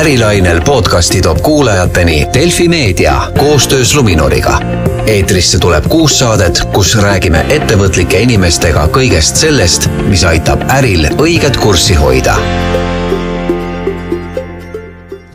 ärilainel 0.00 0.60
podcasti 0.60 1.20
toob 1.22 1.38
kuulajateni 1.42 2.26
Delfi 2.34 2.68
Meedia 2.68 3.22
koostöös 3.38 3.94
Luminoriga. 3.94 4.58
eetrisse 5.06 5.58
tuleb 5.58 5.84
kuus 5.88 6.18
saadet, 6.18 6.60
kus 6.72 6.94
räägime 7.02 7.44
ettevõtlike 7.48 8.22
inimestega 8.24 8.86
kõigest 8.94 9.36
sellest, 9.36 9.90
mis 10.08 10.24
aitab 10.24 10.64
äril 10.72 11.04
õiget 11.18 11.60
kurssi 11.60 11.94
hoida. 11.94 12.36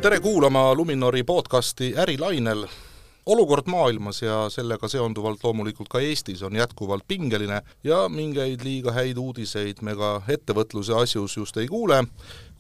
tere 0.02 0.20
kuulama 0.20 0.74
Luminori 0.76 1.24
podcasti 1.24 1.94
Ärilainel 1.98 2.66
olukord 3.26 3.64
maailmas 3.68 4.22
ja 4.22 4.50
sellega 4.50 4.88
seonduvalt 4.88 5.44
loomulikult 5.44 5.90
ka 5.90 6.00
Eestis 6.00 6.44
on 6.44 6.56
jätkuvalt 6.56 7.04
pingeline 7.08 7.62
ja 7.84 8.10
mingeid 8.10 8.62
liiga 8.64 8.92
häid 8.92 9.18
uudiseid 9.18 9.82
me 9.82 9.96
ka 9.96 10.22
ettevõtluse 10.30 10.94
asjus 11.02 11.38
just 11.38 11.58
ei 11.58 11.68
kuule, 11.68 12.04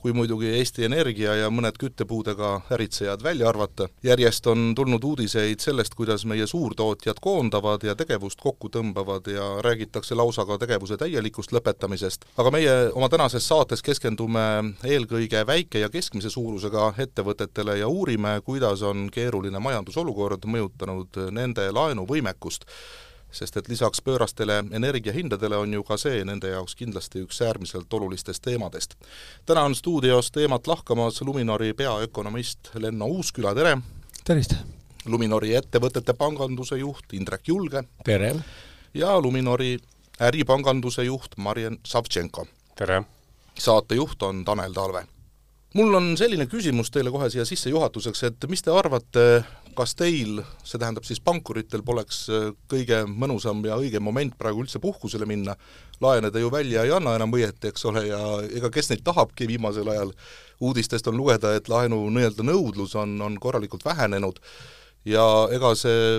kui 0.06 0.14
muidugi 0.14 0.52
Eesti 0.54 0.84
Energia 0.86 1.32
ja 1.34 1.48
mõned 1.50 1.80
küttepuudega 1.82 2.50
äritsejad 2.76 3.24
välja 3.26 3.48
arvata. 3.50 3.88
järjest 4.04 4.48
on 4.48 4.76
tulnud 4.78 5.04
uudiseid 5.04 5.60
sellest, 5.60 5.96
kuidas 5.98 6.26
meie 6.30 6.46
suurtootjad 6.48 7.18
koondavad 7.22 7.84
ja 7.84 7.96
tegevust 7.96 8.38
kokku 8.42 8.70
tõmbavad 8.70 9.26
ja 9.34 9.48
räägitakse 9.66 10.16
lausa 10.16 10.46
ka 10.46 10.58
tegevuse 10.62 10.98
täielikust 10.98 11.52
lõpetamisest. 11.52 12.28
aga 12.38 12.52
meie 12.52 12.76
oma 12.94 13.10
tänases 13.10 13.48
saates 13.48 13.82
keskendume 13.82 14.76
eelkõige 14.84 15.42
väike- 15.48 15.82
ja 15.82 15.90
keskmise 15.90 16.30
suurusega 16.30 16.94
ettevõtetele 16.98 17.78
ja 17.78 17.88
uurime, 17.88 18.42
kuidas 18.46 18.82
on 18.82 19.10
keeruline 19.12 19.60
majandusolukord 19.60 20.46
mõjutanud 20.46 21.32
nende 21.32 21.72
laenuvõimekust 21.72 22.70
sest 23.36 23.58
et 23.58 23.68
lisaks 23.70 24.02
pöörastele 24.02 24.64
energiahindadele 24.72 25.58
on 25.58 25.74
ju 25.74 25.84
ka 25.84 25.98
see 26.00 26.24
nende 26.26 26.50
jaoks 26.54 26.76
kindlasti 26.80 27.26
üks 27.26 27.42
äärmiselt 27.44 27.94
olulistest 27.94 28.42
teemadest. 28.42 28.96
täna 29.46 29.64
on 29.68 29.76
stuudios 29.76 30.32
teemat 30.32 30.68
lahkamas 30.68 31.22
Luminori 31.22 31.74
peaökonomist 31.74 32.70
Lenno 32.74 33.06
Uusküla, 33.06 33.56
tere! 33.56 33.78
tervist! 34.24 34.56
Luminori 35.06 35.54
ettevõtete 35.56 36.14
panganduse 36.14 36.78
juht 36.78 37.14
Indrek 37.14 37.48
Julge. 37.48 37.84
tere! 38.06 38.36
ja 38.94 39.20
Luminori 39.20 39.78
äripanganduse 40.20 41.04
juht 41.04 41.38
Marjen 41.38 41.78
Savtšenko. 41.86 42.48
tere! 42.76 43.04
saatejuht 43.60 44.24
on 44.24 44.46
Tanel 44.46 44.74
Talve 44.74 45.06
mul 45.76 45.98
on 45.98 46.14
selline 46.20 46.48
küsimus 46.48 46.92
teile 46.94 47.12
kohe 47.12 47.28
siia 47.32 47.46
sissejuhatuseks, 47.48 48.24
et 48.30 48.48
mis 48.52 48.64
te 48.64 48.72
arvate, 48.72 49.26
kas 49.76 49.96
teil, 50.00 50.40
see 50.64 50.80
tähendab 50.80 51.08
siis 51.08 51.20
pankuritel, 51.24 51.84
poleks 51.86 52.22
äh, 52.32 52.48
kõige 52.72 53.02
mõnusam 53.10 53.64
ja 53.68 53.78
õigem 53.82 54.06
moment 54.06 54.38
praegu 54.40 54.64
üldse 54.64 54.80
puhkusele 54.84 55.28
minna, 55.28 55.58
laene 56.04 56.32
te 56.32 56.44
ju 56.44 56.52
välja 56.54 56.86
ei 56.86 56.96
anna 56.96 57.18
enam 57.20 57.36
õieti, 57.36 57.74
eks 57.74 57.90
ole, 57.92 58.06
ja 58.08 58.22
ega 58.56 58.72
kes 58.72 58.92
neid 58.92 59.04
tahabki 59.06 59.50
viimasel 59.52 59.92
ajal, 59.92 60.16
uudistest 60.64 61.12
on 61.12 61.20
lugeda, 61.20 61.52
et 61.58 61.68
laenu 61.72 62.06
nii-öelda 62.08 62.48
nõudlus 62.48 62.96
on, 63.00 63.20
on 63.22 63.36
korralikult 63.42 63.84
vähenenud. 63.86 64.40
Ja 65.06 65.22
ega 65.54 65.76
see 65.78 66.16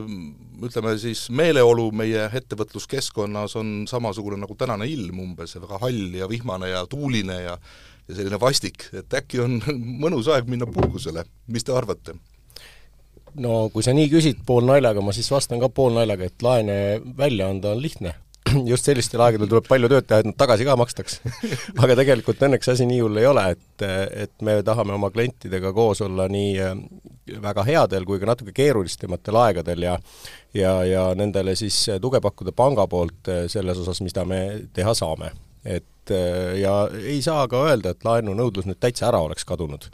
ütleme 0.63 0.93
siis 1.03 1.25
meeleolu 1.35 1.89
meie 1.97 2.29
ettevõtluskeskkonnas 2.39 3.57
on 3.59 3.73
samasugune 3.91 4.39
nagu 4.39 4.55
tänane 4.55 4.87
ilm 4.87 5.25
umbes, 5.25 5.57
väga 5.59 5.81
hall 5.83 6.15
ja 6.15 6.29
vihmane 6.31 6.71
ja 6.71 6.85
tuuline 6.87 7.41
ja 7.49 7.57
ja 8.09 8.15
selline 8.15 8.41
vastik, 8.41 8.89
et 8.97 9.15
äkki 9.21 9.43
on 9.43 9.59
mõnus 10.05 10.31
aeg 10.33 10.49
minna 10.51 10.69
puhkusele, 10.71 11.27
mis 11.53 11.67
te 11.67 11.75
arvate? 11.77 12.17
no 13.37 13.67
kui 13.73 13.85
sa 13.85 13.93
nii 13.97 14.09
küsid 14.09 14.45
poolnaljaga, 14.49 15.03
ma 15.05 15.13
siis 15.13 15.29
vastan 15.33 15.61
ka 15.61 15.69
poolnaljaga, 15.73 16.31
et 16.31 16.45
laene 16.45 16.79
välja 17.19 17.51
anda 17.53 17.75
on 17.75 17.83
lihtne. 17.83 18.15
just 18.71 18.87
sellistel 18.87 19.21
aegadel 19.25 19.51
tuleb 19.51 19.67
palju 19.69 19.91
tööd 19.91 20.07
teha, 20.07 20.23
et 20.23 20.29
nad 20.31 20.37
tagasi 20.39 20.65
ka 20.65 20.77
makstaks 20.79 21.19
aga 21.83 21.97
tegelikult 21.99 22.45
õnneks 22.47 22.71
asi 22.73 22.87
nii 22.89 23.01
hull 23.03 23.19
ei 23.21 23.27
ole, 23.27 23.43
et, 23.57 23.87
et 24.25 24.33
me 24.47 24.61
tahame 24.67 24.95
oma 24.95 25.11
klientidega 25.11 25.73
koos 25.75 26.01
olla 26.07 26.29
nii 26.31 26.53
äh, 26.63 26.77
väga 27.43 27.65
headel 27.67 28.07
kui 28.07 28.23
ka 28.23 28.31
natuke 28.31 28.55
keerulisematel 28.57 29.41
aegadel 29.43 29.89
ja 29.89 29.97
ja, 30.55 30.77
ja 30.87 31.09
nendele 31.19 31.57
siis 31.59 31.81
tuge 32.01 32.23
pakkuda 32.23 32.55
panga 32.57 32.87
poolt 32.87 33.33
äh, 33.35 33.45
selles 33.51 33.83
osas, 33.83 34.01
mida 34.07 34.25
me 34.25 34.41
teha 34.73 34.95
saame. 34.95 35.33
et 35.65 35.85
äh, 36.15 36.57
ja 36.63 36.77
ei 37.03 37.23
saa 37.23 37.49
ka 37.49 37.65
öelda, 37.69 37.95
et 37.95 38.05
laenunõudlus 38.05 38.69
nüüd 38.69 38.81
täitsa 38.81 39.11
ära 39.11 39.25
oleks 39.27 39.45
kadunud 39.45 39.91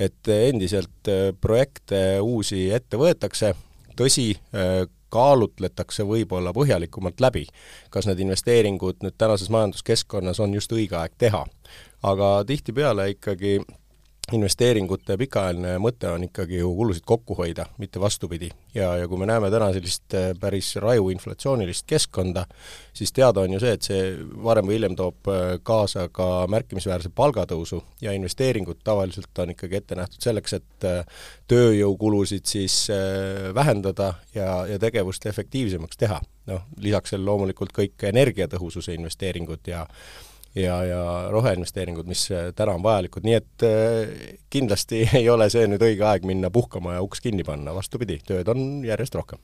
et 0.00 0.28
endiselt 0.32 1.08
äh, 1.08 1.28
projekte 1.40 2.20
uusi 2.24 2.68
ette 2.74 2.98
võetakse, 3.00 3.52
tõsi, 3.98 4.32
äh, 4.56 4.86
kaalutletakse 5.10 6.04
võib-olla 6.06 6.52
põhjalikumalt 6.54 7.20
läbi, 7.20 7.42
kas 7.90 8.06
need 8.06 8.20
investeeringud 8.22 9.02
nüüd 9.02 9.16
tänases 9.18 9.50
majanduskeskkonnas 9.50 10.38
on 10.40 10.54
just 10.54 10.72
õige 10.72 10.96
aeg 11.00 11.16
teha. 11.18 11.46
aga 12.02 12.28
tihtipeale 12.46 13.10
ikkagi 13.10 13.58
investeeringute 14.36 15.16
pikaajaline 15.18 15.74
mõte 15.82 16.08
on 16.10 16.24
ikkagi 16.26 16.60
ju 16.60 16.70
kulusid 16.76 17.04
kokku 17.06 17.34
hoida, 17.38 17.66
mitte 17.78 18.00
vastupidi. 18.00 18.50
ja, 18.74 18.94
ja 18.96 19.08
kui 19.08 19.18
me 19.18 19.26
näeme 19.26 19.50
täna 19.50 19.72
sellist 19.74 20.14
äh, 20.14 20.30
päris 20.40 20.74
raju 20.76 21.08
inflatsioonilist 21.10 21.86
keskkonda, 21.86 22.44
siis 22.92 23.12
teada 23.12 23.40
on 23.40 23.52
ju 23.52 23.60
see, 23.60 23.72
et 23.74 23.88
see 23.88 24.04
varem 24.44 24.70
või 24.70 24.78
hiljem 24.78 24.96
toob 24.98 25.30
äh, 25.32 25.56
kaasa 25.62 26.08
ka 26.12 26.46
märkimisväärse 26.50 27.10
palgatõusu 27.14 27.82
ja 28.00 28.14
investeeringud 28.16 28.82
tavaliselt 28.84 29.42
on 29.42 29.54
ikkagi 29.54 29.80
ette 29.80 29.98
nähtud 29.98 30.22
selleks, 30.22 30.56
et 30.60 30.88
äh, 30.88 31.04
tööjõukulusid 31.50 32.46
siis 32.46 32.86
vähendada 33.54 34.14
ja, 34.34 34.64
ja 34.70 34.78
tegevust 34.78 35.26
efektiivsemaks 35.26 35.98
teha. 35.98 36.20
noh, 36.46 36.62
lisaks 36.82 37.12
sellele 37.12 37.30
loomulikult 37.30 37.72
kõik 37.74 38.02
energiatõhususe 38.08 38.94
investeeringud 38.94 39.68
ja 39.70 39.84
ja, 40.54 40.82
ja 40.84 41.02
roheinvesteeringud, 41.30 42.08
mis 42.10 42.26
äh, 42.34 42.50
täna 42.56 42.74
on 42.78 42.82
vajalikud, 42.82 43.24
nii 43.26 43.38
et 43.38 43.64
äh, 43.66 44.36
kindlasti 44.50 45.04
ei 45.20 45.28
ole 45.30 45.50
see 45.52 45.66
nüüd 45.70 45.82
õige 45.86 46.06
aeg 46.06 46.26
minna 46.28 46.50
puhkama 46.50 46.96
ja 46.96 47.06
uks 47.06 47.22
kinni 47.24 47.46
panna, 47.46 47.74
vastupidi, 47.76 48.20
tööd 48.26 48.48
on 48.50 48.84
järjest 48.86 49.18
rohkem. 49.18 49.42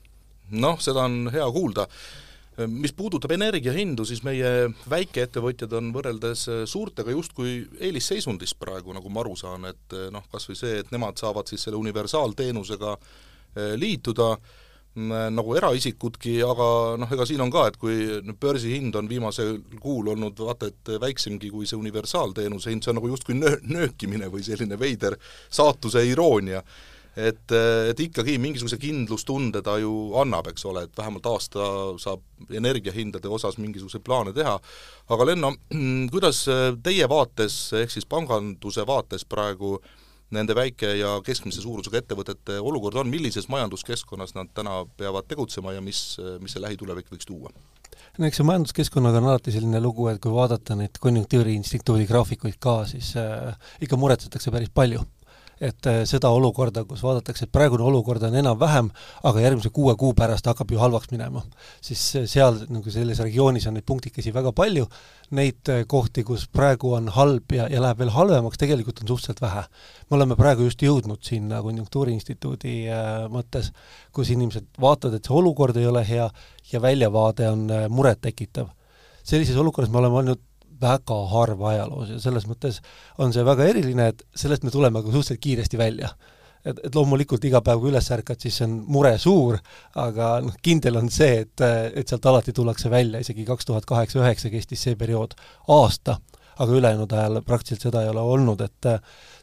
noh, 0.51 0.79
seda 0.83 1.05
on 1.07 1.27
hea 1.33 1.47
kuulda. 1.51 1.87
mis 2.67 2.93
puudutab 2.97 3.31
energiahindu, 3.31 4.05
siis 4.05 4.23
meie 4.25 4.69
väikeettevõtjad 4.89 5.73
on 5.77 5.91
võrreldes 5.93 6.47
äh, 6.49 6.61
suurtega 6.65 7.11
justkui 7.11 7.59
eelisseisundis 7.79 8.55
praegu, 8.55 8.93
nagu 8.93 9.09
ma 9.09 9.21
aru 9.21 9.35
saan, 9.35 9.65
et 9.69 9.97
noh, 10.11 10.23
kas 10.31 10.49
või 10.49 10.59
see, 10.59 10.79
et 10.81 10.91
nemad 10.91 11.17
saavad 11.17 11.47
siis 11.47 11.67
selle 11.67 11.77
universaalteenusega 11.77 12.97
liituda, 13.77 14.35
nagu 14.97 15.55
eraisikudki, 15.57 16.39
aga 16.45 16.67
noh, 16.97 17.11
ega 17.13 17.25
siin 17.29 17.41
on 17.43 17.51
ka, 17.53 17.67
et 17.69 17.77
kui 17.79 18.19
börsihind 18.41 18.95
on 18.97 19.09
viimasel 19.09 19.57
kuul 19.81 20.13
olnud 20.13 20.39
vaata 20.41 20.71
et 20.71 20.93
väiksemgi 21.01 21.51
kui 21.53 21.69
see 21.69 21.77
universaalteenuse 21.77 22.73
hind, 22.73 22.85
see 22.85 22.93
on 22.93 22.97
nagu 23.01 23.11
justkui 23.11 23.37
nöö-, 23.37 23.59
nöökimine 23.69 24.31
või 24.33 24.45
selline 24.47 24.79
veider 24.79 25.17
saatuse 25.49 26.05
iroonia. 26.07 26.63
et, 27.17 27.51
et 27.89 27.99
ikkagi 27.99 28.35
mingisuguse 28.37 28.77
kindlustunde 28.77 29.63
ta 29.65 29.79
ju 29.81 29.91
annab, 30.21 30.51
eks 30.51 30.65
ole, 30.69 30.83
et 30.85 30.97
vähemalt 30.97 31.25
aasta 31.25 31.69
saab 31.97 32.21
energiahindade 32.53 33.27
osas 33.27 33.57
mingisuguseid 33.57 34.03
plaane 34.05 34.33
teha, 34.33 34.59
aga 35.09 35.25
Lenno, 35.25 35.55
kuidas 36.13 36.43
teie 36.83 37.09
vaates, 37.09 37.55
ehk 37.73 37.93
siis 37.93 38.05
panganduse 38.05 38.85
vaates 38.85 39.25
praegu 39.25 39.79
äh, 39.79 39.95
nende 40.31 40.55
väike- 40.55 40.97
ja 40.99 41.17
keskmise 41.25 41.61
suurusega 41.63 42.01
ettevõtete 42.01 42.59
olukord 42.59 42.99
on, 42.99 43.09
millises 43.09 43.47
majanduskeskkonnas 43.51 44.35
nad 44.35 44.51
täna 44.53 44.81
peavad 44.97 45.27
tegutsema 45.27 45.73
ja 45.73 45.81
mis, 45.81 46.17
mis 46.41 46.55
see 46.55 46.63
lähitulevik 46.63 47.11
võiks 47.13 47.27
tuua? 47.29 47.53
no 48.17 48.27
eks 48.27 48.41
see 48.41 48.47
majanduskeskkonnaga 48.47 49.21
on 49.21 49.29
alati 49.31 49.53
selline 49.55 49.81
lugu, 49.81 50.07
et 50.11 50.19
kui 50.21 50.33
vaadata 50.33 50.75
neid 50.75 50.99
konjunktuuriinstituudi 51.01 52.07
graafikuid 52.09 52.57
ka, 52.59 52.81
siis 52.89 53.13
äh, 53.19 53.53
ikka 53.81 53.99
muretsetakse 53.99 54.51
päris 54.53 54.73
palju 54.73 55.03
et 55.59 55.87
äh, 55.89 56.01
seda 56.09 56.29
olukorda, 56.33 56.83
kus 56.87 57.01
vaadatakse, 57.05 57.47
et 57.47 57.53
praegune 57.53 57.85
olukord 57.87 58.23
on 58.27 58.35
enam-vähem, 58.37 58.89
aga 59.27 59.43
järgmise 59.43 59.71
kuue 59.73 59.95
kuu 59.99 60.13
pärast 60.17 60.45
hakkab 60.49 60.71
ju 60.71 60.81
halvaks 60.81 61.11
minema, 61.13 61.41
siis 61.83 62.03
äh, 62.19 62.27
seal 62.29 62.61
nagu 62.73 62.93
selles 62.93 63.21
regioonis 63.25 63.67
on 63.69 63.77
neid 63.77 63.87
punktikesi 63.89 64.33
väga 64.35 64.53
palju, 64.57 64.85
neid 65.37 65.73
äh, 65.73 65.83
kohti, 65.89 66.23
kus 66.27 66.47
praegu 66.53 66.93
on 66.97 67.09
halb 67.15 67.57
ja, 67.57 67.67
ja 67.71 67.81
läheb 67.83 68.03
veel 68.03 68.13
halvemaks, 68.13 68.61
tegelikult 68.61 69.01
on 69.01 69.11
suhteliselt 69.13 69.41
vähe. 69.41 69.65
me 70.09 70.19
oleme 70.19 70.37
praegu 70.39 70.67
just 70.67 70.81
jõudnud 70.81 71.23
sinna 71.25 71.61
Konjunktuuriinstituudi 71.65 72.77
mõttes, 73.33 73.71
kus 74.13 74.29
inimesed 74.31 74.69
vaatavad, 74.81 75.17
et 75.17 75.27
see 75.27 75.35
olukord 75.35 75.77
ei 75.77 75.87
ole 75.89 76.03
hea 76.07 76.29
ja 76.71 76.81
väljavaade 76.81 77.49
on 77.49 77.67
murettekitav. 77.89 78.69
sellises 79.23 79.57
olukorras 79.57 79.91
me 79.91 79.97
oleme 79.99 80.21
olnud 80.21 80.46
väga 80.81 81.19
harva 81.31 81.71
ajaloos 81.73 82.15
ja 82.15 82.19
selles 82.21 82.47
mõttes 82.49 82.81
on 83.21 83.33
see 83.35 83.45
väga 83.45 83.67
eriline, 83.71 84.09
et 84.13 84.25
sellest 84.35 84.65
me 84.65 84.73
tuleme 84.73 85.03
ka 85.03 85.11
suhteliselt 85.11 85.43
kiiresti 85.43 85.79
välja. 85.79 86.11
et, 86.67 86.79
et 86.83 86.95
loomulikult 86.95 87.45
iga 87.47 87.61
päev, 87.63 87.79
kui 87.79 87.91
üles 87.93 88.09
ärkad, 88.11 88.41
siis 88.43 88.57
on 88.65 88.73
mure 88.91 89.13
suur, 89.21 89.55
aga 89.95 90.37
noh, 90.43 90.55
kindel 90.63 90.97
on 90.99 91.07
see, 91.13 91.45
et, 91.45 91.61
et 91.95 92.09
sealt 92.09 92.25
alati 92.27 92.51
tullakse 92.51 92.89
välja, 92.91 93.21
isegi 93.23 93.45
kaks 93.47 93.69
tuhat 93.69 93.85
kaheksa-üheksa 93.87 94.51
kestis 94.51 94.83
see 94.83 94.97
periood 94.99 95.37
aasta, 95.71 96.17
aga 96.57 96.73
ülejäänud 96.73 97.13
ajal 97.13 97.41
praktiliselt 97.45 97.87
seda 97.87 98.01
ei 98.03 98.09
ole 98.11 98.25
olnud, 98.33 98.61
et 98.65 98.89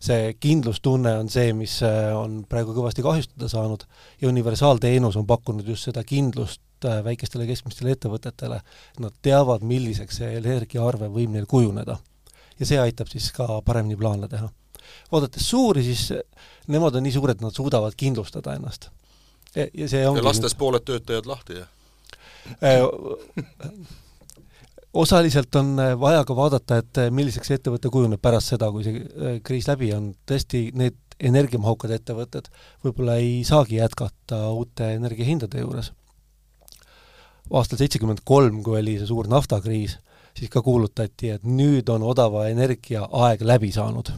see 0.03 0.35
kindlustunne 0.41 1.15
on 1.23 1.31
see, 1.33 1.55
mis 1.57 1.79
on 1.87 2.43
praegu 2.51 2.75
kõvasti 2.77 3.07
kahjustada 3.07 3.49
saanud 3.49 3.87
ja 4.21 4.29
universaalteenus 4.29 5.17
on 5.17 5.27
pakkunud 5.27 5.69
just 5.69 5.89
seda 5.89 6.05
kindlust 6.05 6.61
Äh, 6.85 7.01
väikestele 7.05 7.47
keskmistele 7.49 7.95
ettevõtetele, 7.95 8.59
nad 9.01 9.15
teavad, 9.25 9.63
milliseks 9.65 10.19
see 10.21 10.35
energiaarve 10.37 11.09
võib 11.13 11.31
neil 11.33 11.47
kujuneda. 11.49 11.97
ja 12.59 12.67
see 12.67 12.79
aitab 12.79 13.09
siis 13.09 13.33
ka 13.33 13.63
paremini 13.65 13.97
plaane 13.97 14.29
teha. 14.29 14.51
vaadates 15.13 15.49
suuri, 15.49 15.83
siis 15.83 16.13
nemad 16.69 16.95
on 16.95 17.03
nii 17.03 17.13
suured, 17.13 17.41
nad 17.41 17.57
suudavad 17.57 17.95
kindlustada 17.97 18.55
ennast. 18.55 18.91
ja 19.55 19.89
see 19.89 20.07
ongi 20.09 20.21
ja 20.21 20.25
lastes 20.29 20.53
nüüd... 20.53 20.59
pooled 20.59 20.85
töötajad 20.85 21.27
lahti, 21.27 21.63
jah? 21.63 21.69
osaliselt 24.93 25.55
on 25.57 25.77
vaja 26.01 26.25
ka 26.25 26.37
vaadata, 26.37 26.77
et 26.77 27.03
milliseks 27.11 27.51
ettevõte 27.51 27.89
kujuneb 27.89 28.21
pärast 28.21 28.53
seda, 28.53 28.71
kui 28.71 28.85
see 28.85 29.41
kriis 29.43 29.69
läbi 29.73 29.93
on, 29.97 30.13
tõesti 30.29 30.67
need 30.77 31.01
energiamahukad 31.21 31.97
ettevõtted 31.97 32.53
võib-olla 32.85 33.17
ei 33.23 33.45
saagi 33.45 33.81
jätkata 33.81 34.51
uute 34.53 34.95
energiahindade 34.99 35.65
juures. 35.65 35.95
Aastal 37.52 37.81
seitsekümmend 37.81 38.25
kolm, 38.25 38.62
kui 38.64 38.81
oli 38.81 38.96
see 38.99 39.08
suur 39.08 39.29
naftakriis, 39.31 39.99
siis 40.35 40.50
ka 40.50 40.62
kuulutati, 40.64 41.35
et 41.37 41.46
nüüd 41.46 41.88
on 41.93 42.05
odava 42.06 42.49
energia 42.50 43.05
aeg 43.25 43.44
läbi 43.44 43.73
saanud. 43.73 44.12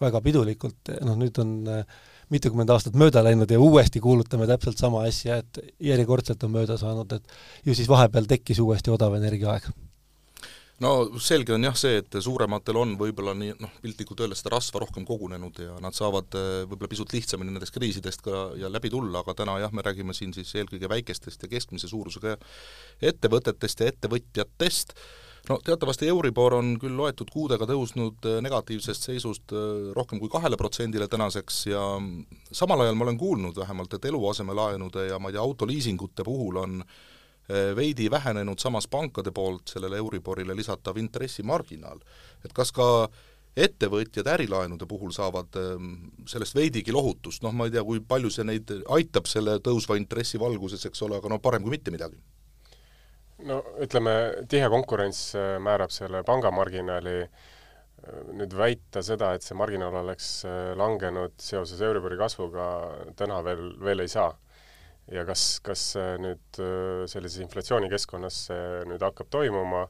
väga 0.00 0.20
pidulikult, 0.24 0.88
noh 1.04 1.16
nüüd 1.20 1.36
on 1.42 1.50
äh, 1.68 1.84
mitukümmend 2.32 2.70
aastat 2.72 2.94
mööda 2.96 3.20
läinud 3.24 3.50
ja 3.50 3.58
uuesti 3.60 4.00
kuulutame 4.00 4.46
täpselt 4.48 4.78
sama 4.80 5.02
asja, 5.04 5.36
et 5.42 5.60
järjekordselt 5.90 6.44
on 6.44 6.54
mööda 6.54 6.78
saanud, 6.80 7.12
et 7.12 7.66
ju 7.66 7.74
siis 7.76 7.88
vahepeal 7.88 8.24
tekkis 8.30 8.62
uuesti 8.64 8.90
odav 8.94 9.18
energiaaeg 9.18 9.68
no 10.84 10.90
selge 11.20 11.54
on 11.54 11.64
jah 11.64 11.76
see, 11.76 12.00
et 12.00 12.18
suurematel 12.24 12.78
on 12.80 12.96
võib-olla 13.00 13.34
nii 13.36 13.54
noh, 13.60 13.72
piltlikult 13.82 14.22
öeldes 14.24 14.42
seda 14.42 14.54
rasva 14.56 14.82
rohkem 14.82 15.06
kogunenud 15.08 15.60
ja 15.62 15.76
nad 15.84 15.96
saavad 15.96 16.36
eh, 16.38 16.50
võib-olla 16.64 16.92
pisut 16.92 17.14
lihtsamini 17.14 17.52
nendest 17.52 17.74
kriisidest 17.76 18.24
ka 18.24 18.50
ja 18.60 18.70
läbi 18.72 18.92
tulla, 18.92 19.20
aga 19.20 19.36
täna 19.42 19.58
jah, 19.62 19.74
me 19.76 19.84
räägime 19.84 20.16
siin 20.16 20.32
siis 20.36 20.52
eelkõige 20.56 20.88
väikestest 20.90 21.44
ja 21.44 21.50
keskmise 21.52 21.90
suurusega 21.90 22.36
ettevõtetest 23.10 23.84
ja 23.84 23.90
ettevõtjatest, 23.92 24.96
no 25.50 25.58
teatavasti 25.64 26.08
Euribor 26.12 26.56
on 26.56 26.74
küll 26.80 26.96
loetud 26.96 27.28
kuudega 27.32 27.68
tõusnud 27.68 28.30
eh, 28.32 28.40
negatiivsest 28.48 29.10
seisust 29.10 29.52
eh, 29.52 29.92
rohkem 29.96 30.22
kui 30.22 30.32
kahele 30.32 30.56
protsendile 30.60 31.10
tänaseks 31.12 31.62
ja 31.68 31.84
samal 32.56 32.86
ajal 32.86 32.96
ma 32.96 33.08
olen 33.08 33.20
kuulnud 33.20 33.60
vähemalt, 33.60 34.00
et 34.00 34.10
eluasemelaenude 34.12 35.10
ja 35.12 35.20
ma 35.20 35.28
ei 35.28 35.36
tea, 35.36 35.44
autoliisingute 35.44 36.24
puhul 36.24 36.64
on 36.64 36.84
veidi 37.76 38.10
vähenenud 38.10 38.60
samas 38.62 38.86
pankade 38.86 39.32
poolt 39.34 39.72
sellele 39.72 39.96
Euriborile 39.98 40.54
lisatav 40.54 40.98
intressimarginaal. 41.00 41.98
et 42.44 42.52
kas 42.52 42.72
ka 42.72 43.08
ettevõtjad 43.58 44.28
ärilaenude 44.30 44.86
puhul 44.88 45.12
saavad 45.14 45.56
ehm, 45.58 45.94
sellest 46.30 46.54
veidigi 46.54 46.94
lohutust, 46.94 47.42
noh 47.42 47.54
ma 47.56 47.66
ei 47.66 47.74
tea, 47.74 47.82
kui 47.86 48.02
palju 48.12 48.30
see 48.30 48.46
neid 48.46 48.70
aitab 48.94 49.26
selle 49.30 49.58
tõusva 49.64 49.98
intressi 49.98 50.38
valguses, 50.40 50.84
eks 50.86 51.02
ole, 51.06 51.18
aga 51.18 51.32
no 51.32 51.40
parem 51.42 51.64
kui 51.64 51.74
mitte 51.74 51.94
midagi. 51.94 52.20
no 53.48 53.62
ütleme, 53.80 54.12
tihe 54.52 54.68
konkurents 54.68 55.30
äh, 55.34 55.56
määrab 55.62 55.90
selle 55.94 56.22
pangamarginaali, 56.28 57.16
äh, 57.24 58.20
nüüd 58.36 58.54
väita 58.56 59.02
seda, 59.02 59.32
et 59.34 59.46
see 59.46 59.56
marginaal 59.56 59.96
oleks 60.02 60.44
äh, 60.44 60.72
langenud 60.76 61.34
seoses 61.40 61.80
Euribori 61.80 62.20
kasvuga, 62.20 62.68
täna 63.16 63.40
veel, 63.44 63.72
veel 63.80 64.04
ei 64.04 64.12
saa 64.12 64.30
ja 65.14 65.24
kas, 65.28 65.44
kas 65.64 65.82
nüüd 66.22 66.62
äh, 66.62 67.04
sellises 67.10 67.42
inflatsioonikeskkonnas 67.44 68.40
see 68.50 68.64
nüüd 68.90 69.02
hakkab 69.04 69.30
toimuma, 69.32 69.84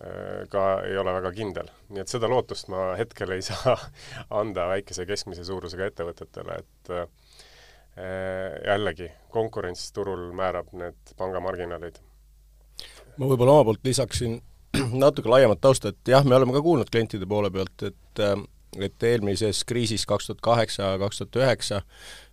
äh, 0.00 0.42
ka 0.52 0.64
ei 0.88 0.96
ole 1.00 1.14
väga 1.18 1.32
kindel. 1.36 1.70
nii 1.92 2.02
et 2.04 2.12
seda 2.12 2.30
lootust 2.30 2.70
ma 2.72 2.90
hetkel 2.98 3.36
ei 3.36 3.44
saa 3.50 3.76
anda 4.40 4.68
väikese 4.72 5.06
keskmise 5.08 5.46
suurusega 5.48 5.90
ettevõtetele, 5.92 6.60
et 6.62 6.92
äh, 6.96 7.08
jällegi, 8.66 9.08
konkurents 9.34 9.88
turul 9.92 10.28
määrab 10.36 10.70
need 10.72 11.16
pangamarginaalid. 11.18 11.98
ma 13.16 13.26
võib-olla 13.26 13.58
oma 13.58 13.70
poolt 13.70 13.84
lisaksin 13.84 14.40
natuke 15.04 15.30
laiemat 15.32 15.60
tausta, 15.60 15.92
et 15.92 16.14
jah, 16.14 16.24
me 16.24 16.36
oleme 16.38 16.54
ka 16.56 16.62
kuulnud 16.64 16.90
klientide 16.92 17.28
poole 17.28 17.50
pealt, 17.50 17.90
et 17.90 18.24
et 18.84 19.04
eelmises 19.08 19.62
kriisis 19.64 20.02
kaks 20.06 20.26
tuhat 20.28 20.40
kaheksa, 20.44 20.90
kaks 21.00 21.22
tuhat 21.22 21.36
üheksa 21.40 21.78
Äh, 21.80 22.27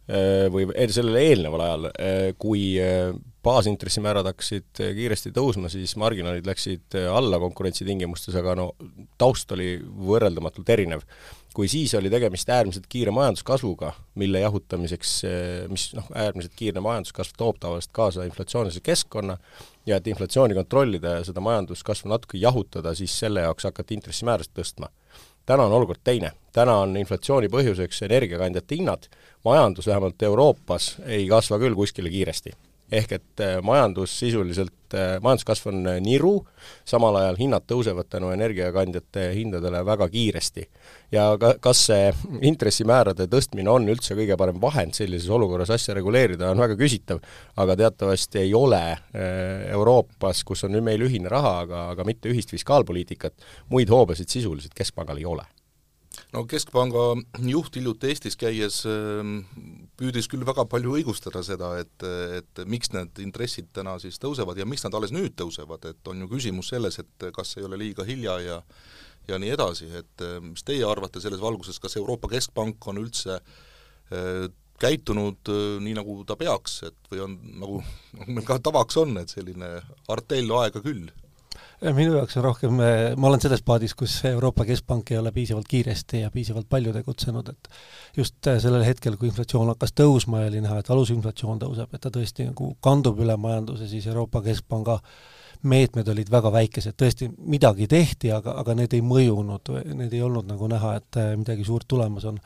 või 0.54 0.68
sellele 0.94 1.24
eelneval 1.32 1.64
ajal, 1.66 1.88
äh, 1.90 2.28
kui 2.38 2.76
äh, 2.82 3.14
baasintressimäärad 3.46 4.28
hakkasid 4.30 4.82
kiiresti 4.98 5.32
tõusma, 5.34 5.70
siis 5.70 5.96
marginaalid 6.02 6.46
läksid 6.50 6.98
alla 7.14 7.40
konkurentsitingimustes, 7.42 8.38
aga 8.42 8.56
no 8.58 8.68
taust 9.22 9.52
oli 9.54 9.76
võrreldamatult 9.82 10.70
erinev. 10.74 11.06
kui 11.56 11.70
siis 11.72 11.94
oli 11.96 12.10
tegemist 12.12 12.50
äärmiselt 12.52 12.88
kiire 12.92 13.14
majanduskasvuga, 13.16 13.94
mille 14.20 14.42
jahutamiseks, 14.42 15.12
mis 15.72 15.86
noh, 15.96 16.10
äärmiselt 16.12 16.52
kiire 16.60 16.82
majanduskasv 16.84 17.38
toob 17.38 17.62
tavaliselt 17.64 17.94
kaasa 17.96 18.26
inflatsioonilise 18.28 18.82
keskkonna 18.84 19.38
ja 19.86 20.02
et 20.02 20.10
inflatsiooni 20.12 20.58
kontrollida 20.58 21.14
ja 21.20 21.24
seda 21.24 21.40
majanduskasvu 21.46 22.12
natuke 22.12 22.42
jahutada, 22.42 22.92
siis 22.98 23.14
selle 23.20 23.46
jaoks 23.46 23.70
hakati 23.70 23.96
intressimäärasid 23.96 24.52
tõstma 24.58 24.92
täna 25.46 25.64
on 25.64 25.72
olukord 25.72 26.00
teine. 26.04 26.32
täna 26.52 26.78
on 26.78 26.98
inflatsiooni 26.98 27.48
põhjuseks 27.52 28.06
energiakandjate 28.06 28.76
hinnad, 28.76 29.08
majandus 29.46 29.88
vähemalt 29.88 30.24
Euroopas 30.24 30.96
ei 31.06 31.28
kasva 31.28 31.60
küll 31.60 31.76
kuskile 31.76 32.10
kiiresti. 32.10 32.52
Ehk 32.92 33.16
et 33.18 33.42
äh, 33.42 33.58
majandus 33.66 34.14
sisuliselt, 34.20 34.94
äh, 34.94 35.16
majanduskasv 35.24 35.70
on 35.72 35.88
äh, 35.90 35.98
niru, 36.04 36.36
samal 36.86 37.18
ajal 37.20 37.40
hinnad 37.40 37.66
tõusevad 37.70 38.10
tänu 38.12 38.30
energiakandjate 38.36 39.32
hindadele 39.34 39.82
väga 39.86 40.08
kiiresti. 40.14 40.68
ja 41.12 41.26
ka, 41.42 41.56
kas 41.62 41.86
see 41.88 42.12
intressimäärade 42.46 43.28
tõstmine 43.32 43.72
on 43.72 43.90
üldse 43.90 44.18
kõige 44.18 44.38
parem 44.38 44.62
vahend 44.62 44.94
sellises 44.98 45.30
olukorras 45.30 45.74
asja 45.74 45.96
reguleerida, 45.98 46.52
on 46.52 46.62
väga 46.62 46.78
küsitav, 46.78 47.22
aga 47.58 47.76
teatavasti 47.76 48.44
ei 48.44 48.54
ole 48.54 48.84
Euroopas, 49.72 50.44
kus 50.44 50.66
on 50.68 50.78
meil 50.84 51.02
ühine 51.08 51.32
raha, 51.32 51.60
aga, 51.66 51.90
aga 51.96 52.06
mitte 52.06 52.30
ühist 52.30 52.54
fiskaalpoliitikat, 52.54 53.38
muid 53.70 53.90
hoobasid 53.90 54.30
sisuliselt 54.30 54.76
Keskpangal 54.78 55.22
ei 55.22 55.30
ole 55.30 55.55
no 56.36 56.44
Keskpanga 56.50 57.06
juht 57.48 57.78
hiljuti 57.80 58.12
Eestis 58.12 58.36
käies 58.40 58.82
ähm, 58.90 59.38
püüdis 60.00 60.28
küll 60.32 60.44
väga 60.48 60.66
palju 60.70 60.98
õigustada 61.00 61.42
seda, 61.46 61.72
et, 61.80 62.06
et 62.40 62.66
miks 62.68 62.92
need 62.96 63.24
intressid 63.24 63.72
täna 63.76 63.96
siis 64.04 64.20
tõusevad 64.22 64.60
ja 64.60 64.68
miks 64.68 64.84
nad 64.86 64.98
alles 64.98 65.16
nüüd 65.16 65.38
tõusevad, 65.40 65.88
et 65.92 66.12
on 66.12 66.26
ju 66.26 66.30
küsimus 66.36 66.74
selles, 66.74 67.00
et 67.00 67.28
kas 67.36 67.56
ei 67.58 67.68
ole 67.68 67.80
liiga 67.82 68.08
hilja 68.08 68.40
ja 68.44 68.62
ja 69.28 69.40
nii 69.42 69.56
edasi, 69.56 69.88
et 69.98 70.22
äh, 70.22 70.38
mis 70.44 70.62
teie 70.66 70.86
arvate 70.86 71.22
selles 71.24 71.42
valguses, 71.42 71.80
kas 71.82 71.98
Euroopa 71.98 72.30
Keskpank 72.30 72.86
on 72.92 73.02
üldse 73.02 73.40
äh, 73.40 74.46
käitunud 74.82 75.50
äh, 75.50 75.64
nii, 75.82 75.96
nagu 75.98 76.20
ta 76.28 76.38
peaks, 76.40 76.82
et 76.90 77.12
või 77.12 77.24
on 77.26 77.38
nagu, 77.64 77.80
nagu 78.20 78.38
meil 78.38 78.48
ka 78.48 78.60
tavaks 78.62 79.00
on, 79.02 79.16
et 79.22 79.34
selline 79.34 79.72
artell 80.14 80.52
aega 80.60 80.84
küll 80.84 81.08
minu 81.82 82.16
jaoks 82.16 82.38
on 82.40 82.44
rohkem, 82.44 82.80
eh, 82.80 83.16
ma 83.18 83.28
olen 83.28 83.42
selles 83.44 83.64
paadis, 83.66 83.94
kus 83.98 84.18
Euroopa 84.30 84.66
Keskpank 84.66 85.12
ei 85.12 85.18
ole 85.18 85.32
piisavalt 85.36 85.68
kiiresti 85.68 86.22
ja 86.24 86.32
piisavalt 86.32 86.70
palju 86.70 86.94
tegutsenud, 86.96 87.50
et 87.52 87.70
just 88.18 88.48
eh, 88.48 88.60
sellel 88.64 88.86
hetkel, 88.88 89.18
kui 89.20 89.30
inflatsioon 89.32 89.74
hakkas 89.74 89.96
tõusma 90.00 90.44
ja 90.44 90.52
oli 90.52 90.64
näha, 90.64 90.80
et 90.80 90.92
alusinflatsioon 90.92 91.62
tõuseb, 91.66 91.94
et 91.94 92.02
ta 92.02 92.12
tõesti 92.14 92.50
nagu 92.50 92.76
kandub 92.84 93.20
üle 93.20 93.38
majanduse, 93.38 93.90
siis 93.92 94.08
Euroopa 94.08 94.42
Keskpanga 94.46 95.00
meetmed 95.66 96.08
olid 96.12 96.30
väga 96.30 96.52
väikesed, 96.54 96.94
tõesti 97.00 97.30
midagi 97.50 97.88
tehti, 97.90 98.30
aga, 98.32 98.54
aga 98.62 98.76
need 98.78 98.94
ei 98.94 99.02
mõjunud, 99.02 99.72
need 99.98 100.14
ei 100.14 100.22
olnud 100.22 100.46
nagu 100.50 100.68
näha, 100.70 100.92
et 101.00 101.20
midagi 101.40 101.66
suurt 101.66 101.88
tulemas 101.90 102.28
on. 102.30 102.38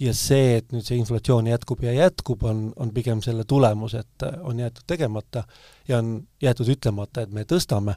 ja 0.00 0.12
see, 0.14 0.60
et 0.60 0.70
nüüd 0.72 0.86
see 0.86 1.00
inflatsioon 1.00 1.48
jätkub 1.50 1.82
ja 1.82 1.92
jätkub, 1.92 2.44
on, 2.46 2.68
on 2.76 2.92
pigem 2.94 3.24
selle 3.24 3.44
tulemus, 3.44 3.96
et 3.98 4.28
on 4.44 4.60
jäetud 4.60 4.86
tegemata 4.86 5.42
ja 5.88 5.98
on 5.98 6.20
jäetud 6.42 6.70
ütlemata, 6.76 7.24
et 7.24 7.34
me 7.34 7.44
tõstame 7.48 7.96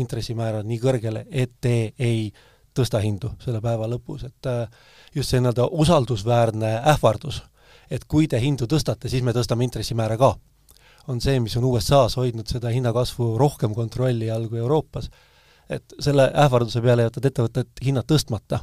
intressimäärad 0.00 0.66
nii 0.68 0.78
kõrgele, 0.82 1.26
et 1.30 1.52
te 1.60 1.92
ei 1.98 2.30
tõsta 2.76 3.00
hindu 3.00 3.32
selle 3.42 3.60
päeva 3.64 3.88
lõpus, 3.90 4.26
et 4.28 4.48
äh, 4.50 4.66
just 5.14 5.32
see 5.32 5.40
nii-öelda 5.40 5.68
usaldusväärne 5.72 6.72
ähvardus, 6.92 7.42
et 7.90 8.04
kui 8.04 8.28
te 8.28 8.40
hindu 8.42 8.68
tõstate, 8.70 9.08
siis 9.08 9.24
me 9.24 9.34
tõstame 9.36 9.64
intressimäära 9.66 10.18
ka, 10.20 10.34
on 11.08 11.20
see, 11.22 11.38
mis 11.40 11.56
on 11.58 11.66
USA-s 11.68 12.18
hoidnud 12.18 12.48
seda 12.50 12.72
hinnakasvu 12.74 13.36
rohkem 13.38 13.74
kontrolli 13.74 14.30
all 14.30 14.48
kui 14.50 14.58
Euroopas. 14.58 15.10
et 15.68 15.94
selle 15.98 16.28
ähvarduse 16.38 16.78
peale 16.78 17.02
jätad 17.08 17.24
ettevõtted 17.26 17.80
hinnad 17.82 18.06
tõstmata. 18.06 18.60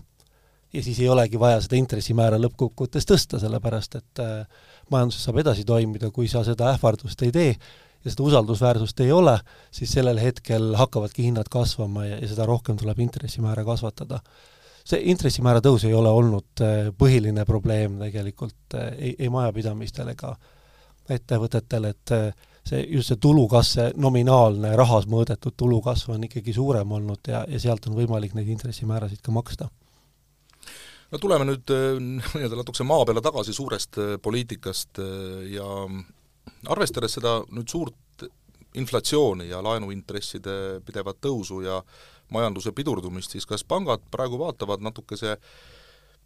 Ja 0.74 0.84
siis 0.84 1.02
ei 1.04 1.10
olegi 1.12 1.40
vaja 1.40 1.58
seda 1.62 1.76
intressimäära 1.76 2.38
lõppkokkuvõttes 2.40 3.04
tõsta, 3.06 3.40
sellepärast 3.42 3.98
et 4.00 4.22
äh, 4.24 4.46
majanduses 4.90 5.26
saab 5.28 5.42
edasi 5.44 5.66
toimida, 5.68 6.10
kui 6.16 6.30
sa 6.32 6.46
seda 6.48 6.70
ähvardust 6.72 7.22
ei 7.28 7.32
tee 7.36 7.50
ja 8.04 8.12
seda 8.12 8.24
usaldusväärsust 8.28 9.00
ei 9.00 9.12
ole, 9.12 9.38
siis 9.72 9.92
sellel 9.96 10.20
hetkel 10.20 10.74
hakkavadki 10.76 11.24
hinnad 11.28 11.50
kasvama 11.52 12.06
ja, 12.06 12.18
ja 12.22 12.28
seda 12.28 12.46
rohkem 12.46 12.78
tuleb 12.78 13.00
intressimäära 13.00 13.66
kasvatada. 13.66 14.20
see 14.84 15.00
intressimäära 15.12 15.62
tõus 15.64 15.86
ei 15.88 15.94
ole 15.96 16.10
olnud 16.12 16.62
äh, 16.62 16.90
põhiline 17.00 17.46
probleem 17.48 18.02
tegelikult 18.02 18.76
äh, 18.76 18.90
ei, 18.98 19.16
ei 19.20 19.30
majapidamistel 19.32 20.10
ega 20.12 20.34
ettevõtetel, 21.10 21.86
et 21.88 22.12
äh, 22.12 22.34
see, 22.68 22.82
just 22.92 23.08
see 23.08 23.20
tulukasv, 23.24 23.78
see 23.78 23.94
nominaalne 23.96 24.76
rahas 24.76 25.08
mõõdetud 25.08 25.56
tulukasv 25.58 26.12
on 26.18 26.28
ikkagi 26.28 26.54
suurem 26.54 26.92
olnud 26.92 27.32
ja, 27.32 27.46
ja 27.48 27.60
sealt 27.60 27.88
on 27.88 27.96
võimalik 27.96 28.36
neid 28.36 28.52
intressimäärasid 28.52 29.24
ka 29.24 29.32
maksta 29.32 29.70
no 31.12 31.22
tuleme 31.22 31.48
nüüd 31.48 31.72
nii-öelda 32.04 32.60
natukese 32.60 32.84
maa 32.84 33.06
peale 33.08 33.24
tagasi 33.24 33.56
suurest 33.56 34.02
poliitikast 34.22 35.00
ja 35.54 35.70
arvestades 36.72 37.18
seda 37.20 37.40
nüüd 37.52 37.70
suurt 37.72 38.28
inflatsiooni 38.80 39.50
ja 39.52 39.62
laenuintresside 39.64 40.82
pidevat 40.86 41.20
tõusu 41.22 41.62
ja 41.66 41.82
majanduse 42.34 42.74
pidurdumist, 42.74 43.36
siis 43.36 43.46
kas 43.46 43.64
pangad 43.68 44.02
praegu 44.12 44.40
vaatavad 44.42 44.82
natukese 44.82 45.36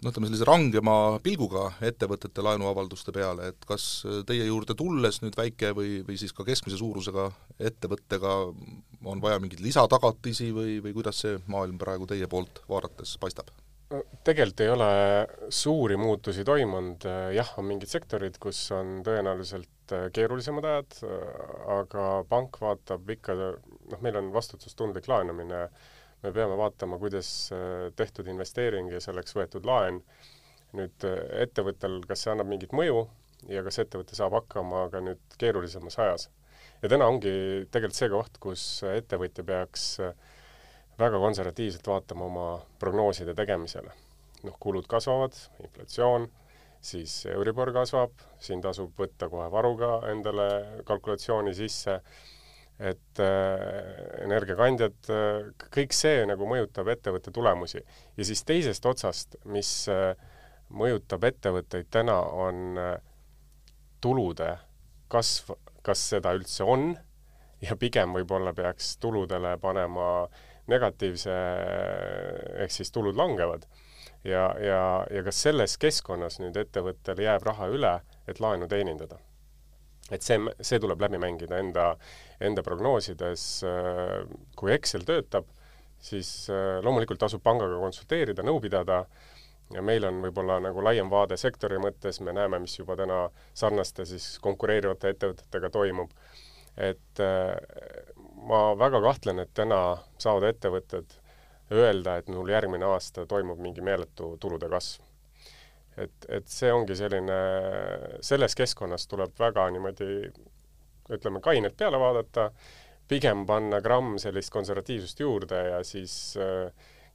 no 0.03 0.12
ütleme, 0.12 0.29
sellise 0.29 0.48
rangema 0.48 0.96
pilguga 1.24 1.72
ettevõtete 1.86 2.44
laenuavalduste 2.46 3.13
peale, 3.15 3.51
et 3.51 3.67
kas 3.67 4.06
teie 4.29 4.46
juurde 4.46 4.77
tulles 4.77 5.22
nüüd 5.24 5.38
väike 5.38 5.74
või, 5.77 6.01
või 6.08 6.20
siis 6.22 6.36
ka 6.38 6.46
keskmise 6.48 6.79
suurusega 6.79 7.29
ettevõttega 7.72 8.36
on 9.08 9.24
vaja 9.24 9.41
mingeid 9.41 9.63
lisatagatisi 9.65 10.51
või, 10.56 10.77
või 10.86 10.94
kuidas 10.98 11.24
see 11.25 11.39
maailm 11.51 11.79
praegu 11.82 12.08
teie 12.10 12.29
poolt 12.29 12.63
vaadates 12.70 13.17
paistab? 13.22 13.51
tegelikult 14.27 14.62
ei 14.65 14.70
ole 14.70 14.88
suuri 15.53 15.96
muutusi 15.96 16.44
toimunud, 16.44 17.06
jah, 17.32 17.53
on 17.56 17.70
mingid 17.70 17.88
sektorid, 17.88 18.36
kus 18.44 18.65
on 18.75 18.98
tõenäoliselt 19.06 19.70
keerulisemad 20.13 20.65
ajad, 20.67 20.98
aga 21.77 22.08
pank 22.29 22.58
vaatab 22.62 23.10
ikka, 23.15 23.36
noh, 23.38 24.01
meil 24.03 24.17
on 24.20 24.34
vastutustundlik 24.36 25.08
laenamine 25.08 25.62
äh, 25.63 25.86
me 26.24 26.32
peame 26.34 26.58
vaatama, 26.58 26.98
kuidas 26.98 27.29
äh, 27.53 27.91
tehtud 27.96 28.27
investeering 28.32 28.89
ja 28.91 29.01
selleks 29.03 29.36
võetud 29.38 29.67
laen 29.67 30.01
nüüd 30.77 31.06
äh, 31.06 31.20
ettevõttel, 31.46 32.00
kas 32.10 32.25
see 32.25 32.34
annab 32.34 32.50
mingit 32.50 32.74
mõju 32.75 33.06
ja 33.51 33.62
kas 33.65 33.77
ettevõte 33.84 34.17
saab 34.17 34.36
hakkama 34.39 34.88
ka 34.94 35.01
nüüd 35.03 35.38
keerulisemas 35.38 36.00
ajas. 36.01 36.29
ja 36.82 36.89
täna 36.89 37.08
ongi 37.12 37.32
tegelikult 37.72 38.00
see 38.00 38.10
koht, 38.13 38.41
kus 38.41 38.65
ettevõtja 38.89 39.46
peaks 39.46 39.86
äh, 40.01 40.17
väga 40.98 41.22
konservatiivselt 41.22 41.88
vaatama 41.88 42.25
oma 42.25 42.48
prognooside 42.82 43.38
tegemisele. 43.38 43.94
noh, 44.44 44.58
kulud 44.60 44.89
kasvavad, 44.89 45.38
inflatsioon, 45.63 46.27
siis 46.81 47.25
Euribor 47.31 47.72
kasvab, 47.75 48.13
siin 48.39 48.62
tasub 48.62 48.93
võtta 48.98 49.29
kohe 49.29 49.50
varuga 49.51 50.01
endale 50.12 50.50
kalkulatsiooni 50.86 51.53
sisse 51.57 52.01
et 52.79 53.19
äh, 53.19 54.24
energiakandjad 54.25 55.10
äh,, 55.10 55.48
kõik 55.74 55.96
see 55.98 56.22
nagu 56.29 56.46
mõjutab 56.50 56.91
ettevõtte 56.93 57.34
tulemusi. 57.34 57.81
ja 58.17 58.25
siis 58.25 58.43
teisest 58.46 58.86
otsast, 58.86 59.38
mis 59.46 59.88
äh, 59.89 60.13
mõjutab 60.69 61.25
ettevõtteid 61.25 61.89
täna, 61.89 62.19
on 62.22 62.77
äh, 62.77 62.93
tulude 64.01 64.57
kasv, 65.10 65.55
kas 65.81 66.03
seda 66.13 66.36
üldse 66.38 66.67
on 66.67 66.91
ja 67.62 67.75
pigem 67.79 68.13
võib-olla 68.13 68.53
peaks 68.53 68.98
tuludele 69.01 69.55
panema 69.57 70.27
negatiivse, 70.67 71.34
ehk 72.62 72.74
siis 72.75 72.91
tulud 72.91 73.15
langevad. 73.17 73.63
Ja, 74.27 74.43
ja, 74.62 74.81
ja 75.12 75.24
kas 75.25 75.41
selles 75.48 75.77
keskkonnas 75.81 76.41
nüüd 76.43 76.60
ettevõttel 76.60 77.24
jääb 77.24 77.48
raha 77.48 77.72
üle, 77.74 77.93
et 78.27 78.41
laenu 78.43 78.67
teenindada? 78.69 79.19
Et 80.12 80.24
see, 80.24 80.39
see 80.63 80.79
tuleb 80.79 81.01
läbi 81.03 81.19
mängida 81.19 81.57
enda, 81.60 81.89
enda 82.39 82.63
prognoosides, 82.63 83.43
kui 84.55 84.72
Excel 84.72 85.03
töötab, 85.07 85.50
siis 86.00 86.50
äh, 86.50 86.77
loomulikult 86.84 87.19
tasub 87.19 87.43
pangaga 87.43 87.79
konsulteerida, 87.81 88.46
nõu 88.46 88.62
pidada, 88.63 89.01
ja 89.74 89.84
meil 89.84 90.05
on 90.07 90.22
võib-olla 90.24 90.60
nagu 90.63 90.84
laiem 90.84 91.10
vaade 91.12 91.38
sektori 91.39 91.79
mõttes, 91.81 92.22
me 92.24 92.36
näeme, 92.36 92.60
mis 92.63 92.77
juba 92.79 92.96
täna 93.00 93.25
sarnaste 93.57 94.05
siis 94.07 94.38
konkureerivate 94.43 95.12
ettevõtetega 95.15 95.72
toimub. 95.74 96.12
et 96.77 97.19
äh, 97.19 97.57
ma 98.48 98.75
väga 98.77 99.01
kahtlen, 99.01 99.39
et 99.39 99.50
täna 99.57 99.98
saavad 100.22 100.43
ettevõtted 100.51 101.15
öelda, 101.71 102.17
et 102.17 102.29
mul 102.31 102.50
järgmine 102.50 102.86
aasta 102.86 103.25
toimub 103.27 103.59
mingi 103.59 103.83
meeletu 103.83 104.36
tulude 104.39 104.69
kasv 104.71 105.03
et, 105.97 106.27
et 106.29 106.50
see 106.51 106.71
ongi 106.74 106.97
selline, 106.97 107.38
selles 108.25 108.55
keskkonnas 108.57 109.07
tuleb 109.09 109.33
väga 109.39 109.67
niimoodi 109.74 110.09
ütleme, 111.15 111.41
kainelt 111.43 111.77
peale 111.79 112.00
vaadata, 112.01 112.50
pigem 113.07 113.45
panna 113.47 113.79
gramm 113.83 114.17
sellist 114.21 114.51
konservatiivsust 114.53 115.21
juurde 115.24 115.62
ja 115.71 115.83
siis 115.88 116.36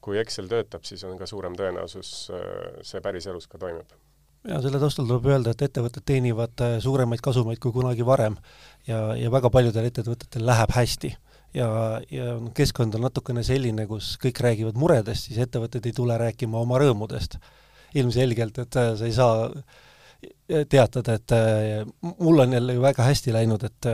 kui 0.02 0.18
Excel 0.18 0.48
töötab, 0.50 0.86
siis 0.88 1.04
on 1.06 1.18
ka 1.20 1.28
suurem 1.30 1.54
tõenäosus 1.58 2.14
see 2.82 3.02
päriselus 3.04 3.46
ka 3.50 3.60
toimib 3.62 3.92
ja 4.48 4.58
selle 4.58 4.80
taustal 4.82 5.06
tuleb 5.06 5.28
öelda, 5.30 5.52
et 5.52 5.68
ettevõtted 5.68 6.02
teenivad 6.08 6.64
suuremaid 6.82 7.20
kasumeid 7.22 7.60
kui 7.62 7.74
kunagi 7.74 8.06
varem 8.06 8.34
ja, 8.88 9.12
ja 9.14 9.30
väga 9.30 9.52
paljudel 9.54 9.86
ettevõtetel 9.86 10.42
läheb 10.48 10.72
hästi. 10.74 11.12
Ja, 11.54 11.68
ja 12.10 12.36
keskkond 12.56 12.94
on 12.96 13.06
natukene 13.06 13.44
selline, 13.46 13.86
kus 13.90 14.14
kõik 14.22 14.40
räägivad 14.44 14.78
muredest, 14.80 15.28
siis 15.28 15.40
ettevõtted 15.44 15.86
ei 15.88 15.96
tule 15.96 16.16
rääkima 16.20 16.60
oma 16.60 16.80
rõõmudest 16.82 17.38
ilmselgelt, 17.98 18.62
et 18.64 18.78
äh, 18.80 18.94
sa 18.96 19.08
ei 19.08 19.16
saa 19.16 19.50
äh, 19.50 20.64
teatada, 20.70 21.18
et 21.18 21.36
äh, 21.36 21.82
mul 22.18 22.44
on 22.44 22.56
jälle 22.56 22.78
ju 22.78 22.84
väga 22.84 23.08
hästi 23.10 23.34
läinud, 23.36 23.66
et 23.68 23.90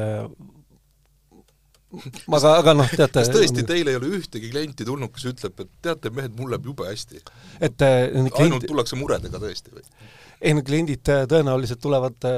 aga, 2.36 2.52
aga 2.52 2.76
noh, 2.76 2.90
teate 2.92 3.24
kas 3.24 3.32
tõesti 3.32 3.64
teil 3.66 3.90
ei 3.90 3.98
ole 3.98 4.12
ühtegi 4.20 4.52
klienti 4.52 4.86
tulnud, 4.86 5.10
kes 5.14 5.30
ütleb, 5.32 5.64
et 5.64 5.74
teate, 5.88 6.12
mehed, 6.14 6.36
mul 6.38 6.52
läheb 6.52 6.70
jube 6.70 6.86
hästi? 6.90 7.24
et 7.58 7.76
klient... 7.80 8.40
ainult 8.44 8.68
tullakse 8.68 8.98
muredega 9.00 9.42
tõesti 9.42 9.74
või? 9.74 9.86
ei 10.38 10.54
no 10.54 10.62
kliendid 10.62 11.10
tõenäoliselt 11.32 11.82
tulevad 11.82 12.30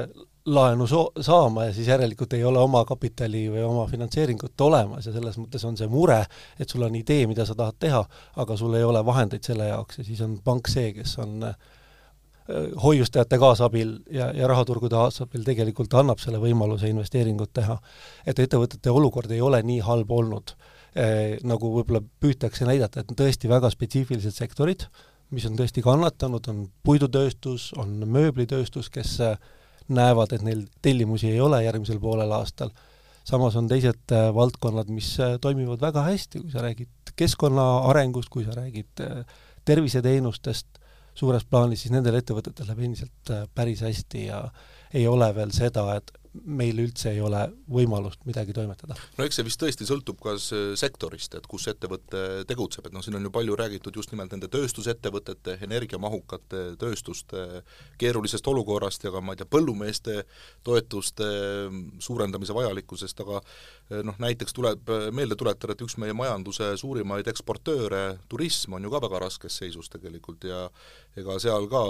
laenu 0.45 0.87
so-, 0.87 1.11
saama 1.21 1.67
ja 1.67 1.73
siis 1.73 1.87
järelikult 1.87 2.33
ei 2.33 2.43
ole 2.43 2.59
oma 2.59 2.83
kapitali 2.85 3.43
või 3.51 3.61
oma 3.65 3.85
finantseeringut 3.89 4.61
olemas 4.61 5.05
ja 5.05 5.13
selles 5.13 5.37
mõttes 5.37 5.65
on 5.67 5.77
see 5.77 5.89
mure, 5.91 6.23
et 6.59 6.69
sul 6.69 6.85
on 6.87 6.95
idee, 6.97 7.27
mida 7.29 7.45
sa 7.45 7.55
tahad 7.57 7.77
teha, 7.79 8.01
aga 8.41 8.57
sul 8.57 8.73
ei 8.77 8.83
ole 8.83 9.03
vahendeid 9.05 9.45
selle 9.45 9.69
jaoks 9.69 10.01
ja 10.01 10.07
siis 10.07 10.21
on 10.25 10.39
pank 10.43 10.71
see, 10.71 10.93
kes 10.97 11.13
on 11.21 11.45
äh, 11.51 11.55
hoiustajate 12.83 13.37
kaasabil 13.37 13.93
ja, 14.11 14.31
ja 14.33 14.49
rahaturgude 14.49 14.97
kaasabil 14.97 15.45
tegelikult 15.45 15.93
annab 16.01 16.19
selle 16.23 16.41
võimaluse 16.41 16.89
investeeringut 16.89 17.53
teha. 17.53 17.77
et 18.25 18.39
ettevõtete 18.39 18.89
olukord 18.89 19.31
ei 19.31 19.41
ole 19.41 19.61
nii 19.63 19.79
halb 19.85 20.11
olnud 20.11 20.55
eh,, 20.95 21.37
nagu 21.43 21.69
võib-olla 21.77 22.01
püütakse 22.01 22.65
näidata, 22.65 23.01
et 23.01 23.13
on 23.13 23.21
tõesti 23.21 23.49
väga 23.49 23.69
spetsiifilised 23.69 24.33
sektorid, 24.33 24.89
mis 25.31 25.45
on 25.45 25.55
tõesti 25.55 25.83
kannatanud, 25.85 26.47
on 26.49 26.65
puidutööstus, 26.83 27.71
on 27.77 28.01
mööblitööstus, 28.09 28.89
kes 28.89 29.19
äh, 29.21 29.37
näevad, 29.95 30.33
et 30.35 30.45
neil 30.45 30.65
tellimusi 30.81 31.31
ei 31.31 31.41
ole 31.41 31.63
järgmisel 31.63 31.99
poolel 31.99 32.31
aastal. 32.31 32.71
samas 33.23 33.55
on 33.55 33.67
teised 33.67 34.11
äh, 34.11 34.33
valdkonnad, 34.33 34.89
mis 34.89 35.13
äh, 35.19 35.37
toimivad 35.41 35.81
väga 35.81 36.01
hästi, 36.07 36.39
kui 36.41 36.51
sa 36.51 36.61
räägid 36.61 37.11
keskkonna 37.15 37.65
arengust, 37.91 38.29
kui 38.29 38.45
sa 38.45 38.55
räägid 38.57 39.01
äh, 39.01 39.25
terviseteenustest 39.65 40.79
suures 41.13 41.45
plaanis, 41.45 41.83
siis 41.83 41.91
nendel 41.93 42.15
ettevõtetel 42.17 42.65
läheb 42.65 42.85
endiselt 42.87 43.31
päris 43.55 43.83
hästi 43.85 44.25
ja 44.25 44.41
ei 44.93 45.07
ole 45.07 45.27
veel 45.35 45.51
seda, 45.53 45.85
et 45.95 46.11
meil 46.31 46.79
üldse 46.79 47.11
ei 47.11 47.19
ole 47.23 47.41
võimalust 47.71 48.21
midagi 48.27 48.53
toimetada. 48.55 48.95
no 49.17 49.25
eks 49.25 49.39
see 49.39 49.45
vist 49.47 49.59
tõesti 49.59 49.87
sõltub 49.87 50.19
ka 50.23 50.37
sektorist, 50.79 51.35
et 51.35 51.47
kus 51.49 51.67
ettevõte 51.67 52.45
tegutseb, 52.47 52.87
et 52.87 52.95
noh, 52.95 53.03
siin 53.03 53.17
on 53.19 53.27
ju 53.27 53.31
palju 53.35 53.57
räägitud 53.59 53.99
just 53.99 54.13
nimelt 54.13 54.31
nende 54.31 54.47
tööstusettevõtete, 54.51 55.57
energiamahukate 55.67 56.63
tööstuste 56.79 57.63
keerulisest 57.99 58.47
olukorrast 58.47 59.03
ja 59.03 59.11
ka 59.11 59.23
ma 59.23 59.35
ei 59.35 59.41
tea, 59.41 59.49
põllumeeste 59.51 60.21
toetuste 60.63 61.27
suurendamise 61.99 62.55
vajalikkusest, 62.55 63.25
aga 63.25 63.41
noh, 64.07 64.23
näiteks 64.23 64.55
tuleb 64.55 64.95
meelde 65.11 65.35
tuletada, 65.35 65.75
et 65.75 65.83
üks 65.83 65.97
meie 65.99 66.15
majanduse 66.15 66.71
suurimaid 66.79 67.27
eksportööre, 67.27 68.05
turism, 68.31 68.79
on 68.79 68.87
ju 68.87 68.93
ka 68.93 69.03
väga 69.03 69.23
raskes 69.27 69.59
seisus 69.59 69.91
tegelikult 69.91 70.47
ja 70.47 70.63
ega 71.19 71.39
seal 71.43 71.67
ka 71.71 71.83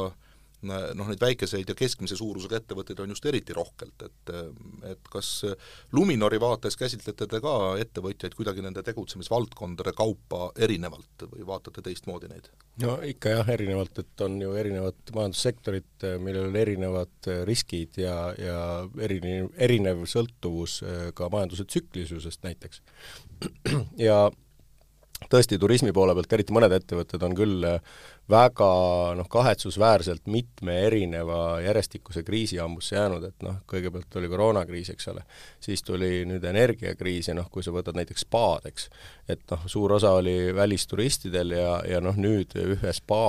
noh, 0.67 1.07
neid 1.09 1.21
väikeseid 1.21 1.69
ja 1.71 1.75
keskmise 1.77 2.17
suurusega 2.19 2.59
ettevõtteid 2.61 2.99
on 3.03 3.13
just 3.13 3.25
eriti 3.29 3.55
rohkelt, 3.57 4.05
et 4.05 4.33
et 4.91 5.09
kas 5.11 5.29
Luminori 5.95 6.39
vaates 6.41 6.77
käsitlete 6.79 7.27
te 7.29 7.39
ka 7.43 7.53
ettevõtjaid 7.81 8.35
kuidagi 8.37 8.63
nende 8.65 8.83
tegutsemisvaldkondade 8.85 9.93
kaupa 9.97 10.51
erinevalt 10.57 11.25
või 11.33 11.45
vaatate 11.47 11.83
teistmoodi 11.85 12.29
neid? 12.31 12.51
no 12.81 12.97
ikka 13.05 13.35
jah, 13.35 13.49
erinevalt, 13.55 14.03
et 14.03 14.25
on 14.25 14.37
ju 14.41 14.53
erinevad 14.57 15.15
majandussektorid, 15.15 16.07
millel 16.23 16.51
on 16.51 16.59
erinevad 16.61 17.31
riskid 17.47 17.99
ja, 18.01 18.15
ja 18.37 18.61
erinev, 19.01 19.51
erinev 19.57 20.05
sõltuvus 20.09 20.81
ka 21.17 21.29
majanduse 21.31 21.65
tsüklilisusest 21.67 22.45
näiteks. 22.47 22.81
ja 24.09 24.23
tõesti, 25.29 25.59
turismi 25.61 25.93
poole 25.93 26.15
pealt 26.17 26.33
eriti 26.37 26.55
mõned 26.55 26.73
ettevõtted 26.75 27.23
on 27.27 27.35
küll 27.37 27.67
väga 28.31 28.67
noh, 29.17 29.27
kahetsusväärselt 29.29 30.27
mitme 30.31 30.77
erineva 30.87 31.59
järjestikuse 31.61 32.23
kriisi 32.23 32.57
hambusse 32.57 32.95
jäänud, 32.95 33.23
et 33.27 33.43
noh, 33.45 33.59
kõigepealt 33.69 34.15
oli 34.19 34.29
koroonakriis, 34.31 34.91
eks 34.93 35.09
ole, 35.11 35.23
siis 35.59 35.83
tuli 35.83 36.23
nüüd 36.29 36.45
energiakriis 36.47 37.31
ja 37.31 37.35
noh, 37.37 37.49
kui 37.51 37.63
sa 37.63 37.73
võtad 37.75 37.97
näiteks 37.97 38.25
spaad, 38.25 38.67
eks, 38.71 38.87
et 39.29 39.43
noh, 39.51 39.65
suur 39.71 39.95
osa 39.97 40.13
oli 40.19 40.53
välisturistidel 40.55 41.55
ja, 41.57 41.73
ja 41.87 42.01
noh, 42.03 42.17
nüüd 42.17 42.55
ühe 42.61 42.93
spa 42.95 43.23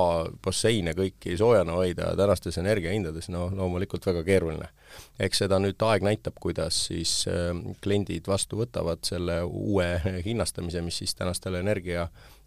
basseine 0.44 0.94
kõiki 0.98 1.36
soojana 1.38 1.76
hoida 1.78 2.12
tänastes 2.18 2.58
energiahindades, 2.62 3.30
no 3.32 3.48
loomulikult 3.56 4.06
väga 4.06 4.24
keeruline. 4.26 4.70
eks 5.18 5.38
seda 5.44 5.58
nüüd 5.58 5.80
aeg 5.82 6.04
näitab, 6.04 6.36
kuidas 6.40 6.84
siis 6.90 7.24
äh, 7.30 7.50
kliendid 7.82 8.28
vastu 8.28 8.60
võtavad 8.60 9.02
selle 9.08 9.40
uue 9.42 9.88
hinnastamise, 10.26 10.82
mis 10.82 11.02
siis 11.02 11.14
tänastele 11.14 11.62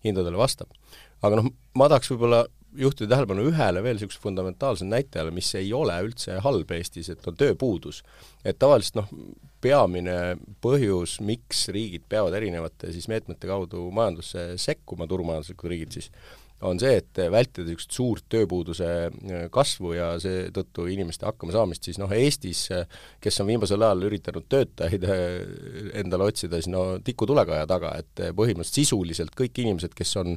energiahindadele 0.06 0.38
vastab 0.40 0.72
aga 1.26 1.40
noh, 1.40 1.50
ma 1.78 1.90
tahaks 1.92 2.12
võib-olla 2.14 2.44
juhtida 2.76 3.14
tähelepanu 3.14 3.46
ühele 3.50 3.82
veel 3.84 3.96
niisugusele 3.96 4.24
fundamentaalsele 4.26 4.92
näitajale, 4.92 5.32
mis 5.36 5.52
ei 5.56 5.70
ole 5.74 5.96
üldse 6.04 6.40
halb 6.44 6.72
Eestis, 6.76 7.10
et 7.12 7.28
on 7.30 7.38
tööpuudus. 7.40 8.02
et 8.44 8.60
tavaliselt 8.60 9.00
noh, 9.00 9.14
peamine 9.64 10.36
põhjus, 10.62 11.18
miks 11.26 11.70
riigid 11.74 12.04
peavad 12.10 12.36
erinevate 12.38 12.92
siis 12.94 13.08
meetmete 13.10 13.48
kaudu 13.48 13.88
majandusse 13.96 14.58
sekkuma, 14.62 15.08
turumajanduslikud 15.08 15.72
riigid 15.72 15.96
siis, 15.96 16.12
on 16.66 16.80
see, 16.82 17.00
et 17.02 17.22
vältida 17.32 17.66
niisugust 17.68 17.96
suurt 17.96 18.26
tööpuuduse 18.32 18.90
kasvu 19.54 19.94
ja 19.96 20.10
seetõttu 20.22 20.88
inimeste 20.92 21.28
hakkamasaamist, 21.28 21.88
siis 21.88 22.00
noh, 22.02 22.12
Eestis, 22.16 22.66
kes 23.24 23.42
on 23.44 23.50
viimasel 23.52 23.86
ajal 23.86 24.08
üritanud 24.10 24.48
töötajaid 24.52 25.08
endale 26.02 26.30
otsida, 26.32 26.60
siis 26.60 26.72
no 26.74 26.86
tikutulega 27.06 27.64
taga, 27.70 27.96
et 28.02 28.28
põhimõtteliselt 28.38 28.82
sisuliselt 28.82 29.36
kõik 29.38 29.64
inimesed, 29.64 29.96
kes 29.98 30.16
on 30.22 30.36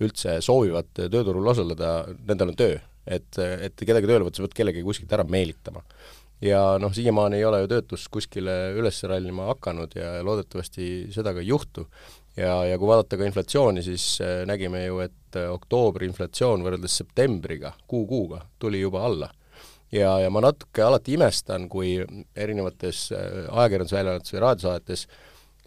üldse 0.00 0.38
soovivad 0.44 0.92
tööturul 1.00 1.52
osaleda, 1.52 2.00
nendel 2.28 2.54
on 2.54 2.62
töö. 2.62 2.78
et, 3.10 3.38
et 3.40 3.80
kedagi 3.80 4.06
tööle 4.06 4.26
võtta, 4.26 4.38
sa 4.38 4.44
pead 4.44 4.58
kellegi 4.58 4.82
kuskilt 4.84 5.12
ära 5.16 5.24
meelitama 5.26 5.80
ja 6.44 6.60
noh, 6.80 6.92
siiamaani 6.94 7.38
ei 7.40 7.44
ole 7.44 7.62
ju 7.62 7.70
töötus 7.74 8.06
kuskile 8.12 8.54
üles 8.78 9.00
rallima 9.08 9.50
hakanud 9.50 9.94
ja 9.96 10.18
loodetavasti 10.24 11.10
seda 11.14 11.34
ka 11.36 11.44
ei 11.44 11.50
juhtu. 11.52 11.86
Ja, 12.36 12.54
ja 12.66 12.78
kui 12.78 12.88
vaadata 12.90 13.18
ka 13.18 13.26
inflatsiooni, 13.26 13.82
siis 13.84 14.04
äh, 14.24 14.42
nägime 14.48 14.84
ju, 14.84 15.00
et 15.04 15.38
äh, 15.38 15.50
oktoobri 15.52 16.08
inflatsioon 16.10 16.64
võrreldes 16.66 17.00
septembriga, 17.02 17.74
kuu-kuuga, 17.90 18.44
tuli 18.58 18.82
juba 18.82 19.04
alla. 19.06 19.30
ja, 19.92 20.18
ja 20.22 20.30
ma 20.30 20.42
natuke 20.44 20.82
alati 20.86 21.16
imestan, 21.18 21.68
kui 21.68 21.98
erinevates 22.36 23.10
äh, 23.12 23.26
ajakirjandusväljaannetes 23.50 24.36
või 24.36 24.46
raadiosaadetes 24.46 25.06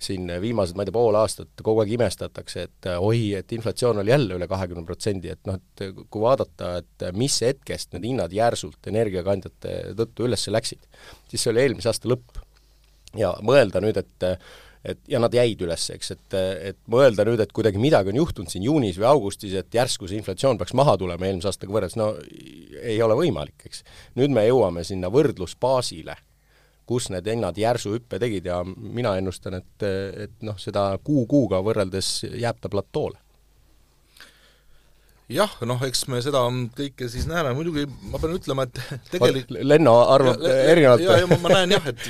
siin 0.03 0.27
viimased, 0.41 0.75
ma 0.75 0.83
ei 0.83 0.89
tea, 0.89 0.95
pool 0.95 1.15
aastat 1.15 1.61
kogu 1.63 1.79
aeg 1.79 1.93
imestatakse, 1.95 2.63
et 2.67 2.87
oi, 2.97 3.35
et 3.39 3.51
inflatsioon 3.55 4.01
oli 4.01 4.11
jälle 4.11 4.35
üle 4.35 4.47
kahekümne 4.51 4.83
protsendi, 4.87 5.29
et 5.31 5.39
noh, 5.47 5.55
et 5.61 6.01
kui 6.11 6.23
vaadata, 6.23 6.73
et 6.81 7.05
mis 7.15 7.37
hetkest 7.45 7.93
need 7.93 8.09
hinnad 8.09 8.35
järsult 8.35 8.89
energiakandjate 8.91 9.93
tõttu 9.95 10.27
üles 10.27 10.43
läksid, 10.51 10.83
siis 11.31 11.45
see 11.45 11.53
oli 11.53 11.63
eelmise 11.63 11.93
aasta 11.93 12.11
lõpp. 12.11 12.41
ja 13.15 13.31
mõelda 13.45 13.79
nüüd, 13.79 14.01
et 14.01 14.27
et 14.83 14.99
ja 15.07 15.21
nad 15.23 15.33
jäid 15.33 15.61
üles, 15.63 15.87
eks, 15.95 16.11
et, 16.15 16.35
et 16.71 16.79
mõelda 16.91 17.25
nüüd, 17.27 17.39
et 17.43 17.55
kuidagi 17.55 17.79
midagi 17.81 18.11
on 18.11 18.19
juhtunud 18.19 18.51
siin 18.51 18.67
juunis 18.67 18.99
või 18.99 19.09
augustis, 19.13 19.55
et 19.55 19.73
järsku 19.73 20.09
see 20.09 20.19
inflatsioon 20.19 20.59
peaks 20.59 20.75
maha 20.77 20.97
tulema 20.99 21.29
eelmise 21.29 21.49
aastaga 21.51 21.75
võrreldes, 21.75 21.97
no 21.99 22.11
ei 22.81 22.99
ole 23.03 23.17
võimalik, 23.19 23.63
eks. 23.69 23.83
nüüd 24.19 24.35
me 24.35 24.45
jõuame 24.49 24.83
sinna 24.87 25.11
võrdlusbaasile 25.13 26.17
kus 26.83 27.07
need 27.13 27.27
hinnad 27.31 27.55
järsu 27.55 27.93
hüppe 27.95 28.19
tegid 28.19 28.47
ja 28.49 28.59
mina 28.67 29.15
ennustan, 29.15 29.55
et, 29.61 29.85
et 30.27 30.41
noh, 30.43 30.57
seda 30.59 30.89
kuu-kuuga 30.99 31.61
võrreldes 31.63 32.17
jääb 32.27 32.59
ta 32.59 32.71
platoole 32.71 33.22
jah, 35.33 35.55
noh, 35.67 35.81
eks 35.87 36.05
me 36.11 36.21
seda 36.23 36.43
kõike 36.77 37.07
siis 37.11 37.25
näeme, 37.29 37.53
muidugi 37.57 37.85
ma 38.11 38.21
pean 38.21 38.35
ütlema, 38.37 38.67
et 38.67 38.79
tegelikult 39.13 39.57
Lenno 39.63 39.95
arvab 40.13 40.45
erinevalt. 40.45 41.03
ja, 41.05 41.17
ja 41.23 41.29
ma, 41.29 41.39
ma 41.43 41.55
näen 41.57 41.75
jah, 41.77 41.89
et 41.91 42.07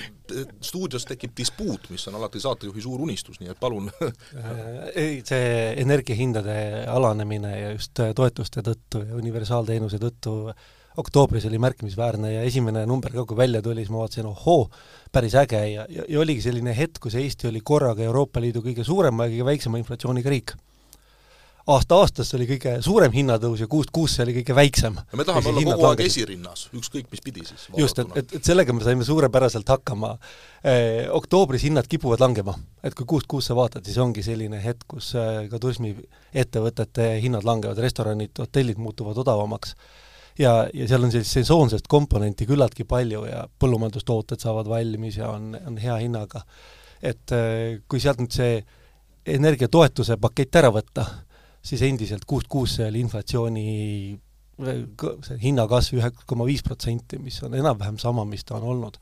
stuudios 0.63 1.05
tekib 1.07 1.33
dispuut, 1.37 1.89
mis 1.93 2.05
on 2.09 2.17
alati 2.19 2.41
saatejuhi 2.43 2.83
suur 2.83 3.01
unistus, 3.05 3.39
nii 3.41 3.51
et 3.53 3.59
palun. 3.59 3.89
Ei, 5.03 5.19
see 5.27 5.73
energiahindade 5.83 6.55
alanemine 6.91 7.57
ja 7.57 7.73
just 7.73 7.99
toetuste 8.15 8.63
tõttu 8.65 9.03
ja 9.07 9.19
universaalteenuse 9.19 9.99
tõttu 10.01 10.37
oktoobris 10.97 11.45
oli 11.49 11.57
märkimisväärne 11.61 12.35
ja 12.35 12.41
esimene 12.45 12.85
number 12.85 13.13
ka, 13.13 13.25
kui 13.25 13.37
välja 13.37 13.61
tuli, 13.65 13.81
siis 13.81 13.93
ma 13.93 14.03
vaatasin, 14.03 14.29
ohoo, 14.29 14.67
päris 15.11 15.35
äge 15.41 15.63
ja, 15.71 15.87
ja, 15.89 16.05
ja 16.07 16.19
oligi 16.21 16.43
selline 16.45 16.75
hetk, 16.77 17.01
kus 17.01 17.17
Eesti 17.17 17.49
oli 17.49 17.63
korraga 17.65 18.05
Euroopa 18.05 18.41
Liidu 18.43 18.61
kõige 18.65 18.85
suurema 18.85 19.25
ja 19.25 19.33
kõige 19.33 19.49
väiksema 19.49 19.81
inflatsiooniga 19.81 20.33
riik 20.33 20.53
aasta-aastasse 21.63 22.35
oli 22.35 22.47
kõige 22.47 22.73
suurem 22.83 23.13
hinnatõus 23.13 23.61
ja 23.63 23.67
kuust 23.71 23.91
kuusse 23.95 24.23
oli 24.25 24.33
kõige 24.35 24.55
väiksem. 24.55 24.97
ja 24.99 25.19
me 25.19 25.23
tahame 25.23 25.49
olla 25.49 25.63
kogu 25.69 25.87
aeg 25.89 26.03
esirinnas, 26.03 26.65
ükskõik 26.75 27.07
mis 27.11 27.23
pidi 27.23 27.45
siis. 27.47 27.69
just, 27.77 27.99
et, 28.03 28.17
et, 28.19 28.35
et 28.39 28.51
sellega 28.51 28.75
me 28.75 28.83
saime 28.83 29.07
suurepäraselt 29.07 29.69
hakkama 29.71 30.17
eh,. 30.63 31.07
oktoobris 31.11 31.63
hinnad 31.63 31.87
kipuvad 31.87 32.19
langema, 32.23 32.57
et 32.83 32.95
kui 32.95 33.07
kuust 33.07 33.29
kuusse 33.31 33.55
vaatad, 33.55 33.85
siis 33.87 33.97
ongi 34.03 34.23
selline 34.25 34.59
hetk, 34.63 34.83
kus 34.95 35.13
eh, 35.15 35.45
ka 35.51 35.59
turismiettevõtete 35.63 37.13
hinnad 37.23 37.47
langevad, 37.47 37.79
restoranid, 37.79 38.35
hotellid 38.43 38.81
muutuvad 38.83 39.23
odavamaks 39.23 39.77
ja, 40.39 40.67
ja 40.73 40.87
seal 40.89 41.07
on 41.07 41.15
sellist 41.15 41.39
sesoonsest 41.39 41.87
komponenti 41.87 42.47
küllaltki 42.49 42.83
palju 42.89 43.25
ja 43.29 43.43
põllumajandustooted 43.59 44.43
saavad 44.43 44.67
valmis 44.67 45.19
ja 45.21 45.31
on, 45.31 45.53
on 45.67 45.79
hea 45.79 46.01
hinnaga. 46.03 46.43
et 47.03 47.31
äh, 47.31 47.83
kui 47.87 48.03
sealt 48.03 48.19
nüüd 48.19 48.35
see 48.35 48.63
energiatoetuse 49.23 50.17
pakett 50.19 50.55
ära 50.59 50.69
võtta, 50.75 51.05
siis 51.63 51.81
endiselt 51.87 52.25
kuust 52.27 52.49
kuusse 52.51 52.87
oli 52.87 53.01
inflatsiooni 53.03 53.65
see 55.25 55.37
hinnakasv 55.41 55.97
ühe 55.97 56.11
koma 56.29 56.45
viis 56.45 56.61
protsenti, 56.65 57.17
mis 57.17 57.39
on 57.43 57.55
enam-vähem 57.57 57.97
sama, 58.01 58.25
mis 58.25 58.45
ta 58.45 58.59
on 58.59 58.69
olnud. 58.75 58.97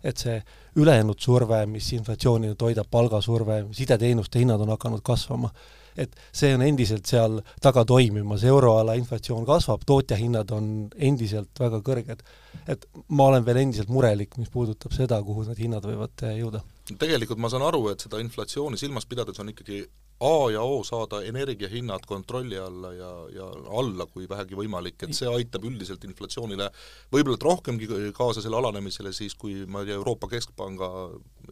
et 0.00 0.16
see 0.16 0.38
ülejäänud 0.80 1.20
surve, 1.20 1.66
mis 1.68 1.90
inflatsiooni 1.92 2.54
toidab, 2.56 2.86
palgasurve, 2.90 3.66
sideteenuste 3.76 4.40
hinnad 4.40 4.60
on 4.64 4.72
hakanud 4.72 5.02
kasvama 5.04 5.50
et 5.98 6.14
see 6.32 6.54
on 6.54 6.62
endiselt 6.64 7.08
seal 7.08 7.40
taga 7.62 7.84
toimimas, 7.88 8.44
euroala 8.48 8.94
inflatsioon 8.98 9.46
kasvab, 9.48 9.84
tootjahinnad 9.86 10.52
on 10.56 10.70
endiselt 10.96 11.60
väga 11.60 11.80
kõrged. 11.86 12.22
et 12.68 12.86
ma 13.08 13.26
olen 13.30 13.44
veel 13.44 13.62
endiselt 13.64 13.88
murelik, 13.88 14.36
mis 14.38 14.50
puudutab 14.52 14.94
seda, 14.94 15.20
kuhu 15.22 15.44
need 15.48 15.58
hinnad 15.64 15.84
võivad 15.84 16.26
jõuda. 16.38 16.62
tegelikult 16.98 17.38
ma 17.38 17.50
saan 17.50 17.66
aru, 17.66 17.88
et 17.90 18.00
seda 18.00 18.20
inflatsiooni 18.22 18.78
silmas 18.78 19.06
pidades 19.06 19.38
on 19.40 19.52
ikkagi 19.52 19.84
A 20.20 20.50
ja 20.52 20.62
O 20.62 20.84
saada 20.84 21.22
energiahinnad 21.22 22.04
kontrolli 22.06 22.58
alla 22.58 22.92
ja, 22.92 23.10
ja 23.34 23.46
alla, 23.78 24.04
kui 24.06 24.28
vähegi 24.28 24.58
võimalik, 24.58 24.98
et 25.06 25.16
see 25.16 25.28
aitab 25.28 25.64
üldiselt 25.64 26.04
inflatsioonile 26.04 26.66
võib-olla 27.12 27.38
et 27.38 27.46
rohkemgi 27.46 27.88
kaasa 28.16 28.42
selle 28.44 28.58
alanemisele 28.60 29.14
siis, 29.16 29.34
kui 29.34 29.64
ma 29.64 29.80
ei 29.80 29.88
tea, 29.88 29.96
Euroopa 29.96 30.28
Keskpanga 30.28 30.90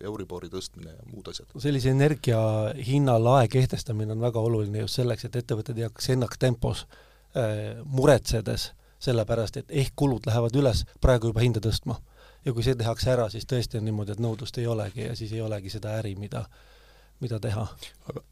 Euribori 0.04 0.52
tõstmine 0.52 0.92
ja 0.92 1.08
muud 1.08 1.32
asjad. 1.32 1.48
sellise 1.56 1.96
energia 1.96 2.38
hinna 2.90 3.16
lae 3.22 3.48
kehtestamine 3.48 4.12
on 4.12 4.20
väga 4.20 4.44
oluline 4.50 4.84
just 4.84 5.00
selleks, 5.00 5.24
et 5.24 5.40
ettevõtted 5.40 5.80
ei 5.80 5.88
hakkaks 5.88 6.12
ennaktempos 6.18 6.84
äh, 6.84 7.80
muretsedes 7.84 8.72
sellepärast, 9.00 9.56
et 9.56 9.76
ehk 9.80 9.96
kulud 9.96 10.26
lähevad 10.28 10.56
üles, 10.60 10.84
praegu 11.00 11.32
juba 11.32 11.40
hinda 11.40 11.64
tõstma. 11.64 12.02
ja 12.44 12.52
kui 12.52 12.62
see 12.62 12.76
tehakse 12.76 13.10
ära, 13.16 13.30
siis 13.32 13.48
tõesti 13.48 13.80
on 13.80 13.88
niimoodi, 13.88 14.12
et 14.12 14.20
nõudlust 14.20 14.58
ei 14.60 14.66
olegi 14.66 15.08
ja 15.08 15.16
siis 15.16 15.32
ei 15.32 15.40
olegi 15.40 15.70
seda 15.70 15.96
äri, 15.98 16.14
mida 16.16 16.44
mida 17.20 17.38
teha. 17.42 17.66
aga 18.10 18.22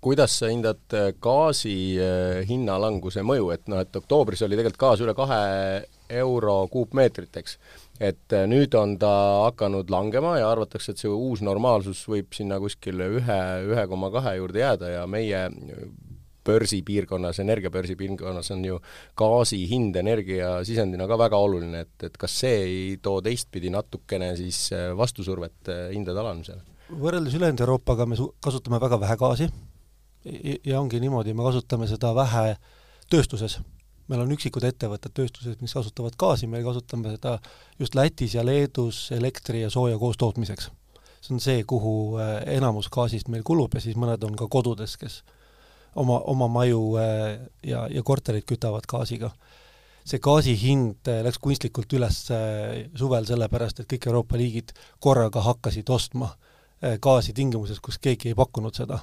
kuidas 0.00 0.38
sa 0.38 0.48
hindad 0.48 0.80
äh, 0.94 1.12
gaasi 1.20 1.98
äh, 2.00 2.42
hinnalanguse 2.48 3.22
mõju, 3.26 3.50
et 3.52 3.68
noh, 3.68 3.80
et 3.82 3.96
oktoobris 3.96 4.42
oli 4.46 4.56
tegelikult 4.56 4.80
gaas 4.80 5.02
üle 5.02 5.14
kahe 5.14 5.82
euro 6.22 6.68
kuupmeetrit, 6.72 7.36
eks. 7.36 7.58
et 8.00 8.32
äh, 8.32 8.46
nüüd 8.46 8.74
on 8.74 8.96
ta 8.98 9.12
hakanud 9.48 9.90
langema 9.90 10.38
ja 10.38 10.50
arvatakse, 10.50 10.92
et 10.92 11.02
see 11.02 11.10
uus 11.10 11.42
normaalsus 11.42 12.04
võib 12.08 12.32
sinna 12.32 12.60
kuskile 12.62 13.10
ühe, 13.18 13.42
ühe 13.72 13.86
koma 13.88 14.10
kahe 14.14 14.36
juurde 14.38 14.62
jääda 14.62 14.94
ja 14.96 15.06
meie 15.06 15.44
börsipiirkonnas, 16.42 17.38
energiabörsi 17.38 17.94
piirkonnas 17.96 18.50
on 18.50 18.64
ju 18.66 18.80
gaasi 19.18 19.60
hind 19.70 19.96
energiasisendina 20.00 21.06
ka 21.06 21.18
väga 21.18 21.38
oluline, 21.38 21.84
et, 21.86 22.08
et 22.08 22.18
kas 22.18 22.40
see 22.42 22.58
ei 22.64 22.82
too 23.02 23.20
teistpidi 23.22 23.70
natukene 23.70 24.32
siis 24.40 24.68
vastusurvet 24.98 25.70
hindade 25.92 26.18
alanemisele? 26.18 26.71
Võrreldes 27.00 27.34
ülejäänud 27.36 27.60
Euroopaga 27.64 28.06
me 28.06 28.16
su-, 28.18 28.32
kasutame 28.42 28.80
väga 28.80 28.98
vähe 29.00 29.16
gaasi 29.16 29.48
ja 30.64 30.80
ongi 30.80 31.00
niimoodi, 31.02 31.34
me 31.34 31.44
kasutame 31.46 31.88
seda 31.90 32.14
vähe 32.14 32.56
tööstuses. 33.10 33.60
meil 34.10 34.20
on 34.20 34.32
üksikud 34.34 34.64
ettevõtted 34.66 35.14
tööstuses, 35.14 35.56
mis 35.62 35.72
kasutavad 35.72 36.16
gaasi, 36.18 36.46
me 36.50 36.60
kasutame 36.62 37.14
seda 37.14 37.38
just 37.78 37.94
Lätis 37.94 38.34
ja 38.34 38.44
Leedus 38.44 39.10
elektri 39.12 39.62
ja 39.62 39.70
sooja 39.70 39.98
koostootmiseks. 39.98 40.70
see 41.22 41.34
on 41.34 41.40
see, 41.40 41.64
kuhu 41.64 42.18
äh, 42.18 42.42
enamus 42.56 42.88
gaasist 42.90 43.28
meil 43.28 43.42
kulub 43.42 43.74
ja 43.74 43.80
siis 43.80 43.96
mõned 43.96 44.24
on 44.24 44.36
ka 44.36 44.48
kodudes, 44.48 44.96
kes 44.96 45.22
oma, 45.94 46.18
oma 46.18 46.48
maju 46.48 46.96
äh, 46.98 47.38
ja, 47.62 47.86
ja 47.88 48.02
korterid 48.02 48.44
kütavad 48.44 48.86
gaasiga 48.86 49.32
see 50.04 50.18
gaasi 50.18 50.56
hind 50.58 51.08
äh, 51.08 51.22
läks 51.22 51.38
kunstlikult 51.38 51.92
üles 51.92 52.24
suvel 52.98 53.26
sellepärast, 53.26 53.80
et 53.80 53.88
kõik 53.88 54.06
Euroopa 54.06 54.36
liigid 54.36 54.74
korraga 55.00 55.40
hakkasid 55.40 55.90
ostma 55.90 56.34
Äh, 56.34 56.51
gaasi 57.02 57.32
tingimuses, 57.32 57.80
kus 57.80 57.98
keegi 58.02 58.32
ei 58.32 58.34
pakkunud 58.34 58.74
seda. 58.74 58.98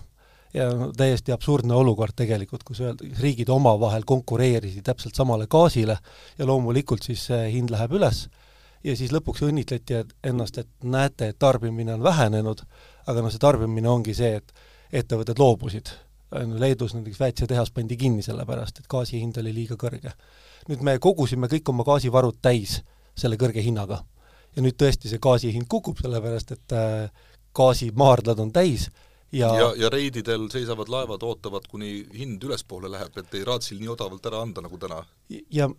ja 0.54 0.66
täiesti 0.98 1.32
absurdne 1.32 1.74
olukord 1.78 2.16
tegelikult, 2.18 2.64
kus 2.66 2.80
öelda, 2.82 3.06
riigid 3.22 3.50
omavahel 3.54 4.02
konkureerisid 4.06 4.82
täpselt 4.84 5.16
samale 5.16 5.46
gaasile 5.48 5.98
ja 6.38 6.46
loomulikult 6.46 7.06
siis 7.06 7.28
see 7.30 7.52
hind 7.54 7.70
läheb 7.70 7.94
üles 7.94 8.24
ja 8.84 8.96
siis 8.96 9.14
lõpuks 9.14 9.44
õnnitleti 9.46 10.00
ennast, 10.24 10.58
et 10.58 10.70
näete, 10.84 11.30
et 11.30 11.40
tarbimine 11.40 11.94
on 11.94 12.04
vähenenud, 12.04 12.62
aga 13.08 13.24
noh, 13.24 13.32
see 13.32 13.42
tarbimine 13.42 13.90
ongi 13.90 14.16
see, 14.18 14.40
et 14.40 14.54
ettevõtted 15.04 15.40
loobusid. 15.40 15.92
Leedus 16.62 16.94
näiteks 16.94 17.20
Väetise 17.20 17.48
tehas 17.50 17.72
pandi 17.74 17.98
kinni 17.98 18.22
sellepärast, 18.22 18.80
et 18.80 18.90
gaasi 18.90 19.18
hind 19.18 19.38
oli 19.42 19.54
liiga 19.54 19.76
kõrge. 19.80 20.14
nüüd 20.70 20.82
me 20.86 21.00
kogusime 21.02 21.48
kõik 21.50 21.70
oma 21.70 21.84
gaasivarud 21.84 22.38
täis 22.42 22.84
selle 23.18 23.36
kõrge 23.36 23.64
hinnaga. 23.66 24.04
ja 24.56 24.62
nüüd 24.62 24.78
tõesti 24.78 25.10
see 25.10 25.20
gaasi 25.20 25.54
hind 25.54 25.68
kukub, 25.70 25.98
sellepärast 25.98 26.52
et 26.52 26.74
äh, 26.74 27.10
gaasimaardlad 27.56 28.40
on 28.40 28.52
täis 28.54 28.90
ja 29.32 29.52
ja, 29.56 29.70
ja 29.78 29.90
reididel 29.90 30.48
seisavad 30.52 30.90
laevad, 30.90 31.24
ootavad, 31.24 31.68
kuni 31.70 32.06
hind 32.18 32.44
ülespoole 32.44 32.92
läheb, 32.92 33.18
et 33.18 33.38
ei 33.38 33.46
raatsi 33.46 33.78
nii 33.80 33.94
odavalt 33.94 34.26
ära 34.26 34.42
anda, 34.42 34.66
nagu 34.66 34.78
täna. 34.78 35.04
ja 35.52 35.70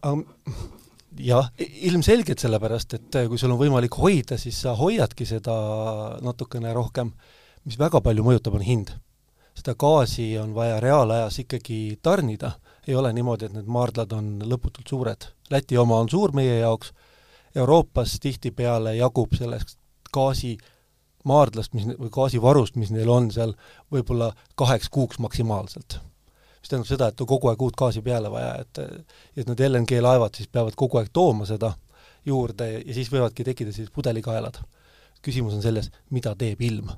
jah, 1.18 1.50
ilmselgelt 1.90 2.38
sellepärast, 2.38 2.94
et 2.94 3.20
kui 3.28 3.38
sul 3.38 3.54
on 3.54 3.60
võimalik 3.60 3.98
hoida, 3.98 4.38
siis 4.38 4.60
sa 4.62 4.76
hoiadki 4.78 5.26
seda 5.26 5.54
natukene 6.22 6.74
rohkem, 6.74 7.12
mis 7.66 7.78
väga 7.78 8.00
palju 8.00 8.26
mõjutab, 8.26 8.58
on 8.58 8.66
hind. 8.66 8.92
seda 9.54 9.74
gaasi 9.74 10.38
on 10.38 10.54
vaja 10.54 10.78
reaalajas 10.80 11.40
ikkagi 11.42 11.98
tarnida 12.02 12.54
ei 12.90 12.94
ole 12.94 13.12
niimoodi, 13.12 13.46
et 13.46 13.54
need 13.54 13.68
maardlad 13.70 14.12
on 14.16 14.30
lõputult 14.48 14.88
suured. 14.88 15.26
Läti 15.50 15.78
oma 15.78 16.00
on 16.02 16.08
suur 16.08 16.32
meie 16.36 16.60
jaoks, 16.60 16.92
Euroopas 17.56 18.14
tihtipeale 18.22 18.94
jagub 18.96 19.34
sellest 19.34 19.76
gaasimaardlast, 21.20 21.74
mis, 21.74 21.86
või 21.98 22.10
gaasivarust, 22.10 22.76
mis 22.76 22.90
neil 22.90 23.08
on 23.08 23.30
seal, 23.30 23.54
võib-olla 23.92 24.32
kaheks 24.56 24.88
kuuks 24.88 25.18
maksimaalselt. 25.18 26.00
mis 26.60 26.68
tähendab 26.68 26.88
seda, 26.88 27.08
et 27.08 27.20
on 27.20 27.26
kogu 27.26 27.48
aeg 27.48 27.62
uut 27.62 27.76
gaasi 27.76 28.02
peale 28.02 28.30
vaja, 28.30 28.60
et 28.60 28.78
et 29.36 29.46
need 29.48 29.60
LNG-laevad 29.60 30.34
siis 30.34 30.48
peavad 30.48 30.74
kogu 30.74 30.98
aeg 30.98 31.08
tooma 31.12 31.46
seda 31.46 31.74
juurde 32.24 32.70
ja 32.84 32.94
siis 32.94 33.10
võivadki 33.10 33.44
tekkida 33.44 33.72
siis 33.72 33.90
pudelikaelad. 33.90 34.60
küsimus 35.22 35.54
on 35.54 35.62
selles, 35.62 35.90
mida 36.10 36.34
teeb 36.34 36.60
ilm 36.60 36.90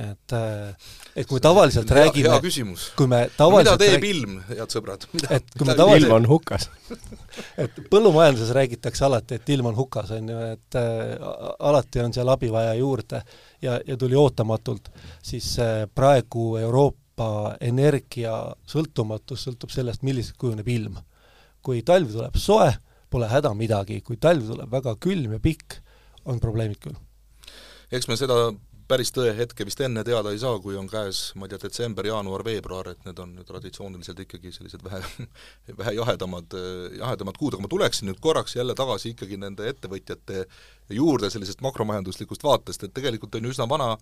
et, 0.00 0.32
äh, 0.32 0.92
et 1.14 1.28
kui 1.28 1.36
me 1.36 1.42
tavaliselt 1.44 1.90
hea, 1.90 2.04
räägime 2.06 2.32
hea 2.32 2.42
küsimus. 2.44 2.86
kui 2.96 3.08
me 3.10 3.20
tavaliselt 3.36 3.76
mida 3.76 3.84
teeb 3.84 3.96
räägi- 3.98 4.12
ilm, 4.14 4.36
head 4.48 4.72
sõbrad? 4.72 5.04
et 5.28 5.50
kui 5.56 5.66
me 5.66 5.74
ilm 5.74 5.80
tavaliselt, 5.82 6.14
on 6.16 6.28
hukas. 6.30 6.68
et 7.64 7.80
põllumajanduses 7.92 8.52
räägitakse 8.56 9.04
alati, 9.06 9.40
et 9.40 9.52
ilm 9.56 9.70
on 9.72 9.76
hukas, 9.76 10.12
on 10.16 10.32
ju, 10.32 10.38
et 10.54 10.78
äh, 10.80 11.28
alati 11.58 12.04
on 12.04 12.16
seal 12.16 12.32
abi 12.32 12.50
vaja 12.52 12.72
juurde 12.78 13.22
ja, 13.62 13.76
ja 13.86 13.98
tuli 14.00 14.16
ootamatult, 14.18 14.88
siis 15.22 15.52
äh, 15.60 15.84
praegu 15.94 16.54
Euroopa 16.62 17.56
energia 17.60 18.38
sõltumatus 18.68 19.44
sõltub 19.44 19.72
sellest, 19.74 20.06
milliseks 20.06 20.38
kujuneb 20.40 20.68
ilm. 20.68 20.96
kui 21.60 21.82
talv 21.84 22.08
tuleb 22.08 22.36
soe, 22.40 22.70
pole 23.12 23.26
häda 23.28 23.52
midagi, 23.54 24.00
kui 24.00 24.16
talv 24.16 24.46
tuleb 24.48 24.70
väga 24.72 24.94
külm 24.96 25.34
ja 25.36 25.40
pikk, 25.42 25.76
on 26.24 26.40
probleemid 26.40 26.80
küll. 26.80 26.96
eks 27.90 28.08
me 28.08 28.16
seda 28.16 28.52
päris 28.90 29.12
tõehetke 29.14 29.66
vist 29.68 29.80
enne 29.84 30.02
teada 30.06 30.32
ei 30.34 30.40
saa, 30.42 30.58
kui 30.62 30.74
on 30.78 30.88
käes, 30.90 31.30
ma 31.38 31.46
ei 31.46 31.52
tea, 31.52 31.60
detsember, 31.66 32.08
jaanuar, 32.10 32.44
veebruar, 32.46 32.90
et 32.92 33.06
need 33.06 33.22
on 33.22 33.36
traditsiooniliselt 33.46 34.24
ikkagi 34.26 34.52
sellised 34.54 34.82
vähe, 34.86 35.00
vähe 35.80 35.94
jahedamad, 36.00 36.58
jahedamad 36.98 37.38
kuud, 37.38 37.56
aga 37.56 37.66
ma 37.66 37.70
tuleksin 37.72 38.10
nüüd 38.10 38.20
korraks 38.24 38.58
jälle 38.58 38.74
tagasi 38.78 39.14
ikkagi 39.14 39.38
nende 39.40 39.68
ettevõtjate 39.70 40.44
juurde 40.96 41.30
sellisest 41.30 41.62
makromajanduslikust 41.64 42.44
vaatest, 42.44 42.84
et 42.84 42.94
tegelikult 42.96 43.38
on 43.38 43.46
ju 43.46 43.54
üsna 43.54 43.68
vana 43.70 43.94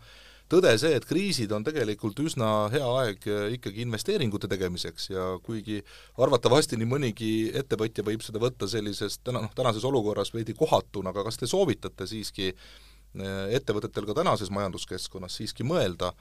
tõde 0.48 0.72
see, 0.80 0.94
et 0.96 1.04
kriisid 1.04 1.52
on 1.52 1.64
tegelikult 1.66 2.20
üsna 2.24 2.48
hea 2.72 2.88
aeg 3.02 3.26
ikkagi 3.58 3.84
investeeringute 3.84 4.48
tegemiseks. 4.48 5.10
Ja 5.12 5.26
kuigi 5.44 5.82
arvatavasti 6.16 6.78
nii 6.80 6.88
mõnigi 6.88 7.32
ettevõtja 7.60 8.04
võib 8.06 8.24
seda 8.24 8.40
võtta 8.42 8.68
sellisest 8.70 9.22
täna, 9.28 9.44
noh, 9.44 9.52
tänases 9.56 9.84
olukorras 9.88 10.32
veidi 10.34 10.56
kohatuna, 10.56 11.12
aga 11.12 11.26
kas 11.28 11.40
te 11.40 11.50
soovitate 11.50 12.08
siiski 12.08 12.54
ettevõtetel 13.54 14.06
ka 14.06 14.14
tänases 14.20 14.50
majanduskeskkonnas 14.54 15.38
siiski 15.40 15.64
mõelda 15.66 16.12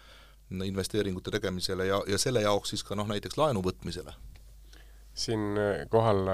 investeeringute 0.49 1.31
tegemisele 1.31 1.89
ja, 1.89 2.01
ja 2.07 2.17
selle 2.17 2.41
jaoks 2.41 2.71
siis 2.73 2.83
ka 2.87 2.95
noh, 2.95 3.07
näiteks 3.09 3.37
laenu 3.37 3.63
võtmisele? 3.65 4.13
siinkohal, 5.17 6.27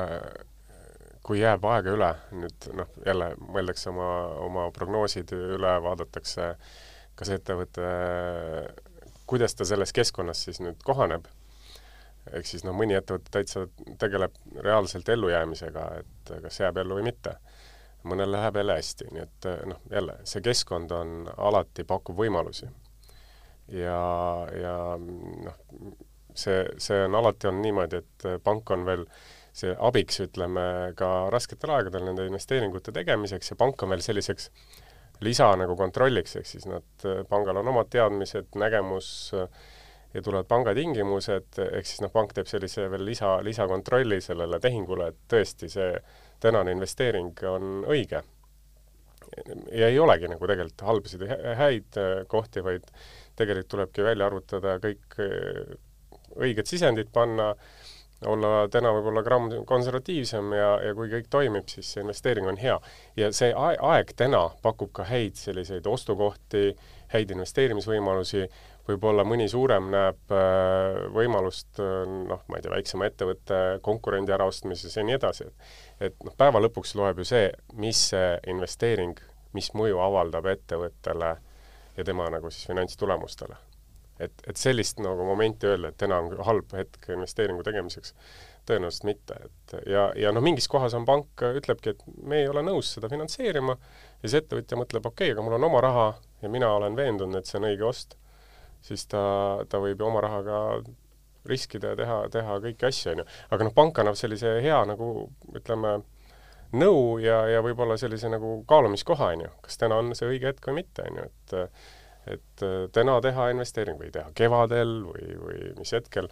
kui 1.24 1.40
jääb 1.40 1.64
aega 1.72 1.94
üle, 1.96 2.10
nüüd 2.36 2.66
noh, 2.76 2.90
jälle 3.06 3.30
mõeldakse 3.40 3.90
oma, 3.94 4.10
oma 4.44 4.66
prognoosid 4.76 5.32
üle, 5.38 5.72
vaadatakse, 5.86 6.50
kas 7.16 7.32
ettevõte, 7.32 7.94
kuidas 9.30 9.56
ta 9.56 9.64
selles 9.70 9.96
keskkonnas 9.96 10.44
siis 10.50 10.60
nüüd 10.60 10.84
kohaneb, 10.84 11.30
ehk 12.34 12.50
siis 12.50 12.68
noh, 12.68 12.76
mõni 12.76 12.98
ettevõte 13.00 13.32
täitsa 13.32 13.70
tegeleb 14.04 14.36
reaalselt 14.60 15.10
ellujäämisega, 15.16 15.88
et 16.04 16.36
kas 16.44 16.60
jääb 16.60 16.84
ellu 16.84 17.00
või 17.00 17.08
mitte 17.08 17.38
mõnel 18.08 18.32
läheb 18.34 18.58
jälle 18.60 18.78
hästi, 18.80 19.10
nii 19.16 19.24
et 19.24 19.50
noh, 19.70 19.84
jälle, 19.92 20.18
see 20.28 20.42
keskkond 20.44 20.92
on 20.96 21.30
alati, 21.38 21.86
pakub 21.88 22.18
võimalusi. 22.20 22.68
ja, 23.72 24.00
ja 24.60 24.76
noh, 25.00 25.62
see, 26.36 26.66
see 26.78 27.06
on 27.06 27.16
alati 27.16 27.48
on 27.48 27.62
niimoodi, 27.64 28.04
et 28.04 28.28
pank 28.44 28.72
on 28.76 28.86
veel 28.86 29.06
see 29.54 29.76
abiks, 29.86 30.18
ütleme, 30.24 30.66
ka 30.98 31.12
rasketel 31.34 31.76
aegadel 31.76 32.08
nende 32.08 32.26
investeeringute 32.26 32.94
tegemiseks 32.96 33.54
ja 33.54 33.58
pank 33.60 33.84
on 33.86 33.94
veel 33.94 34.02
selliseks 34.02 34.50
lisa 35.24 35.52
nagu 35.60 35.76
kontrolliks, 35.78 36.36
ehk 36.40 36.50
siis 36.50 36.66
nad, 36.68 37.06
pangal 37.30 37.62
on 37.62 37.70
omad 37.70 37.92
teadmised, 37.94 38.50
nägemus 38.60 39.32
ja 39.34 40.22
tulevad 40.22 40.50
panga 40.50 40.74
tingimused, 40.78 41.60
ehk 41.64 41.88
siis 41.90 42.02
noh, 42.04 42.12
pank 42.14 42.34
teeb 42.34 42.50
sellise 42.50 42.90
veel 42.92 43.06
lisa, 43.06 43.38
lisakontrolli 43.46 44.20
sellele 44.22 44.60
tehingule, 44.62 45.12
et 45.14 45.22
tõesti 45.30 45.70
see 45.72 45.94
tänane 46.40 46.72
investeering 46.72 47.44
on 47.50 47.84
õige. 47.88 48.24
ja 49.72 49.88
ei 49.88 50.00
olegi 50.00 50.28
nagu 50.30 50.48
tegelikult 50.48 50.82
halbasid 50.82 51.22
ja 51.26 51.56
häid 51.58 51.98
kohti, 52.28 52.64
vaid 52.64 52.86
tegelikult 53.36 53.70
tulebki 53.70 54.04
välja 54.04 54.26
arvutada 54.26 54.78
kõik 54.84 55.18
õiged 56.38 56.70
sisendid 56.70 57.10
panna, 57.14 57.54
olla 58.26 58.68
täna 58.72 58.92
võib-olla 58.96 59.24
gramm 59.26 59.50
konservatiivsem 59.68 60.54
ja, 60.56 60.70
ja 60.86 60.94
kui 60.96 61.10
kõik 61.12 61.28
toimib, 61.34 61.68
siis 61.72 61.90
see 61.94 62.04
investeering 62.04 62.48
on 62.48 62.60
hea. 62.62 62.78
ja 63.20 63.32
see 63.36 63.52
aeg 63.54 64.14
täna 64.16 64.46
pakub 64.62 64.94
ka 64.96 65.08
häid 65.10 65.36
selliseid 65.40 65.88
ostukohti, 65.90 66.72
häid 67.14 67.34
investeerimisvõimalusi, 67.36 68.46
võib-olla 68.88 69.24
mõni 69.28 69.48
suurem 69.52 69.90
näeb 69.94 70.34
äh, 70.36 71.04
võimalust 71.16 71.80
noh, 71.80 72.44
ma 72.48 72.60
ei 72.60 72.66
tea, 72.66 72.74
väiksema 72.74 73.08
ettevõtte 73.08 73.64
konkurendi 73.86 74.36
äraostmises 74.36 74.98
ja 74.98 75.06
nii 75.08 75.18
edasi, 75.20 75.48
et 75.48 76.08
et 76.10 76.26
noh, 76.26 76.36
päeva 76.38 76.62
lõpuks 76.64 76.96
loeb 77.00 77.22
ju 77.22 77.28
see, 77.28 77.50
mis 77.80 78.00
see 78.12 78.32
investeering, 78.52 79.20
mis 79.56 79.70
mõju 79.78 80.02
avaldab 80.04 80.48
ettevõttele 80.52 81.36
ja 81.98 82.06
tema 82.08 82.30
nagu 82.34 82.52
siis 82.52 82.68
finantstulemustele. 82.68 83.56
et, 84.20 84.34
et 84.48 84.58
sellist 84.58 85.00
nagu 85.02 85.26
momenti 85.26 85.68
öelda, 85.68 85.90
et 85.90 85.98
täna 85.98 86.20
on 86.22 86.36
halb 86.46 86.74
hetk 86.78 87.08
investeeringu 87.12 87.64
tegemiseks, 87.66 88.14
tõenäoliselt 88.70 89.08
mitte, 89.10 89.38
et 89.48 89.74
ja, 89.90 90.04
ja 90.16 90.32
noh, 90.32 90.44
mingis 90.46 90.70
kohas 90.72 90.94
on 90.94 91.06
pank, 91.06 91.42
ütlebki, 91.58 91.96
et 91.96 92.04
me 92.22 92.44
ei 92.44 92.48
ole 92.48 92.62
nõus 92.64 92.94
seda 92.94 93.10
finantseerima 93.12 93.74
ja 93.76 94.22
siis 94.22 94.38
ettevõtja 94.44 94.78
mõtleb, 94.80 95.10
okei 95.10 95.32
okay,, 95.32 95.34
aga 95.34 95.46
mul 95.46 95.58
on 95.58 95.68
oma 95.68 95.82
raha 95.84 96.06
ja 96.44 96.52
mina 96.54 96.70
olen 96.78 96.96
veendunud, 96.96 97.36
et 97.42 97.50
see 97.50 97.58
on 97.60 97.68
õige 97.72 97.90
ost 97.90 98.16
siis 98.84 99.08
ta, 99.12 99.24
ta 99.70 99.80
võib 99.84 100.02
ju 100.02 100.08
oma 100.08 100.24
rahaga 100.24 100.60
riskida 101.50 101.94
ja 101.94 102.00
teha, 102.00 102.18
teha 102.32 102.60
kõiki 102.64 102.88
asju, 102.88 103.14
on 103.14 103.24
ju. 103.24 103.28
aga 103.56 103.68
noh, 103.68 103.76
pank 103.76 104.00
annab 104.00 104.20
sellise 104.20 104.58
hea 104.64 104.80
nagu 104.88 105.10
ütleme, 105.56 105.98
nõu 106.74 107.18
ja, 107.22 107.44
ja 107.52 107.64
võib-olla 107.66 107.98
sellise 108.00 108.32
nagu 108.32 108.62
kaalumiskoha, 108.70 109.34
on 109.36 109.46
ju, 109.46 109.52
kas 109.66 109.78
täna 109.82 110.00
on 110.02 110.14
see 110.18 110.30
õige 110.32 110.50
hetk 110.50 110.70
või 110.70 110.82
mitte, 110.82 111.10
on 111.10 111.22
ju, 111.22 111.28
et 111.32 111.60
et 112.24 112.62
täna 112.96 113.18
teha 113.20 113.50
investeering 113.52 113.98
või 114.00 114.08
teha 114.16 114.30
kevadel 114.32 114.94
või, 115.10 115.26
või 115.42 115.58
mis 115.76 115.92
hetkel, 115.92 116.30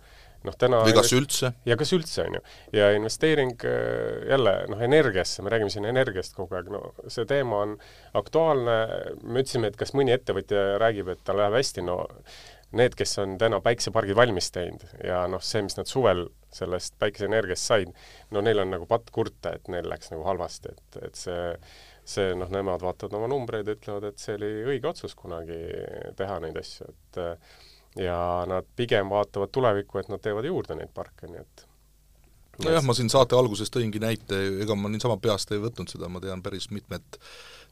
noh 0.48 0.58
täna 0.60 0.82
või 0.86 0.96
kas 0.98 1.12
üldse? 1.18 1.52
ja 1.68 1.78
kas 1.80 1.92
üldse, 1.98 2.26
on 2.26 2.40
ju. 2.40 2.44
ja 2.78 2.92
investeering 2.98 3.66
jälle, 4.30 4.56
noh 4.72 4.82
energiasse, 4.88 5.44
me 5.46 5.54
räägime 5.54 5.74
siin 5.74 5.88
energiast 5.90 6.38
kogu 6.38 6.58
aeg, 6.58 6.72
no 6.74 6.94
see 7.08 7.28
teema 7.30 7.64
on 7.66 7.76
aktuaalne, 8.18 8.80
me 9.24 9.44
ütlesime, 9.44 9.72
et 9.72 9.80
kas 9.80 9.96
mõni 9.98 10.16
ettevõtja 10.16 10.80
räägib, 10.82 11.14
et 11.14 11.24
tal 11.28 11.40
läheb 11.42 11.60
hästi, 11.60 11.86
no 11.88 12.02
need, 12.78 12.96
kes 12.96 13.18
on 13.20 13.36
täna 13.40 13.60
päiksepargid 13.64 14.16
valmis 14.16 14.50
teinud 14.56 14.86
ja 15.04 15.26
noh, 15.32 15.44
see, 15.44 15.64
mis 15.66 15.78
nad 15.78 15.90
suvel 15.90 16.30
sellest 16.52 16.98
päikeseenergiast 17.00 17.68
said, 17.68 17.94
no 18.32 18.44
neil 18.44 18.64
on 18.64 18.74
nagu 18.76 18.88
patt 18.88 19.12
kurta, 19.14 19.56
et 19.56 19.72
neil 19.72 19.88
läks 19.92 20.12
nagu 20.12 20.26
halvasti, 20.28 20.76
et, 20.76 21.02
et 21.08 21.20
see 21.20 21.42
see 22.12 22.32
noh, 22.38 22.50
nemad 22.52 22.82
vaatavad 22.82 23.14
oma 23.20 23.28
numbreid 23.30 23.68
ja 23.70 23.76
ütlevad, 23.78 24.08
et 24.10 24.22
see 24.22 24.34
oli 24.40 24.50
õige 24.74 24.90
otsus 24.90 25.14
kunagi 25.18 25.60
teha 26.18 26.40
neid 26.44 26.58
asju, 26.58 26.90
et 26.90 27.20
ja 28.00 28.46
nad 28.48 28.68
pigem 28.76 29.10
vaatavad 29.12 29.52
tulevikku, 29.52 30.00
et 30.00 30.10
nad 30.12 30.22
teevad 30.24 30.48
juurde 30.48 30.78
neid 30.78 30.94
parke, 30.96 31.28
nii 31.28 31.42
et 31.42 31.66
nojah, 32.66 32.84
ma 32.86 32.96
siin 32.98 33.10
saate 33.12 33.36
alguses 33.38 33.72
tõingi 33.74 34.02
näite, 34.04 34.38
ega 34.64 34.76
ma 34.78 34.92
niisama 34.92 35.18
peast 35.22 35.52
ei 35.52 35.62
võtnud 35.64 35.92
seda, 35.92 36.10
ma 36.12 36.22
tean 36.24 36.44
päris 36.46 36.70
mitmed 36.72 37.20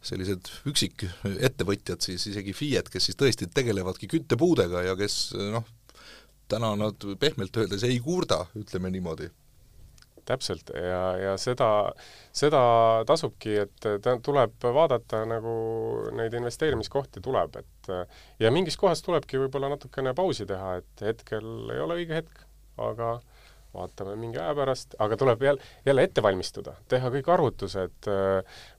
sellised 0.06 0.48
üksikettevõtjad 0.70 2.04
siis, 2.04 2.26
isegi 2.32 2.56
FIE-d, 2.56 2.92
kes 2.92 3.10
siis 3.10 3.20
tõesti 3.20 3.50
tegelevadki 3.54 4.08
küttepuudega 4.12 4.86
ja 4.88 4.96
kes 5.00 5.20
noh, 5.54 5.68
täna 6.50 6.72
nad 6.80 7.06
pehmelt 7.20 7.60
öeldes 7.60 7.84
ei 7.88 8.00
kurda, 8.04 8.46
ütleme 8.60 8.92
niimoodi 8.94 9.30
täpselt 10.30 10.72
ja, 10.76 11.02
ja 11.18 11.34
seda, 11.42 11.70
seda 12.36 12.62
tasubki, 13.10 13.56
et 13.65 13.89
tuleb 14.26 14.70
vaadata 14.76 15.24
nagu 15.30 15.54
neid 16.18 16.36
investeerimiskohti 16.38 17.24
tuleb, 17.26 17.60
et 17.63 17.92
ja 18.42 18.54
mingis 18.54 18.78
kohas 18.80 19.04
tulebki 19.06 19.42
võib-olla 19.42 19.72
natukene 19.74 20.13
pausi 20.18 20.48
teha, 20.50 20.78
et 20.82 21.06
hetkel 21.10 21.74
ei 21.74 21.84
ole 21.84 22.02
õige 22.02 22.22
hetk, 22.22 22.44
aga 22.80 23.18
vaatame 23.74 24.15
mingi 24.18 24.39
aja 24.42 24.54
pärast, 24.58 24.96
aga 25.02 25.18
tuleb 25.20 25.44
jälle, 25.46 25.74
jälle 25.86 26.06
ette 26.08 26.24
valmistuda, 26.26 26.74
teha 26.89 27.12
kõik 27.13 27.30
arvutused, 27.34 28.10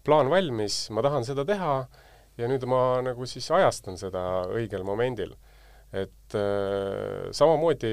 plaan 0.07 0.31
valmis, 0.33 0.83
ma 0.95 1.05
tahan 1.07 1.27
seda 1.27 1.45
teha 1.47 1.75
ja 2.41 2.49
nüüd 2.51 2.65
ma 2.71 3.01
nagu 3.05 3.27
siis 3.29 3.47
ajastan 3.55 3.99
seda 4.01 4.25
õigel 4.51 4.87
momendil 4.87 5.37
et 5.91 6.35
äh, 6.39 7.31
samamoodi 7.35 7.91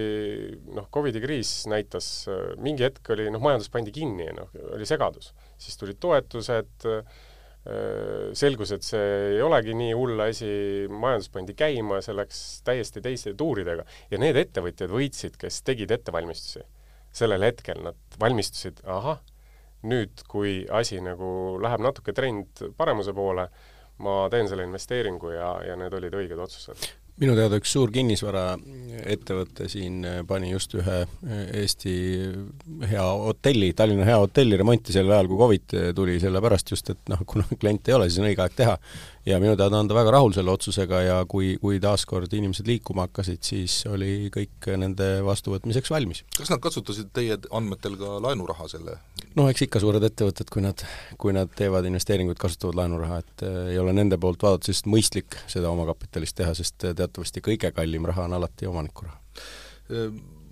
noh, 0.75 0.85
Covidi 0.93 1.21
kriis 1.23 1.63
näitas 1.69 2.27
äh,, 2.29 2.51
mingi 2.61 2.85
hetk 2.85 3.09
oli 3.15 3.25
noh, 3.33 3.41
majandus 3.41 3.71
pandi 3.73 3.93
kinni, 3.93 4.27
noh, 4.37 4.51
oli 4.75 4.85
segadus. 4.85 5.31
siis 5.57 5.79
tulid 5.81 5.97
toetused 6.01 6.85
äh,, 6.85 7.15
selgus, 8.37 8.69
et 8.71 8.85
see 8.85 9.07
ei 9.33 9.41
olegi 9.43 9.73
nii 9.75 9.95
hull 9.97 10.21
asi, 10.23 10.49
majandus 10.87 11.31
pandi 11.33 11.55
käima, 11.57 11.97
see 12.05 12.15
läks 12.15 12.43
täiesti 12.67 13.01
teiste 13.03 13.33
tuuridega. 13.37 13.83
ja 14.11 14.21
need 14.21 14.37
ettevõtjad 14.39 14.93
võitsid, 14.93 15.41
kes 15.41 15.63
tegid 15.65 15.91
ettevalmistusi. 15.97 16.61
sellel 17.17 17.41
hetkel 17.49 17.81
nad 17.81 18.19
valmistusid, 18.21 18.83
ahah, 18.85 19.23
nüüd, 19.89 20.21
kui 20.29 20.67
asi 20.69 21.01
nagu 21.01 21.57
läheb 21.63 21.81
natuke 21.81 22.13
trend 22.13 22.61
paremuse 22.77 23.13
poole, 23.17 23.49
ma 24.05 24.15
teen 24.29 24.45
selle 24.47 24.69
investeeringu 24.69 25.33
ja, 25.33 25.51
ja 25.65 25.75
need 25.81 25.97
olid 25.97 26.13
õiged 26.13 26.45
otsused 26.45 26.91
minu 27.21 27.33
teada 27.37 27.57
üks 27.57 27.71
suur 27.73 27.91
kinnisvaraettevõte 27.93 29.67
siin 29.71 30.03
äh, 30.05 30.19
pani 30.27 30.51
just 30.51 30.75
ühe 30.77 30.97
äh, 31.01 31.43
Eesti 31.63 31.93
hea 32.89 33.05
hotelli, 33.23 33.71
Tallinna 33.77 34.05
hea 34.07 34.19
hotelli 34.21 34.59
remonti 34.59 34.93
sel 34.93 35.09
ajal, 35.09 35.29
kui 35.31 35.39
Covid 35.41 35.77
tuli, 35.97 36.17
sellepärast 36.21 36.73
just, 36.75 36.91
et 36.93 37.11
noh, 37.11 37.23
kuna 37.29 37.47
kliente 37.57 37.93
ei 37.93 37.97
ole, 37.97 38.09
siis 38.09 38.21
on 38.21 38.29
õige 38.29 38.45
aeg 38.45 38.57
teha. 38.57 38.77
ja 39.27 39.41
minu 39.43 39.57
teada 39.59 39.81
on 39.81 39.89
ta 39.89 39.97
väga 39.97 40.13
rahul 40.15 40.35
selle 40.35 40.53
otsusega 40.53 41.01
ja 41.03 41.17
kui, 41.27 41.55
kui 41.61 41.81
taaskord 41.83 42.33
inimesed 42.33 42.69
liikuma 42.69 43.07
hakkasid, 43.07 43.41
siis 43.43 43.81
oli 43.89 44.29
kõik 44.33 44.69
nende 44.77 45.17
vastuvõtmiseks 45.25 45.91
valmis. 45.93 46.23
kas 46.37 46.53
nad 46.53 46.63
kasutasid 46.63 47.09
teie 47.17 47.39
andmetel 47.51 47.97
ka 47.99 48.17
laenuraha 48.23 48.69
selle? 48.71 48.99
Noh, 49.35 49.49
eks 49.51 49.65
ikka 49.67 49.81
suured 49.83 50.03
ettevõtted, 50.07 50.49
kui 50.53 50.63
nad, 50.63 50.83
kui 51.21 51.35
nad 51.35 51.51
teevad 51.57 51.85
investeeringuid, 51.89 52.39
kasutavad 52.41 52.79
laenuraha, 52.81 53.19
et 53.23 53.45
äh, 53.47 53.59
ei 53.73 53.81
ole 53.81 53.95
nende 53.97 54.19
poolt 54.21 54.43
vaadates 54.45 54.71
lihtsalt 54.71 54.91
mõistlik 54.93 55.39
seda 55.51 55.73
omakapitalist 55.73 56.37
teha, 56.39 56.53
sest 56.57 56.77
tead, 56.81 56.97
teatavasti 57.01 57.43
kõige 57.45 57.73
kallim 57.75 58.07
raha 58.07 58.29
on 58.29 58.37
alati 58.39 58.69
omaniku 58.69 59.09
raha. 59.09 59.19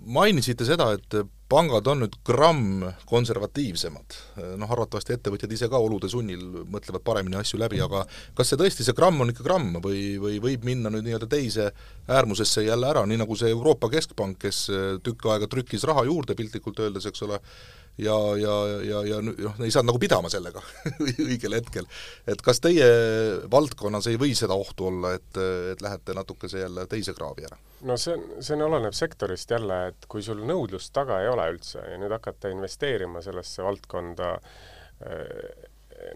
Mainisite 0.06 0.64
seda, 0.64 0.92
et 0.94 1.16
pangad 1.50 1.86
on 1.90 2.02
nüüd 2.02 2.14
gramm 2.26 2.84
konservatiivsemad. 3.06 4.16
noh, 4.58 4.70
arvatavasti 4.72 5.14
ettevõtjad 5.14 5.52
ise 5.52 5.68
ka 5.70 5.78
olude 5.82 6.08
sunnil 6.10 6.42
mõtlevad 6.72 7.04
paremini 7.06 7.38
asju 7.38 7.60
läbi, 7.60 7.80
aga 7.82 8.04
kas 8.34 8.50
see 8.50 8.60
tõesti, 8.60 8.86
see 8.86 8.96
gramm 8.96 9.20
on 9.22 9.30
ikka 9.30 9.46
gramm 9.46 9.78
või, 9.82 10.16
või 10.22 10.40
võib 10.42 10.66
minna 10.66 10.90
nüüd 10.90 11.06
nii-öelda 11.06 11.28
teise 11.30 11.70
äärmusesse 12.10 12.66
jälle 12.66 12.90
ära, 12.90 13.06
nii 13.06 13.20
nagu 13.22 13.38
see 13.38 13.52
Euroopa 13.54 13.90
Keskpank, 13.92 14.40
kes 14.42 14.66
tükk 15.06 15.28
aega 15.30 15.50
trükkis 15.50 15.86
raha 15.86 16.06
juurde 16.08 16.34
piltlikult 16.38 16.82
öeldes, 16.82 17.06
eks 17.10 17.22
ole, 17.28 17.40
ja, 17.98 18.16
ja, 18.40 18.54
ja, 18.84 19.02
ja 19.08 19.20
noh, 19.24 19.60
ei 19.64 19.70
saanud 19.72 19.90
nagu 19.90 20.00
pidama 20.00 20.30
sellega 20.32 20.62
õigel 21.28 21.56
hetkel. 21.58 21.86
et 22.28 22.42
kas 22.44 22.60
teie 22.64 22.88
valdkonnas 23.52 24.10
ei 24.10 24.18
või 24.20 24.34
seda 24.38 24.56
ohtu 24.58 24.90
olla, 24.90 25.14
et, 25.16 25.40
et 25.72 25.84
lähete 25.84 26.16
natukese 26.16 26.64
jälle 26.64 26.86
teise 26.90 27.14
kraavi 27.16 27.48
ära? 27.48 27.58
no 27.88 27.96
see, 28.00 28.16
see 28.44 28.58
oleneb 28.62 28.96
sektorist 28.96 29.50
jälle, 29.50 29.80
et 29.92 30.08
kui 30.12 30.24
sul 30.24 30.42
nõudlust 30.48 30.92
taga 30.96 31.22
ei 31.22 31.30
ole 31.32 31.48
üldse 31.54 31.84
ja 31.84 31.96
nüüd 32.00 32.12
hakata 32.16 32.52
investeerima 32.52 33.22
sellesse 33.24 33.64
valdkonda 33.64 34.34
eh, 35.06 35.66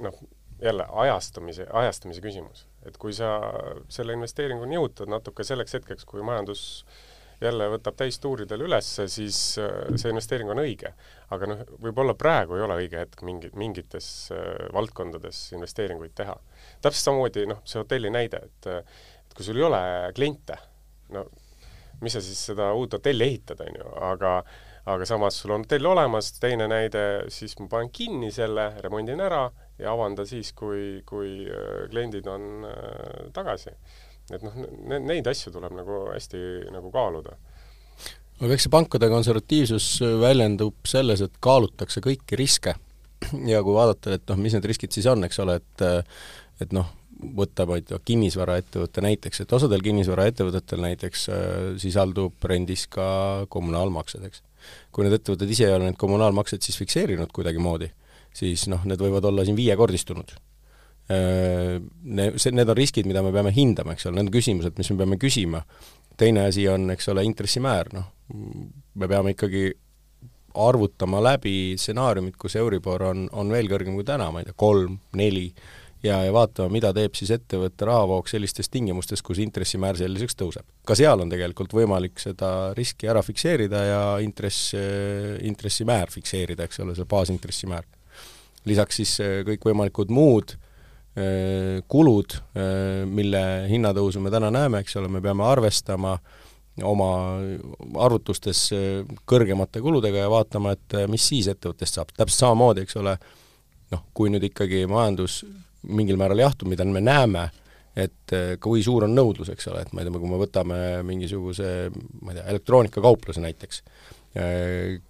noh, 0.04 0.20
jälle 0.60 0.86
ajastamise, 1.04 1.66
ajastamise 1.72 2.20
küsimus. 2.20 2.66
et 2.84 2.96
kui 2.96 3.12
sa 3.12 3.38
selle 3.92 4.16
investeeringuni 4.16 4.76
jõutad 4.76 5.10
natuke 5.12 5.44
selleks 5.44 5.76
hetkeks, 5.76 6.04
kui 6.08 6.22
majandus 6.24 6.84
jälle 7.40 7.68
võtab 7.72 7.96
täistuuridel 7.98 8.64
üles, 8.66 8.88
siis 9.12 9.38
äh, 9.60 9.90
see 9.96 10.12
investeering 10.12 10.50
on 10.52 10.60
õige. 10.62 10.92
aga 11.30 11.46
noh, 11.46 11.60
võib-olla 11.80 12.14
praegu 12.18 12.56
ei 12.56 12.64
ole 12.64 12.76
õige 12.82 12.98
hetk 13.00 13.22
mingi, 13.26 13.50
mingites 13.56 14.08
äh, 14.34 14.66
valdkondades 14.74 15.50
investeeringuid 15.56 16.14
teha. 16.16 16.36
täpselt 16.82 17.10
samamoodi 17.10 17.46
noh, 17.50 17.62
see 17.64 17.80
hotelli 17.80 18.12
näide, 18.12 18.44
et 18.48 18.70
et 18.70 19.36
kui 19.36 19.46
sul 19.46 19.60
ei 19.60 19.62
ole 19.62 19.80
kliente, 20.14 20.56
no 21.14 21.24
mis 22.00 22.16
sa 22.16 22.22
siis 22.24 22.40
seda 22.50 22.72
uut 22.74 22.96
hotelli 22.96 23.26
ehitad, 23.28 23.60
on 23.62 23.80
ju, 23.80 23.88
aga 24.10 24.34
aga 24.90 25.06
samas 25.06 25.36
sul 25.38 25.52
on 25.54 25.64
hotell 25.64 25.86
olemas, 25.86 26.32
teine 26.40 26.66
näide, 26.68 27.02
siis 27.30 27.52
ma 27.60 27.68
panen 27.70 27.90
kinni 27.94 28.30
selle, 28.32 28.70
remondin 28.80 29.20
ära 29.20 29.44
ja 29.78 29.92
avan 29.92 30.16
ta 30.16 30.24
siis, 30.26 30.52
kui, 30.56 31.02
kui 31.08 31.44
äh, 31.46 31.88
kliendid 31.92 32.28
on 32.28 32.66
tagasi 33.36 33.76
et 34.34 34.44
noh, 34.46 34.60
neid 35.06 35.26
asju 35.30 35.52
tuleb 35.54 35.74
nagu 35.76 36.04
hästi 36.12 36.42
nagu 36.74 36.92
kaaluda. 36.94 37.36
aga 38.40 38.54
eks 38.54 38.66
see 38.66 38.72
pankade 38.72 39.10
konservatiivsus 39.12 39.88
väljendub 40.20 40.86
selles, 40.88 41.24
et 41.24 41.40
kaalutakse 41.44 42.02
kõiki 42.04 42.38
riske 42.40 42.76
ja 43.52 43.62
kui 43.64 43.76
vaadata, 43.76 44.16
et 44.16 44.24
noh, 44.30 44.40
mis 44.40 44.56
need 44.56 44.70
riskid 44.70 44.94
siis 44.96 45.08
on, 45.10 45.24
eks 45.26 45.42
ole, 45.44 45.60
et 45.60 45.86
et 46.60 46.74
noh, 46.76 46.88
võtta, 47.36 47.66
tea, 47.86 47.98
kinnisvaraettevõtte 48.04 49.04
näiteks, 49.04 49.42
et 49.42 49.52
osadel 49.56 49.82
kinnisvaraettevõtetel 49.84 50.82
näiteks 50.84 51.26
äh, 51.32 51.40
sisaldub 51.80 52.44
rendis 52.48 52.86
ka 52.92 53.46
kommunaalmaksed, 53.52 54.24
eks. 54.28 54.44
kui 54.92 55.06
need 55.06 55.16
ettevõtted 55.16 55.50
ise 55.52 55.68
ei 55.68 55.76
ole 55.76 55.88
neid 55.88 56.00
kommunaalmakseid 56.00 56.64
siis 56.64 56.78
fikseerinud 56.80 57.32
kuidagimoodi, 57.32 57.90
siis 58.36 58.68
noh, 58.72 58.84
need 58.88 59.00
võivad 59.00 59.28
olla 59.28 59.44
siin 59.48 59.58
viiekordistunud 59.58 60.36
ne-, 61.10 62.32
see, 62.36 62.54
need 62.54 62.70
on 62.70 62.78
riskid, 62.78 63.08
mida 63.08 63.22
me 63.24 63.32
peame 63.34 63.52
hindama, 63.54 63.96
eks 63.96 64.08
ole, 64.08 64.18
need 64.18 64.30
on 64.30 64.34
küsimused, 64.34 64.76
mis 64.78 64.92
me 64.92 64.98
peame 65.02 65.18
küsima. 65.20 65.64
teine 66.20 66.44
asi 66.50 66.66
on, 66.68 66.90
eks 66.92 67.08
ole, 67.08 67.24
intressimäär, 67.24 67.88
noh, 67.96 68.10
me 69.00 69.08
peame 69.08 69.32
ikkagi 69.32 69.70
arvutama 70.60 71.22
läbi 71.24 71.78
stsenaariumid, 71.80 72.34
kus 72.36 72.58
Euribor 72.60 73.06
on, 73.08 73.28
on 73.32 73.52
veel 73.52 73.70
kõrgem 73.70 73.94
kui 73.96 74.04
täna, 74.04 74.28
ma 74.34 74.42
ei 74.42 74.48
tea, 74.50 74.56
kolm, 74.58 74.98
neli, 75.16 75.46
ja, 76.04 76.18
ja 76.26 76.34
vaatama, 76.34 76.68
mida 76.74 76.92
teeb 76.92 77.16
siis 77.16 77.32
ettevõtte 77.38 77.88
rahavoog 77.88 78.28
sellistes 78.28 78.68
tingimustes, 78.68 79.22
kus 79.24 79.40
intressimäär 79.40 79.96
selliseks 79.96 80.36
tõuseb. 80.36 80.66
ka 80.84 80.98
seal 80.98 81.24
on 81.24 81.32
tegelikult 81.32 81.72
võimalik 81.72 82.20
seda 82.20 82.74
riski 82.76 83.08
ära 83.08 83.22
fikseerida 83.24 83.84
ja 83.86 84.02
intress, 84.20 84.74
intressimäär 85.46 86.12
fikseerida, 86.12 86.68
eks 86.68 86.82
ole, 86.84 86.98
see 86.98 87.08
baasintressimäär. 87.08 87.86
lisaks 88.68 89.00
siis 89.00 89.14
kõikvõimalikud 89.46 90.12
muud 90.12 90.52
äh, 90.52 90.58
Äh, 90.60 90.69
kulud, 91.90 92.36
äh, 92.54 93.02
mille 93.06 93.42
hinnatõusu 93.70 94.22
me 94.22 94.30
täna 94.30 94.50
näeme, 94.54 94.82
eks 94.84 94.96
ole, 95.00 95.08
me 95.10 95.22
peame 95.24 95.42
arvestama 95.42 96.14
oma 96.86 97.08
arvutustes 98.06 98.68
äh, 98.76 99.16
kõrgemate 99.28 99.82
kuludega 99.82 100.22
ja 100.24 100.30
vaatama, 100.30 100.76
et 100.76 100.98
mis 101.10 101.26
siis 101.32 101.50
ettevõttest 101.50 101.98
saab, 101.98 102.12
täpselt 102.14 102.44
samamoodi, 102.44 102.86
eks 102.86 103.00
ole, 103.02 103.16
noh, 103.90 104.04
kui 104.14 104.30
nüüd 104.30 104.46
ikkagi 104.50 104.84
majandus 104.90 105.42
mingil 105.88 106.20
määral 106.20 106.44
jahtub, 106.44 106.70
mida 106.70 106.84
me 106.86 107.02
näeme, 107.02 107.48
et 107.98 108.32
kui 108.62 108.84
suur 108.86 109.08
on 109.08 109.14
nõudlus, 109.16 109.50
eks 109.50 109.66
ole, 109.72 109.82
et 109.82 109.92
ma 109.92 110.02
ei 110.02 110.06
tea, 110.06 110.20
kui 110.20 110.30
me 110.30 110.38
võtame 110.38 110.76
mingisuguse 111.08 111.90
ma 111.90 112.30
ei 112.30 112.38
tea, 112.38 112.44
elektroonikakaupluse 112.52 113.42
näiteks, 113.42 113.80
Äh, 113.82 114.19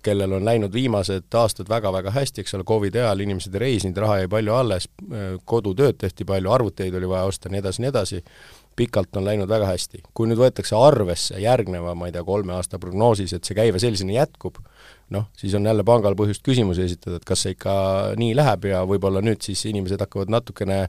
kellel 0.02 0.32
on 0.32 0.44
läinud 0.44 0.72
viimased 0.72 1.34
aastad 1.36 1.68
väga-väga 1.68 2.12
hästi, 2.14 2.40
eks 2.40 2.54
ole, 2.56 2.64
Covidi 2.64 3.02
ajal 3.02 3.20
inimesed 3.20 3.54
ei 3.54 3.60
reisinud, 3.66 3.98
raha 4.00 4.22
jäi 4.22 4.30
palju 4.32 4.54
alles, 4.56 4.88
äh, 5.12 5.34
kodutööd 5.44 5.98
tehti 6.00 6.24
palju, 6.24 6.52
arvuteid 6.52 6.96
oli 6.96 7.08
vaja 7.08 7.28
osta, 7.28 7.52
nii 7.52 7.60
edasi, 7.60 7.84
nii 7.84 7.90
edasi, 7.92 8.22
pikalt 8.80 9.16
on 9.20 9.28
läinud 9.28 9.48
väga 9.48 9.68
hästi. 9.68 10.00
kui 10.14 10.30
nüüd 10.30 10.40
võetakse 10.40 10.76
arvesse 10.76 11.40
järgneva, 11.40 11.94
ma 11.94 12.08
ei 12.08 12.16
tea, 12.16 12.24
kolme 12.24 12.56
aasta 12.56 12.78
prognoosis, 12.78 13.34
et 13.36 13.44
see 13.44 13.58
käive 13.58 13.82
sellisena 13.82 14.16
jätkub, 14.16 14.56
noh, 15.10 15.26
siis 15.36 15.54
on 15.58 15.66
jälle 15.66 15.84
pangal 15.86 16.14
põhjust 16.18 16.42
küsimusi 16.46 16.84
esitada, 16.86 17.18
et 17.18 17.26
kas 17.26 17.42
see 17.44 17.54
ikka 17.56 17.72
nii 18.20 18.34
läheb 18.38 18.68
ja 18.70 18.82
võib-olla 18.86 19.22
nüüd 19.24 19.42
siis 19.42 19.64
inimesed 19.66 20.00
hakkavad 20.04 20.30
natukene 20.30 20.84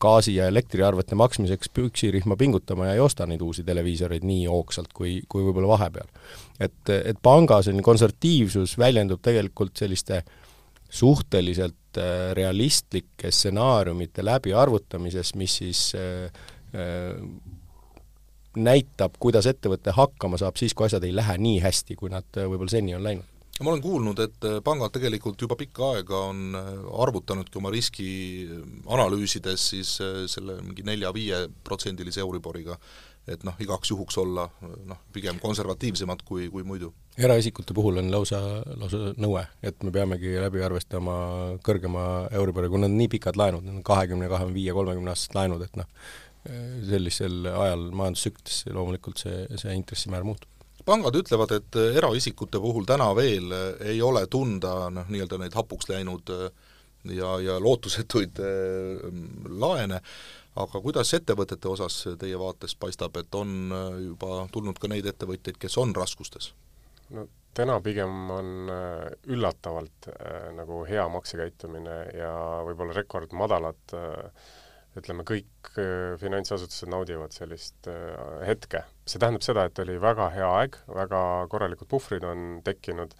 gaasi- 0.00 0.36
ja 0.38 0.48
elektriarvete 0.48 1.18
maksmiseks 1.18 1.72
püksirihma 1.76 2.36
pingutama 2.40 2.88
ja 2.88 2.96
ei 2.96 3.04
osta 3.04 3.26
neid 3.28 3.44
uusi 3.44 3.64
televiisoreid 3.68 4.24
nii 4.24 4.46
hoogsalt, 4.48 4.92
kui, 4.96 5.18
kui 5.28 5.44
võib-olla 5.44 5.74
vahepeal. 5.74 6.08
et, 6.60 6.80
et 6.96 7.20
panga 7.22 7.60
selline 7.62 7.84
konservatiivsus 7.84 8.78
väljendub 8.78 9.22
tegelikult 9.22 9.76
selliste 9.76 10.22
suhteliselt 10.88 12.00
äh, 12.00 12.32
realistlike 12.32 13.30
stsenaariumite 13.30 14.24
läbiarvutamises, 14.24 15.34
mis 15.34 15.56
siis 15.60 15.92
äh, 15.94 16.32
äh, 16.72 17.20
näitab, 18.56 19.20
kuidas 19.20 19.46
ettevõte 19.46 19.92
hakkama 19.92 20.40
saab 20.40 20.56
siis, 20.56 20.72
kui 20.74 20.88
asjad 20.88 21.04
ei 21.04 21.12
lähe 21.14 21.36
nii 21.38 21.58
hästi, 21.60 21.96
kui 22.00 22.08
nad 22.10 22.24
võib-olla 22.32 22.72
seni 22.72 22.96
on 22.96 23.04
läinud 23.04 23.37
ma 23.64 23.72
olen 23.72 23.82
kuulnud, 23.82 24.20
et 24.22 24.46
äh, 24.46 24.60
pangad 24.64 24.92
tegelikult 24.94 25.40
juba 25.42 25.56
pikka 25.58 25.92
aega 25.96 26.22
on 26.30 26.56
äh, 26.58 26.72
arvutanudki 27.02 27.58
oma 27.58 27.72
riski 27.74 28.10
äh, 28.46 28.64
analüüsides 28.94 29.68
siis 29.72 29.94
selle 30.30 30.60
mingi 30.62 30.84
nelja-viieprotsendilise 30.86 32.22
Euriboriga, 32.22 32.78
et 33.28 33.42
noh, 33.44 33.56
igaks 33.60 33.90
juhuks 33.90 34.16
olla 34.22 34.46
noh, 34.88 35.00
pigem 35.12 35.40
konservatiivsemad 35.42 36.22
kui, 36.28 36.46
kui 36.52 36.64
muidu. 36.64 36.92
eraisikute 37.18 37.74
puhul 37.76 38.00
on 38.00 38.12
lausa, 38.12 38.40
lausa 38.78 39.12
nõue, 39.18 39.42
et 39.62 39.82
me 39.82 39.92
peamegi 39.94 40.36
läbi 40.38 40.62
arvestama 40.64 41.18
kõrgema 41.66 42.04
Euribori, 42.38 42.70
kui 42.70 42.80
nad 42.80 42.92
on 42.92 42.98
nii 43.00 43.10
pikad 43.18 43.36
laenud, 43.40 43.66
need 43.66 43.80
on 43.80 43.86
kahekümne, 43.86 44.30
kahekümne 44.30 44.56
viie, 44.56 44.72
kolmekümne 44.76 45.12
aastased 45.12 45.36
laenud, 45.36 45.66
et 45.66 45.82
noh, 45.82 45.90
sellisel 46.88 47.50
ajal 47.50 47.90
majandustsüklis 47.98 48.62
loomulikult 48.70 49.20
see, 49.20 49.42
see 49.60 49.74
intressimäär 49.76 50.24
muutub 50.24 50.57
pangad 50.88 51.16
ütlevad, 51.20 51.52
et 51.58 51.78
äh, 51.78 51.96
eraisikute 52.00 52.60
puhul 52.62 52.88
täna 52.88 53.10
veel 53.16 53.52
äh, 53.52 53.68
ei 53.92 54.02
ole 54.02 54.24
tunda 54.30 54.88
noh, 54.92 55.08
nii-öelda 55.12 55.40
neid 55.42 55.56
hapuks 55.58 55.90
läinud 55.92 56.32
äh, 56.34 56.48
ja, 57.14 57.36
ja 57.44 57.56
lootusetuid 57.62 58.40
laene, 59.62 60.00
aga 60.58 60.80
kuidas 60.82 61.12
ettevõtete 61.14 61.70
osas 61.70 62.00
teie 62.20 62.38
vaates 62.40 62.74
paistab, 62.76 63.16
et 63.20 63.34
on 63.38 63.70
juba 64.02 64.42
tulnud 64.52 64.80
ka 64.82 64.90
neid 64.90 65.06
ettevõtjaid, 65.06 65.60
kes 65.62 65.78
on 65.78 65.94
raskustes? 65.96 66.50
no 67.14 67.28
täna 67.56 67.78
pigem 67.80 68.32
on 68.34 68.72
üllatavalt 69.30 70.10
nagu 70.58 70.82
hea 70.90 71.06
maksekäitumine 71.08 71.96
ja 72.18 72.32
võib-olla 72.66 72.98
rekordmadalad 72.98 73.94
äh, 73.96 74.50
ütleme, 75.00 75.24
kõik 75.26 75.70
äh, 75.74 76.14
finantsasutused 76.20 76.90
naudivad 76.92 77.34
sellist 77.34 77.88
äh, 77.90 78.14
hetke. 78.46 78.84
see 79.08 79.20
tähendab 79.20 79.44
seda, 79.44 79.64
et 79.68 79.78
oli 79.82 79.96
väga 80.02 80.28
hea 80.34 80.48
aeg, 80.60 80.78
väga 80.92 81.20
korralikud 81.52 81.88
puhvrid 81.88 82.24
on 82.28 82.60
tekkinud 82.64 83.14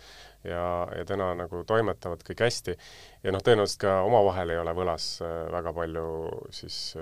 ja, 0.45 0.63
ja 0.93 1.05
täna 1.09 1.33
nagu 1.39 1.63
toimetavad 1.69 2.25
kõik 2.27 2.45
hästi 2.45 2.77
ja 3.25 3.35
noh, 3.35 3.45
tõenäoliselt 3.45 3.85
ka 3.87 4.01
omavahel 4.09 4.53
ei 4.53 4.61
ole 4.61 4.75
võlas 4.77 5.15
äh, 5.25 5.47
väga 5.55 5.73
palju 5.77 6.09
siis 6.55 6.97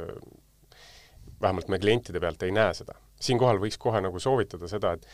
vähemalt 1.40 1.68
me 1.68 1.80
klientide 1.82 2.22
pealt 2.22 2.46
ei 2.46 2.54
näe 2.54 2.72
seda. 2.76 2.94
siinkohal 3.20 3.58
võiks 3.60 3.78
kohe 3.80 4.00
nagu 4.04 4.20
soovitada 4.20 4.68
seda, 4.68 4.92
et 4.92 5.06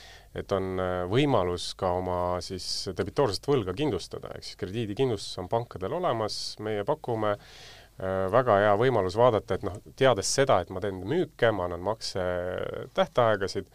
et 0.43 0.53
on 0.53 0.81
võimalus 1.13 1.75
ka 1.77 1.91
oma 1.99 2.41
siis 2.41 2.89
debitoorsest 2.97 3.47
võlga 3.47 3.75
kindlustada, 3.77 4.31
ehk 4.35 4.47
siis 4.47 4.59
krediidikindlustus 4.61 5.39
on 5.43 5.49
pankadel 5.53 5.93
olemas, 5.99 6.57
meie 6.65 6.87
pakume 6.89 7.37
Äh, 7.37 7.82
väga 8.33 8.59
hea 8.59 8.77
võimalus 8.81 9.17
vaadata, 9.19 9.55
et 9.57 9.65
noh, 9.67 9.75
teades 9.99 10.31
seda, 10.35 10.61
et 10.63 10.71
ma 10.73 10.81
teen 10.83 11.03
müüke, 11.07 11.53
ma 11.55 11.69
annan 11.69 11.83
makse 11.85 12.23
tähtaegasid, 12.97 13.69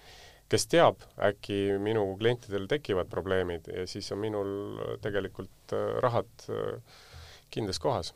kes 0.52 0.68
teab, 0.72 1.04
äkki 1.20 1.78
minu 1.84 2.06
klientidel 2.20 2.68
tekivad 2.72 3.10
probleemid 3.12 3.68
ja 3.68 3.84
siis 3.88 4.08
on 4.16 4.22
minul 4.24 4.54
tegelikult 5.04 5.76
äh, 5.76 6.00
rahad 6.04 6.48
äh, 6.50 6.80
kindlas 7.52 7.80
kohas. 7.84 8.14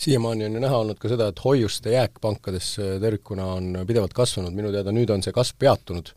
Siiamaani 0.00 0.46
on 0.46 0.56
ju 0.56 0.60
näha 0.64 0.78
olnud 0.80 0.98
ka 1.00 1.10
seda, 1.12 1.28
et 1.28 1.42
hoiuste 1.44 1.92
jääk 1.92 2.16
pankades 2.24 2.72
tervikuna 3.00 3.50
on 3.58 3.82
pidevalt 3.86 4.16
kasvanud, 4.16 4.56
minu 4.56 4.72
teada 4.72 4.94
nüüd 4.96 5.12
on 5.12 5.20
see 5.22 5.34
kasv 5.36 5.58
peatunud, 5.60 6.08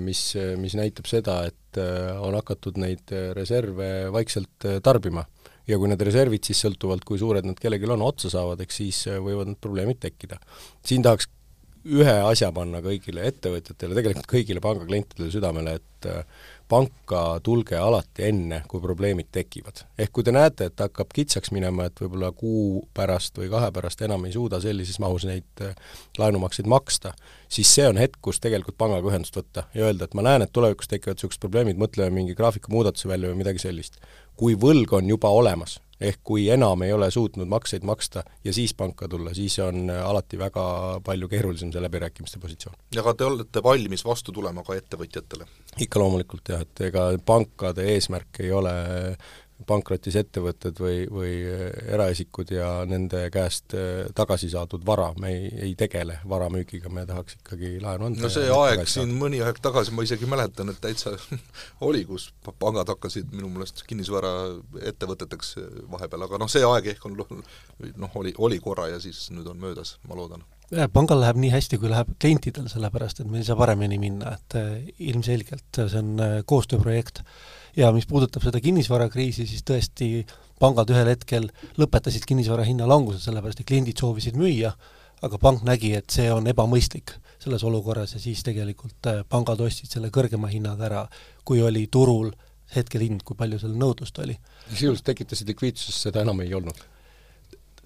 mis, 0.00 0.22
mis 0.56 0.76
näitab 0.78 1.04
seda, 1.10 1.34
et 1.50 1.80
on 2.24 2.32
hakatud 2.38 2.80
neid 2.80 3.12
reserve 3.36 4.08
vaikselt 4.14 4.64
tarbima 4.80 5.26
ja 5.66 5.78
kui 5.78 5.90
need 5.90 6.02
reservid 6.08 6.46
siis 6.46 6.60
sõltuvalt, 6.64 7.04
kui 7.06 7.18
suured 7.20 7.46
nad 7.46 7.58
kellelgi 7.60 7.88
on, 7.90 8.04
otsa 8.06 8.32
saavad, 8.32 8.62
eks 8.64 8.82
siis 8.82 9.06
äh, 9.10 9.22
võivad 9.22 9.52
need 9.52 9.62
probleemid 9.62 10.02
tekkida. 10.02 10.38
siin 10.86 11.04
tahaks 11.06 11.30
ühe 11.86 12.14
asja 12.26 12.50
panna 12.54 12.80
kõigile 12.82 13.24
ettevõtjatele, 13.30 13.94
tegelikult 13.94 14.28
kõigile 14.30 14.62
pangaklientidele 14.62 15.30
südamele, 15.30 15.76
et 15.78 16.08
äh, 16.10 16.24
panka 16.68 17.20
tulge 17.46 17.78
alati 17.78 18.24
enne, 18.26 18.60
kui 18.68 18.82
probleemid 18.82 19.28
tekivad. 19.32 19.84
ehk 19.98 20.12
kui 20.12 20.26
te 20.26 20.34
näete, 20.34 20.66
et 20.66 20.82
hakkab 20.82 21.12
kitsaks 21.14 21.52
minema, 21.54 21.86
et 21.86 22.02
võib-olla 22.02 22.32
kuu 22.34 22.82
pärast 22.94 23.38
või 23.38 23.50
kahe 23.52 23.70
pärast 23.74 24.02
enam 24.02 24.26
ei 24.26 24.34
suuda 24.34 24.60
sellises 24.60 24.98
mahus 25.02 25.28
neid 25.28 25.62
äh, 25.62 25.76
laenumakseid 26.18 26.66
maksta, 26.66 27.14
siis 27.48 27.70
see 27.74 27.86
on 27.86 28.00
hetk, 28.02 28.18
kus 28.20 28.42
tegelikult 28.42 28.78
pangaga 28.78 29.12
ühendust 29.12 29.38
võtta 29.38 29.68
ja 29.74 29.86
öelda, 29.86 30.08
et 30.08 30.18
ma 30.18 30.26
näen, 30.26 30.42
et 30.42 30.52
tulevikus 30.52 30.90
tekivad 30.90 31.20
niisugused 31.20 31.42
probleemid, 31.42 31.78
mõtleme 31.78 32.10
mingi 32.18 32.34
graafiku 32.38 32.74
muudatuse 32.74 33.08
välja 33.08 33.30
või 33.30 33.44
midagi 33.44 33.62
sellist. 33.62 34.00
Kui 34.36 34.56
võlg 34.60 34.92
on 34.98 35.08
juba 35.08 35.30
olemas, 35.32 35.78
ehk 36.00 36.20
kui 36.28 36.48
enam 36.52 36.82
ei 36.84 36.92
ole 36.92 37.08
suutnud 37.10 37.48
makseid 37.48 37.86
maksta 37.88 38.22
ja 38.44 38.52
siis 38.52 38.74
panka 38.76 39.08
tulla, 39.08 39.32
siis 39.34 39.58
on 39.64 39.90
alati 39.90 40.38
väga 40.38 40.66
palju 41.04 41.28
keerulisem 41.32 41.72
see 41.72 41.82
läbirääkimiste 41.82 42.40
positsioon. 42.42 42.76
aga 43.00 43.14
te 43.14 43.24
olete 43.24 43.62
valmis 43.64 44.04
vastu 44.04 44.32
tulema 44.32 44.64
ka 44.64 44.76
ettevõtjatele? 44.76 45.48
ikka 45.80 46.02
loomulikult 46.02 46.52
jah, 46.52 46.66
et 46.66 46.84
ega 46.90 47.08
pankade 47.24 47.88
eesmärk 47.94 48.44
ei 48.44 48.52
ole 48.52 48.74
pankrotis 49.66 50.16
ettevõtted 50.20 50.80
või, 50.80 51.04
või 51.10 51.32
eraisikud 51.94 52.50
ja 52.52 52.68
nende 52.88 53.22
käest 53.32 53.74
äh, 53.76 54.04
tagasi 54.16 54.50
saadud 54.52 54.84
vara, 54.86 55.08
me 55.20 55.32
ei, 55.32 55.48
ei 55.68 55.74
tegele 55.78 56.18
varamüügiga, 56.28 56.92
me 56.92 57.06
tahaks 57.08 57.38
ikkagi 57.40 57.76
laenu 57.82 58.10
anda. 58.10 58.26
no 58.26 58.32
see 58.32 58.50
aeg 58.52 58.84
siin 58.84 59.08
saada. 59.08 59.20
mõni 59.22 59.40
aeg 59.44 59.60
tagasi, 59.64 59.94
ma 59.96 60.04
isegi 60.06 60.28
mäletan, 60.28 60.72
et 60.72 60.80
täitsa 60.82 61.14
oli, 61.88 62.04
kus 62.08 62.28
pangad 62.60 62.92
hakkasid 62.92 63.32
minu 63.32 63.48
meelest 63.54 63.86
kinnisvara 63.88 64.34
ettevõteteks 64.92 65.56
vahepeal, 65.92 66.28
aga 66.28 66.42
noh, 66.42 66.52
see 66.52 66.66
aeg 66.66 66.92
ehk 66.92 67.08
on 67.08 67.16
noh, 67.16 68.20
oli, 68.20 68.34
oli 68.36 68.60
korra 68.60 68.90
ja 68.92 69.00
siis 69.02 69.28
nüüd 69.32 69.48
on 69.50 69.62
möödas, 69.62 69.96
ma 70.08 70.18
loodan 70.18 70.44
pangal 70.92 71.20
läheb 71.22 71.38
nii 71.38 71.52
hästi, 71.52 71.78
kui 71.78 71.90
läheb 71.92 72.08
klientidel, 72.18 72.66
sellepärast 72.70 73.20
et 73.22 73.28
meil 73.30 73.44
ei 73.44 73.46
saa 73.46 73.58
paremini 73.58 74.00
minna, 74.02 74.32
et 74.34 74.56
äh, 74.58 74.88
ilmselgelt 74.98 75.78
see 75.78 76.00
on 76.00 76.16
äh, 76.18 76.40
koostööprojekt 76.46 77.22
ja 77.76 77.92
mis 77.92 78.06
puudutab 78.08 78.44
seda 78.46 78.60
kinnisvarakriisi, 78.64 79.46
siis 79.48 79.64
tõesti 79.66 80.24
pangad 80.60 80.90
ühel 80.92 81.10
hetkel 81.12 81.50
lõpetasid 81.80 82.24
kinnisvara 82.28 82.64
hinna 82.66 82.88
languse, 82.88 83.20
sellepärast 83.24 83.60
et 83.62 83.68
kliendid 83.68 84.00
soovisid 84.00 84.38
müüa, 84.40 84.72
aga 85.26 85.40
pank 85.40 85.64
nägi, 85.66 85.92
et 85.96 86.10
see 86.12 86.30
on 86.32 86.48
ebamõistlik 86.48 87.14
selles 87.42 87.64
olukorras 87.68 88.16
ja 88.16 88.20
siis 88.20 88.42
tegelikult 88.46 89.08
äh, 89.10 89.22
pangad 89.28 89.60
ostsid 89.60 89.92
selle 89.92 90.10
kõrgema 90.12 90.50
hinnaga 90.50 90.88
ära, 90.88 91.06
kui 91.44 91.62
oli 91.62 91.86
turul 91.92 92.32
hetkel 92.74 93.04
hind, 93.04 93.22
kui 93.22 93.38
palju 93.38 93.60
seal 93.62 93.76
nõudlust 93.78 94.18
oli. 94.24 94.36
sisuliselt 94.72 95.06
tekitasid 95.12 95.52
likviidsust, 95.52 96.08
seda 96.08 96.24
enam 96.24 96.40
ei 96.42 96.54
olnud 96.56 96.80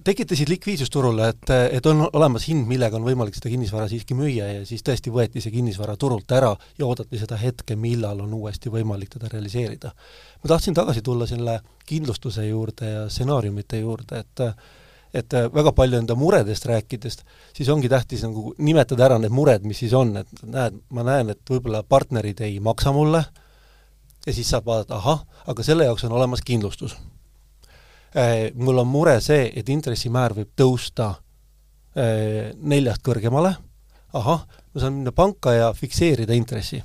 tekitasid 0.05 0.49
likviidsust 0.49 0.93
turule, 0.93 1.29
et, 1.33 1.51
et 1.77 1.87
on 1.87 2.03
olemas 2.13 2.47
hind, 2.49 2.67
millega 2.69 2.97
on 2.99 3.05
võimalik 3.05 3.37
seda 3.37 3.51
kinnisvara 3.53 3.89
siiski 3.91 4.17
müüa 4.17 4.49
ja 4.55 4.65
siis 4.69 4.85
tõesti 4.87 5.13
võeti 5.13 5.43
see 5.45 5.53
kinnisvara 5.55 5.97
turult 6.01 6.31
ära 6.33 6.51
ja 6.79 6.87
oodati 6.87 7.21
seda 7.21 7.39
hetke, 7.41 7.77
millal 7.77 8.23
on 8.25 8.35
uuesti 8.39 8.73
võimalik 8.73 9.13
teda 9.17 9.31
realiseerida. 9.33 9.93
ma 10.43 10.53
tahtsin 10.55 10.75
tagasi 10.75 11.03
tulla 11.03 11.27
selle 11.27 11.61
kindlustuse 11.87 12.47
juurde 12.47 12.93
ja 12.95 13.09
stsenaariumite 13.09 13.83
juurde, 13.85 14.25
et 14.25 14.47
et 15.15 15.35
väga 15.55 15.73
palju 15.75 15.99
enda 15.99 16.15
muredest 16.15 16.67
rääkides, 16.71 17.17
siis 17.53 17.69
ongi 17.69 17.89
tähtis 17.91 18.23
nagu 18.23 18.55
nimetada 18.59 19.09
ära 19.09 19.19
need 19.19 19.35
mured, 19.35 19.65
mis 19.67 19.81
siis 19.83 19.93
on, 19.93 20.17
et 20.17 20.43
näed, 20.47 20.77
ma 20.95 21.03
näen, 21.03 21.33
et 21.35 21.51
võib-olla 21.51 21.83
partnerid 21.83 22.41
ei 22.47 22.61
maksa 22.63 22.93
mulle 22.95 23.25
ja 24.27 24.33
siis 24.33 24.51
saab 24.51 24.71
vaadata, 24.71 25.01
ahah, 25.03 25.25
aga 25.51 25.67
selle 25.67 25.89
jaoks 25.89 26.07
on 26.07 26.15
olemas 26.15 26.47
kindlustus 26.47 26.95
mul 28.55 28.79
on 28.79 28.89
mure 28.91 29.21
see, 29.23 29.51
et 29.55 29.69
intressimäär 29.71 30.35
võib 30.35 30.53
tõusta 30.59 31.13
äh, 31.15 32.51
neljast 32.59 33.05
kõrgemale, 33.07 33.55
ahah, 34.19 34.47
ma 34.75 34.83
saan 34.83 34.97
minna 34.99 35.13
panka 35.15 35.55
ja 35.55 35.73
fikseerida 35.73 36.35
intressi. 36.35 36.83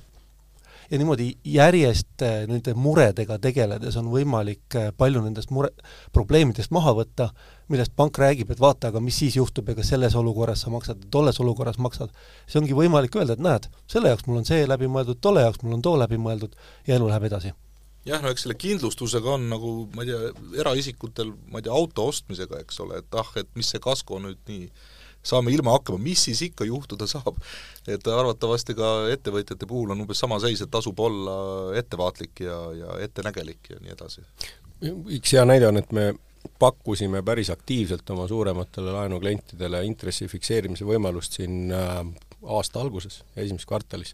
ja 0.91 0.97
niimoodi 1.01 1.31
järjest 1.49 2.21
äh, 2.21 2.45
nende 2.45 2.75
muredega 2.77 3.39
tegeledes 3.41 3.97
on 3.97 4.11
võimalik 4.13 4.77
palju 4.97 5.23
nendest 5.23 5.49
mure, 5.49 5.71
probleemidest 6.13 6.69
maha 6.71 6.93
võtta, 6.93 7.31
millest 7.69 7.95
pank 7.95 8.17
räägib, 8.21 8.51
et 8.51 8.61
vaata, 8.61 8.93
aga 8.93 9.01
mis 9.01 9.17
siis 9.17 9.35
juhtub 9.35 9.69
ja 9.69 9.75
kas 9.75 9.89
selles 9.89 10.15
olukorras 10.15 10.61
sa 10.61 10.69
maksad, 10.69 11.09
tolles 11.09 11.39
olukorras 11.41 11.81
maksad. 11.81 12.13
siis 12.45 12.61
ongi 12.61 12.77
võimalik 12.77 13.17
öelda, 13.17 13.33
et 13.33 13.41
näed, 13.41 13.69
selle 13.87 14.13
jaoks 14.13 14.27
mul 14.27 14.43
on 14.43 14.45
see 14.45 14.67
läbi 14.67 14.85
mõeldud, 14.85 15.17
tolle 15.21 15.41
jaoks 15.41 15.63
mul 15.63 15.79
on 15.79 15.81
too 15.81 15.97
läbi 15.97 16.21
mõeldud 16.21 16.53
ja 16.85 16.99
elu 16.99 17.09
läheb 17.09 17.31
edasi 17.33 17.57
jah, 18.05 18.21
no 18.21 18.31
eks 18.31 18.45
selle 18.45 18.57
kindlustusega 18.59 19.35
on 19.37 19.47
nagu 19.51 19.71
ma 19.95 20.05
ei 20.05 20.11
tea, 20.11 20.33
eraisikutel, 20.61 21.33
ma 21.51 21.61
ei 21.61 21.67
tea, 21.67 21.73
auto 21.75 22.09
ostmisega, 22.11 22.61
eks 22.65 22.83
ole, 22.85 23.01
et 23.01 23.17
ah, 23.19 23.31
et 23.41 23.49
mis 23.57 23.71
see 23.73 23.81
kasko 23.83 24.19
nüüd 24.23 24.41
nii, 24.49 24.67
saame 25.25 25.53
ilma 25.55 25.73
hakkama, 25.73 25.99
mis 26.05 26.27
siis 26.27 26.43
ikka 26.45 26.67
juhtuda 26.69 27.07
saab. 27.09 27.39
et 27.87 28.07
arvatavasti 28.09 28.75
ka 28.77 28.91
ettevõtjate 29.13 29.67
puhul 29.69 29.93
on 29.93 30.05
umbes 30.05 30.21
sama 30.21 30.39
seis, 30.43 30.61
et 30.61 30.71
tasub 30.71 30.99
olla 31.01 31.39
ettevaatlik 31.77 32.45
ja, 32.45 32.59
ja 32.77 32.99
ettenägelik 33.05 33.73
ja 33.73 33.81
nii 33.81 33.97
edasi. 33.97 34.25
üks 35.17 35.33
hea 35.33 35.45
näide 35.45 35.69
on, 35.71 35.81
et 35.81 35.91
me 35.95 36.13
pakkusime 36.61 37.23
päris 37.25 37.49
aktiivselt 37.49 38.09
oma 38.13 38.27
suurematele 38.29 38.91
laenuklientidele 38.93 39.81
intressi 39.85 40.27
fikseerimise 40.29 40.85
võimalust 40.85 41.39
siin 41.39 41.73
äh, 41.73 42.03
aasta 42.57 42.81
alguses, 42.81 43.21
esimeses 43.35 43.67
kvartalis. 43.69 44.13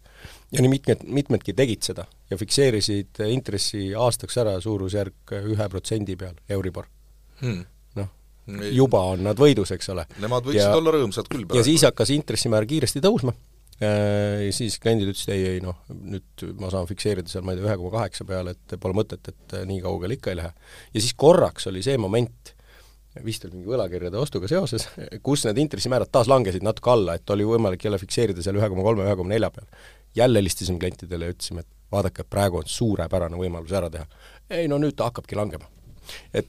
ja 0.52 0.62
nii 0.62 0.72
mitmed, 0.72 1.04
mitmedki 1.20 1.54
tegid 1.58 1.84
seda 1.86 2.06
ja 2.30 2.38
fikseerisid 2.40 3.22
intressi 3.28 3.90
aastaks 3.98 4.40
ära 4.42 4.56
suurusjärk 4.60 5.36
ühe 5.42 5.68
protsendi 5.68 6.16
peal, 6.16 6.36
Euribor 6.48 6.88
hmm.. 7.42 7.62
noh, 8.00 8.10
juba 8.72 9.04
on 9.12 9.24
nad 9.28 9.38
võidus, 9.38 9.74
eks 9.76 9.92
ole. 9.94 10.06
Nemad 10.22 10.46
võiksid 10.48 10.64
ja, 10.64 10.74
olla 10.76 10.94
rõõmsad 10.98 11.30
küll 11.30 11.46
praegu. 11.46 11.60
ja 11.60 11.66
siis 11.66 11.84
hakkas 11.88 12.14
intressimäär 12.14 12.68
kiiresti 12.68 13.02
tõusma, 13.04 13.34
ja 13.82 14.52
siis 14.54 14.78
kliendid 14.82 15.10
ütlesid 15.10 15.32
ei, 15.34 15.46
ei 15.56 15.62
noh, 15.64 15.78
nüüd 15.90 16.44
ma 16.60 16.70
saan 16.72 16.88
fikseerida 16.90 17.30
seal, 17.30 17.44
ma 17.46 17.54
ei 17.54 17.60
tea, 17.60 17.68
ühe 17.68 17.78
koma 17.80 17.94
kaheksa 17.98 18.26
peale, 18.28 18.54
et 18.54 18.76
pole 18.82 18.96
mõtet, 18.96 19.32
et 19.32 19.56
nii 19.68 19.82
kaugele 19.84 20.18
ikka 20.18 20.32
ei 20.32 20.38
lähe. 20.42 20.52
ja 20.94 21.00
siis 21.00 21.14
korraks 21.18 21.68
oli 21.70 21.82
see 21.84 21.98
moment, 22.00 22.54
vist 23.24 23.44
oli 23.46 23.58
mingi 23.58 23.72
võlakirjade 23.72 24.18
ostuga 24.20 24.48
seoses, 24.50 24.86
kus 25.24 25.44
need 25.46 25.60
intressimäärad 25.66 26.10
taas 26.12 26.30
langesid 26.32 26.64
natuke 26.64 26.92
alla, 26.92 27.16
et 27.18 27.34
oli 27.34 27.44
võimalik 27.46 27.84
jälle 27.84 28.00
fikseerida 28.00 28.44
seal 28.44 28.56
ühe 28.60 28.70
koma 28.72 28.86
kolme, 28.86 29.04
ühe 29.06 29.18
koma 29.18 29.34
nelja 29.34 29.50
peal. 29.52 29.68
jälle 30.14 30.40
helistasime 30.40 30.78
klientidele 30.78 31.28
ja 31.28 31.34
ütlesime, 31.34 31.60
et 31.60 31.68
vaadake, 31.92 32.24
praegu 32.24 32.60
on 32.60 32.66
suurepärane 32.68 33.36
võimalus 33.36 33.72
ära 33.76 33.90
teha. 33.90 34.06
ei 34.50 34.68
no 34.68 34.80
nüüd 34.80 34.96
ta 34.96 35.10
hakkabki 35.10 35.36
langema. 35.36 35.68
et 36.34 36.48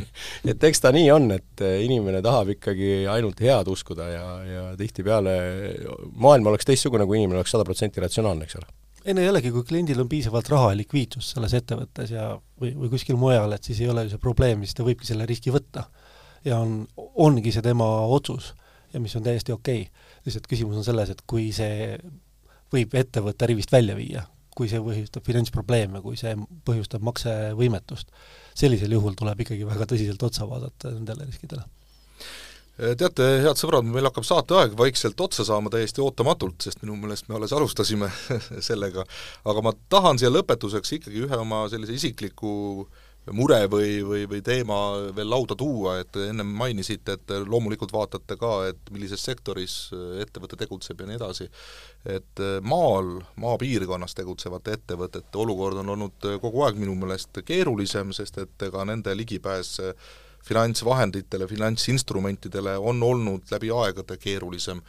et 0.54 0.64
eks 0.70 0.80
ta 0.80 0.92
nii 0.94 1.10
on, 1.10 1.30
et 1.34 1.66
inimene 1.82 2.22
tahab 2.22 2.54
ikkagi 2.54 3.06
ainult 3.10 3.42
head 3.42 3.68
uskuda 3.68 4.08
ja, 4.08 4.26
ja 4.46 4.64
tihtipeale 4.78 5.36
maailm 6.14 6.52
oleks 6.52 6.64
teistsugune, 6.64 7.06
kui 7.06 7.18
inimene 7.18 7.42
oleks 7.42 7.56
sada 7.56 7.66
protsenti 7.66 8.00
ratsionaalne, 8.00 8.46
eks 8.46 8.60
ole 8.62 8.70
ei 9.06 9.14
no 9.14 9.22
jällegi, 9.22 9.52
kui 9.54 9.62
kliendil 9.66 10.00
on 10.02 10.08
piisavalt 10.10 10.48
raha 10.50 10.72
ja 10.72 10.78
likviidsust 10.80 11.36
selles 11.36 11.54
ettevõttes 11.54 12.10
ja 12.10 12.32
või, 12.60 12.72
või 12.74 12.90
kuskil 12.90 13.18
mujal, 13.20 13.52
et 13.54 13.68
siis 13.68 13.80
ei 13.84 13.90
ole 13.92 14.06
ju 14.06 14.14
see 14.14 14.22
probleem, 14.22 14.64
siis 14.66 14.74
ta 14.74 14.86
võibki 14.86 15.06
selle 15.06 15.28
riski 15.30 15.52
võtta. 15.54 15.86
Ja 16.46 16.60
on, 16.62 16.86
ongi 16.96 17.52
see 17.54 17.64
tema 17.64 17.88
otsus 18.06 18.52
ja 18.92 19.00
mis 19.02 19.16
on 19.16 19.26
täiesti 19.26 19.52
okei. 19.52 19.82
Okay.. 19.82 20.06
lihtsalt 20.26 20.48
küsimus 20.50 20.78
on 20.80 20.86
selles, 20.86 21.10
et 21.12 21.22
kui 21.26 21.50
see 21.54 21.98
võib 22.72 22.94
ettevõtte 22.98 23.46
rivist 23.50 23.72
välja 23.72 23.96
viia, 23.98 24.24
kui 24.56 24.70
see 24.70 24.80
põhjustab 24.82 25.26
finantsprobleeme, 25.26 26.02
kui 26.02 26.18
see 26.18 26.34
põhjustab 26.66 27.04
maksevõimetust, 27.06 28.10
sellisel 28.56 28.96
juhul 28.96 29.14
tuleb 29.18 29.44
ikkagi 29.44 29.68
väga 29.68 29.86
tõsiselt 29.90 30.22
otsa 30.26 30.48
vaadata 30.48 30.94
nendele 30.94 31.28
riskidele. 31.28 31.66
Teate, 32.76 33.26
head 33.40 33.56
sõbrad, 33.56 33.86
meil 33.88 34.04
hakkab 34.04 34.26
saateaeg 34.28 34.74
vaikselt 34.76 35.20
otsa 35.24 35.46
saama 35.48 35.70
täiesti 35.72 36.02
ootamatult, 36.04 36.58
sest 36.60 36.82
minu 36.82 36.98
meelest 37.00 37.30
me 37.30 37.38
alles 37.38 37.54
alustasime 37.56 38.10
sellega, 38.68 39.06
aga 39.48 39.62
ma 39.64 39.72
tahan 39.92 40.20
siia 40.20 40.28
lõpetuseks 40.34 40.98
ikkagi 40.98 41.22
ühe 41.24 41.38
oma 41.40 41.62
sellise 41.72 41.96
isikliku 41.96 42.50
mure 43.34 43.58
või, 43.70 44.02
või, 44.06 44.24
või 44.30 44.42
teema 44.44 44.76
veel 45.16 45.30
lauda 45.30 45.56
tuua, 45.58 45.96
et 46.02 46.18
ennem 46.28 46.50
mainisite, 46.58 47.16
et 47.16 47.34
loomulikult 47.46 47.92
vaatate 47.94 48.36
ka, 48.38 48.52
et 48.70 48.92
millises 48.94 49.22
sektoris 49.22 49.76
ettevõte 50.22 50.58
tegutseb 50.60 51.00
ja 51.02 51.08
nii 51.08 51.18
edasi, 51.18 51.48
et 52.06 52.44
maal, 52.62 53.16
maapiirkonnas 53.42 54.14
tegutsevate 54.14 54.76
ettevõtete 54.78 55.42
olukord 55.42 55.82
on 55.82 55.96
olnud 55.96 56.30
kogu 56.42 56.62
aeg 56.66 56.78
minu 56.78 56.94
meelest 56.94 57.42
keerulisem, 57.46 58.14
sest 58.14 58.38
et 58.44 58.68
ega 58.68 58.86
nende 58.86 59.14
ligipääs 59.16 59.80
finantsvahenditele, 60.46 61.46
finantsinstrumentidele 61.50 62.76
on 62.78 63.02
olnud 63.02 63.50
läbi 63.50 63.70
aegade 63.74 64.16
keerulisem. 64.22 64.80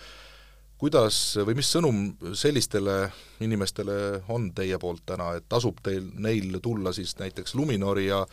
Kuidas 0.77 1.17
või 1.41 1.57
mis 1.57 1.71
sõnum 1.73 2.03
sellistele 2.37 2.99
inimestele 3.43 4.23
on 4.33 4.51
teie 4.57 4.77
poolt 4.81 5.05
täna, 5.09 5.33
et 5.37 5.47
tasub 5.49 5.81
teil, 5.83 6.11
neil 6.21 6.59
tulla 6.63 6.93
siis 6.93 7.15
näiteks 7.19 7.55
Luminori 7.57 8.07
ja 8.07 8.23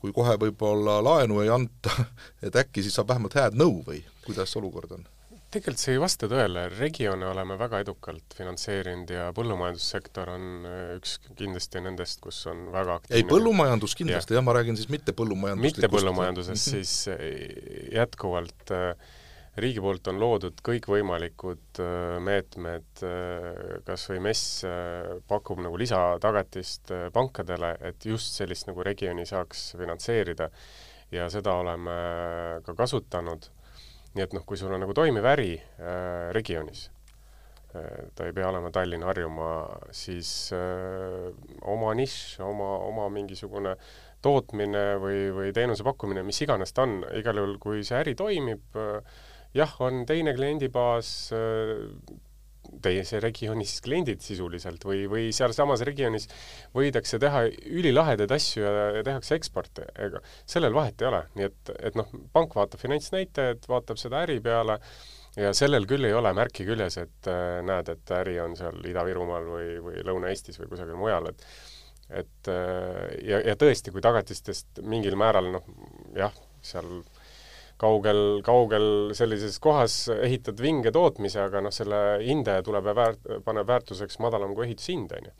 kui 0.00 0.12
kohe 0.12 0.34
võib-olla 0.40 0.98
laenu 1.04 1.42
ei 1.44 1.52
anta, 1.52 1.92
et 2.46 2.56
äkki 2.56 2.84
siis 2.84 2.96
saab 2.96 3.12
vähemalt 3.12 3.36
head 3.38 3.58
nõu 3.58 3.82
või 3.86 4.02
kuidas 4.26 4.56
olukord 4.58 4.96
on? 4.98 5.06
tegelikult 5.56 5.80
see 5.80 5.94
ei 5.94 6.00
vasta 6.02 6.28
tõele, 6.30 6.66
regioone 6.74 7.28
oleme 7.30 7.56
väga 7.58 7.80
edukalt 7.84 8.34
finantseerinud 8.36 9.12
ja 9.14 9.28
põllumajandussektor 9.36 10.32
on 10.34 10.66
äh, 10.68 10.80
üks 10.98 11.16
kindlasti 11.38 11.82
nendest, 11.84 12.20
kus 12.24 12.42
on 12.50 12.66
väga 12.74 12.98
aktiivne. 13.00 13.20
ei, 13.20 13.28
põllumajandus 13.30 13.94
kindlasti 13.98 14.34
ja. 14.34 14.40
jah, 14.40 14.46
ma 14.46 14.56
räägin 14.58 14.78
siis 14.78 14.90
mitte 14.92 15.14
põllumajanduslikust. 15.16 15.84
mitte 15.84 15.92
põllumajandusest, 15.94 16.72
siis 16.74 16.96
äh, 17.14 17.22
jätkuvalt 17.94 18.74
äh, 18.74 19.14
riigi 19.62 19.80
poolt 19.80 20.08
on 20.10 20.18
loodud 20.20 20.60
kõikvõimalikud 20.64 21.80
meetmed, 22.24 23.02
kas 23.86 24.06
või 24.10 24.20
MES 24.26 24.42
pakub 25.28 25.62
nagu 25.64 25.78
lisatagatist 25.80 26.92
pankadele, 27.14 27.72
et 27.88 28.04
just 28.04 28.36
sellist 28.36 28.68
nagu 28.68 28.84
regiooni 28.84 29.24
saaks 29.28 29.70
finantseerida. 29.78 30.50
Ja 31.14 31.28
seda 31.30 31.54
oleme 31.60 31.94
ka 32.66 32.74
kasutanud. 32.74 33.46
Nii 34.16 34.24
et 34.24 34.32
noh, 34.32 34.44
kui 34.48 34.56
sul 34.56 34.72
on 34.72 34.80
nagu 34.80 34.94
toimiv 34.96 35.26
äri 35.28 35.50
äh, 35.60 36.30
regioonis 36.32 36.86
äh,, 37.76 38.06
ta 38.16 38.24
ei 38.24 38.32
pea 38.36 38.48
olema 38.48 38.70
Tallinn, 38.72 39.04
Harjumaa, 39.04 39.90
siis 39.92 40.30
äh, 40.56 41.26
oma 41.68 41.92
nišš, 41.98 42.38
oma, 42.46 42.70
oma 42.86 43.10
mingisugune 43.12 43.74
tootmine 44.24 44.86
või, 45.02 45.18
või 45.36 45.52
teenuse 45.54 45.84
pakkumine, 45.84 46.24
mis 46.24 46.40
iganes 46.46 46.72
ta 46.72 46.86
on, 46.88 47.02
igal 47.20 47.42
juhul 47.42 47.58
kui 47.60 47.84
see 47.84 48.00
äri 48.00 48.16
toimib 48.16 48.80
äh,, 48.80 49.20
jah, 49.56 49.74
on 49.84 50.04
teine 50.08 50.34
kliendibaas 50.36 51.10
äh,, 51.36 52.16
teise 52.82 53.20
regioonis 53.22 53.78
kliendid 53.84 54.22
sisuliselt 54.24 54.84
või, 54.86 55.04
või 55.10 55.28
sealsamas 55.34 55.82
regioonis 55.86 56.28
võidakse 56.74 57.20
teha 57.22 57.44
ülilahedaid 57.48 58.32
asju 58.36 58.64
ja, 58.64 58.72
ja 58.98 59.04
tehakse 59.06 59.36
eksporti, 59.38 59.86
ega 60.02 60.22
sellel 60.48 60.74
vahet 60.76 61.02
ei 61.02 61.10
ole, 61.10 61.22
nii 61.38 61.46
et, 61.50 61.74
et 61.90 61.98
noh, 61.98 62.10
pank 62.34 62.56
vaatab 62.58 62.82
finantsnäitajad, 62.82 63.68
vaatab 63.70 64.00
seda 64.02 64.24
äri 64.26 64.40
peale 64.44 64.80
ja 65.36 65.52
sellel 65.56 65.86
küll 65.88 66.08
ei 66.08 66.16
ole 66.16 66.32
märki 66.36 66.66
küljes, 66.68 66.98
et 67.02 67.30
äh, 67.30 67.60
näed, 67.66 67.90
et 67.92 68.14
äri 68.18 68.38
on 68.42 68.56
seal 68.58 68.78
Ida-Virumaal 68.92 69.48
või, 69.50 69.72
või 69.84 70.04
Lõuna-Eestis 70.06 70.60
või 70.62 70.70
kusagil 70.74 70.98
mujal, 71.00 71.32
et 71.32 71.48
et 72.06 72.48
äh, 72.52 73.06
ja, 73.26 73.40
ja 73.50 73.56
tõesti, 73.58 73.90
kui 73.90 74.02
tagatistest 74.04 74.78
mingil 74.86 75.16
määral 75.18 75.50
noh, 75.56 75.64
jah, 76.14 76.34
seal 76.62 77.00
kaugel, 77.80 78.20
kaugel 78.46 78.88
sellises 79.16 79.58
kohas 79.62 79.96
ehitad 80.16 80.60
vinge 80.62 80.92
tootmise, 80.94 81.40
aga 81.44 81.62
noh, 81.64 81.74
selle 81.74 82.02
hindaja 82.24 82.64
tuleb 82.66 82.90
ja 82.90 82.96
väärt-, 82.96 83.32
paneb 83.46 83.68
väärtuseks 83.68 84.20
madalam 84.24 84.54
kui 84.56 84.68
ehitushind, 84.68 85.12
on 85.18 85.30
ju. 85.30 85.34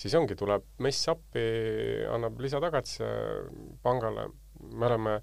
siis 0.00 0.14
ongi, 0.18 0.36
tuleb 0.38 0.66
MES 0.84 1.00
appi, 1.12 1.46
annab 2.10 2.38
lisatagatise 2.40 3.08
pangale, 3.82 4.28
me 4.70 4.86
oleme 4.86 5.16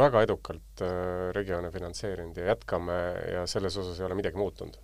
väga 0.00 0.22
edukalt 0.24 0.84
äh, 0.84 1.30
regioone 1.36 1.72
finantseerinud 1.74 2.38
ja 2.40 2.52
jätkame 2.54 3.00
ja 3.34 3.42
selles 3.50 3.76
osas 3.76 4.00
ei 4.00 4.06
ole 4.06 4.16
midagi 4.16 4.40
muutunud 4.40 4.78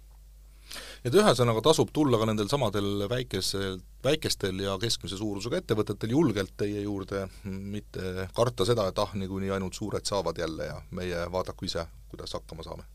et 1.07 1.14
ühesõnaga 1.14 1.62
tasub 1.62 1.92
tulla 1.94 2.18
ka 2.18 2.26
nendel 2.26 2.48
samadel 2.50 3.07
väikesel, 3.11 3.78
väikestel 4.04 4.59
ja 4.64 4.74
keskmise 4.82 5.18
suurusega 5.20 5.61
ettevõtetel 5.62 6.12
julgelt 6.16 6.57
teie 6.59 6.82
juurde, 6.82 7.26
mitte 7.44 8.28
karta 8.36 8.66
seda, 8.68 8.88
et 8.90 9.00
ah, 9.02 9.14
niikuinii 9.14 9.52
ainult 9.54 9.78
suured 9.78 10.07
saavad 10.09 10.38
jälle 10.42 10.70
ja 10.70 10.76
meie 10.98 11.24
vaadaku 11.32 11.68
ise, 11.70 11.86
kuidas 12.11 12.34
hakkama 12.38 12.66
saame. 12.66 12.86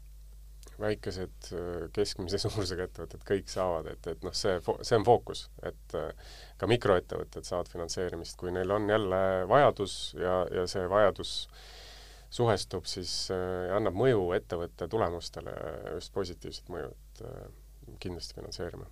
väikesed 0.81 1.51
keskmise 1.93 2.39
suurusega 2.41 2.87
ettevõtted 2.89 3.21
kõik 3.27 3.51
saavad, 3.51 3.91
et, 3.91 4.07
et 4.15 4.23
noh, 4.25 4.33
see, 4.33 4.55
see 4.81 4.97
on 4.97 5.05
fookus, 5.05 5.45
et 5.63 5.97
ka 6.57 6.67
mikroettevõtted 6.67 7.45
saavad 7.45 7.69
finantseerimist, 7.69 8.35
kui 8.37 8.51
neil 8.51 8.71
on 8.71 8.89
jälle 8.89 9.21
vajadus 9.47 10.15
ja, 10.17 10.41
ja 10.51 10.65
see 10.67 10.89
vajadus 10.89 11.35
suhestub, 12.31 12.87
siis 12.87 13.13
äh, 13.33 13.71
annab 13.75 13.97
mõju 13.99 14.29
ettevõtte 14.37 14.87
tulemustele, 14.91 15.53
just 15.97 16.13
positiivset 16.15 16.71
mõju, 16.71 16.93
et 16.95 17.23
äh, 17.27 17.41
kindlasti 17.99 18.37
finantseerime 18.37 18.87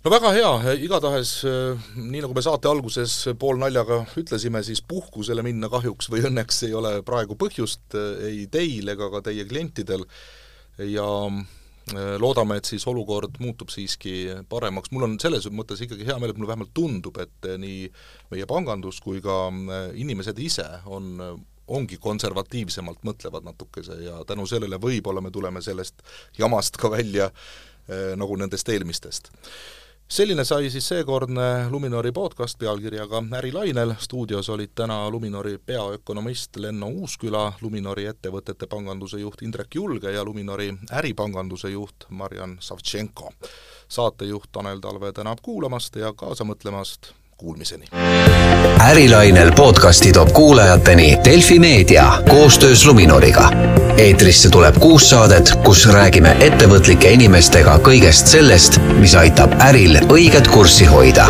no 0.00 0.12
väga 0.12 0.32
hea, 0.32 0.74
igatahes 0.86 1.32
äh, 1.48 1.88
nii, 1.98 2.22
nagu 2.24 2.36
me 2.36 2.44
saate 2.44 2.70
alguses 2.70 3.14
poolnaljaga 3.40 4.02
ütlesime, 4.20 4.62
siis 4.64 4.80
puhkusele 4.80 5.44
minna 5.44 5.68
kahjuks 5.72 6.08
või 6.12 6.24
õnneks 6.30 6.64
ei 6.68 6.76
ole 6.76 6.94
praegu 7.06 7.36
põhjust 7.40 7.98
äh, 7.98 8.28
ei 8.30 8.46
teil 8.52 8.88
ega 8.94 9.10
ka 9.12 9.24
teie 9.28 9.44
klientidel. 9.48 10.06
Ja 10.88 11.04
äh, 11.28 12.16
loodame, 12.22 12.56
et 12.60 12.70
siis 12.70 12.86
olukord 12.88 13.36
muutub 13.44 13.72
siiski 13.72 14.40
paremaks, 14.48 14.92
mul 14.94 15.04
on 15.10 15.20
selles 15.20 15.50
mõttes 15.52 15.84
ikkagi 15.84 16.08
hea 16.08 16.16
meel, 16.16 16.32
et 16.32 16.40
mulle 16.40 16.54
vähemalt 16.54 16.72
tundub, 16.76 17.20
et 17.20 17.52
nii 17.60 17.86
meie 18.32 18.48
pangandus 18.48 19.02
kui 19.04 19.20
ka 19.24 19.48
inimesed 20.00 20.38
ise 20.40 20.68
on 20.88 21.18
ongi 21.70 22.00
konservatiivsemalt 22.02 23.04
mõtlevad 23.06 23.44
natukese 23.46 24.00
ja 24.02 24.16
tänu 24.26 24.42
sellele 24.48 24.80
võib-olla 24.82 25.22
me 25.22 25.30
tuleme 25.30 25.60
sellest 25.62 26.00
jamast 26.38 26.80
ka 26.80 26.90
välja 26.90 27.28
äh, 27.28 27.44
nagu 28.16 28.36
nendest 28.36 28.68
eelmistest. 28.68 29.30
selline 30.10 30.44
sai 30.44 30.70
siis 30.70 30.88
seekordne 30.88 31.70
Luminori 31.70 32.12
podcast 32.12 32.58
pealkirjaga 32.58 33.22
Ärilainel, 33.38 33.94
stuudios 33.98 34.48
olid 34.48 34.70
täna 34.74 35.10
Luminori 35.10 35.58
peaökonomist 35.58 36.56
Lenno 36.56 36.88
Uusküla, 36.88 37.52
Luminori 37.60 38.04
ettevõtete 38.04 38.66
panganduse 38.66 39.20
juht 39.20 39.42
Indrek 39.42 39.74
Julge 39.74 40.10
ja 40.10 40.24
Luminori 40.24 40.74
äripanganduse 40.92 41.70
juht 41.70 42.06
Marjan 42.08 42.56
Savtšenko. 42.60 43.32
saatejuht 43.88 44.52
Tanel 44.52 44.80
Talve 44.80 45.12
tänab 45.12 45.38
kuulamast 45.42 45.96
ja 45.96 46.12
kaasa 46.12 46.44
mõtlemast 46.44 47.14
kuulmiseni. 47.40 47.84
ärilainel 48.78 49.52
podcasti 49.52 50.12
toob 50.12 50.32
kuulajateni 50.32 51.18
Delfi 51.24 51.58
Meedia 51.58 52.12
koostöös 52.28 52.86
Luminoriga. 52.86 53.50
eetrisse 53.96 54.50
tuleb 54.50 54.78
kuus 54.78 55.10
saadet, 55.10 55.54
kus 55.64 55.88
räägime 55.88 56.36
ettevõtlike 56.40 57.10
inimestega 57.16 57.78
kõigest 57.78 58.26
sellest, 58.26 58.76
mis 58.98 59.14
aitab 59.14 59.56
äril 59.60 59.96
õiget 60.08 60.52
kurssi 60.52 60.84
hoida 60.84 61.26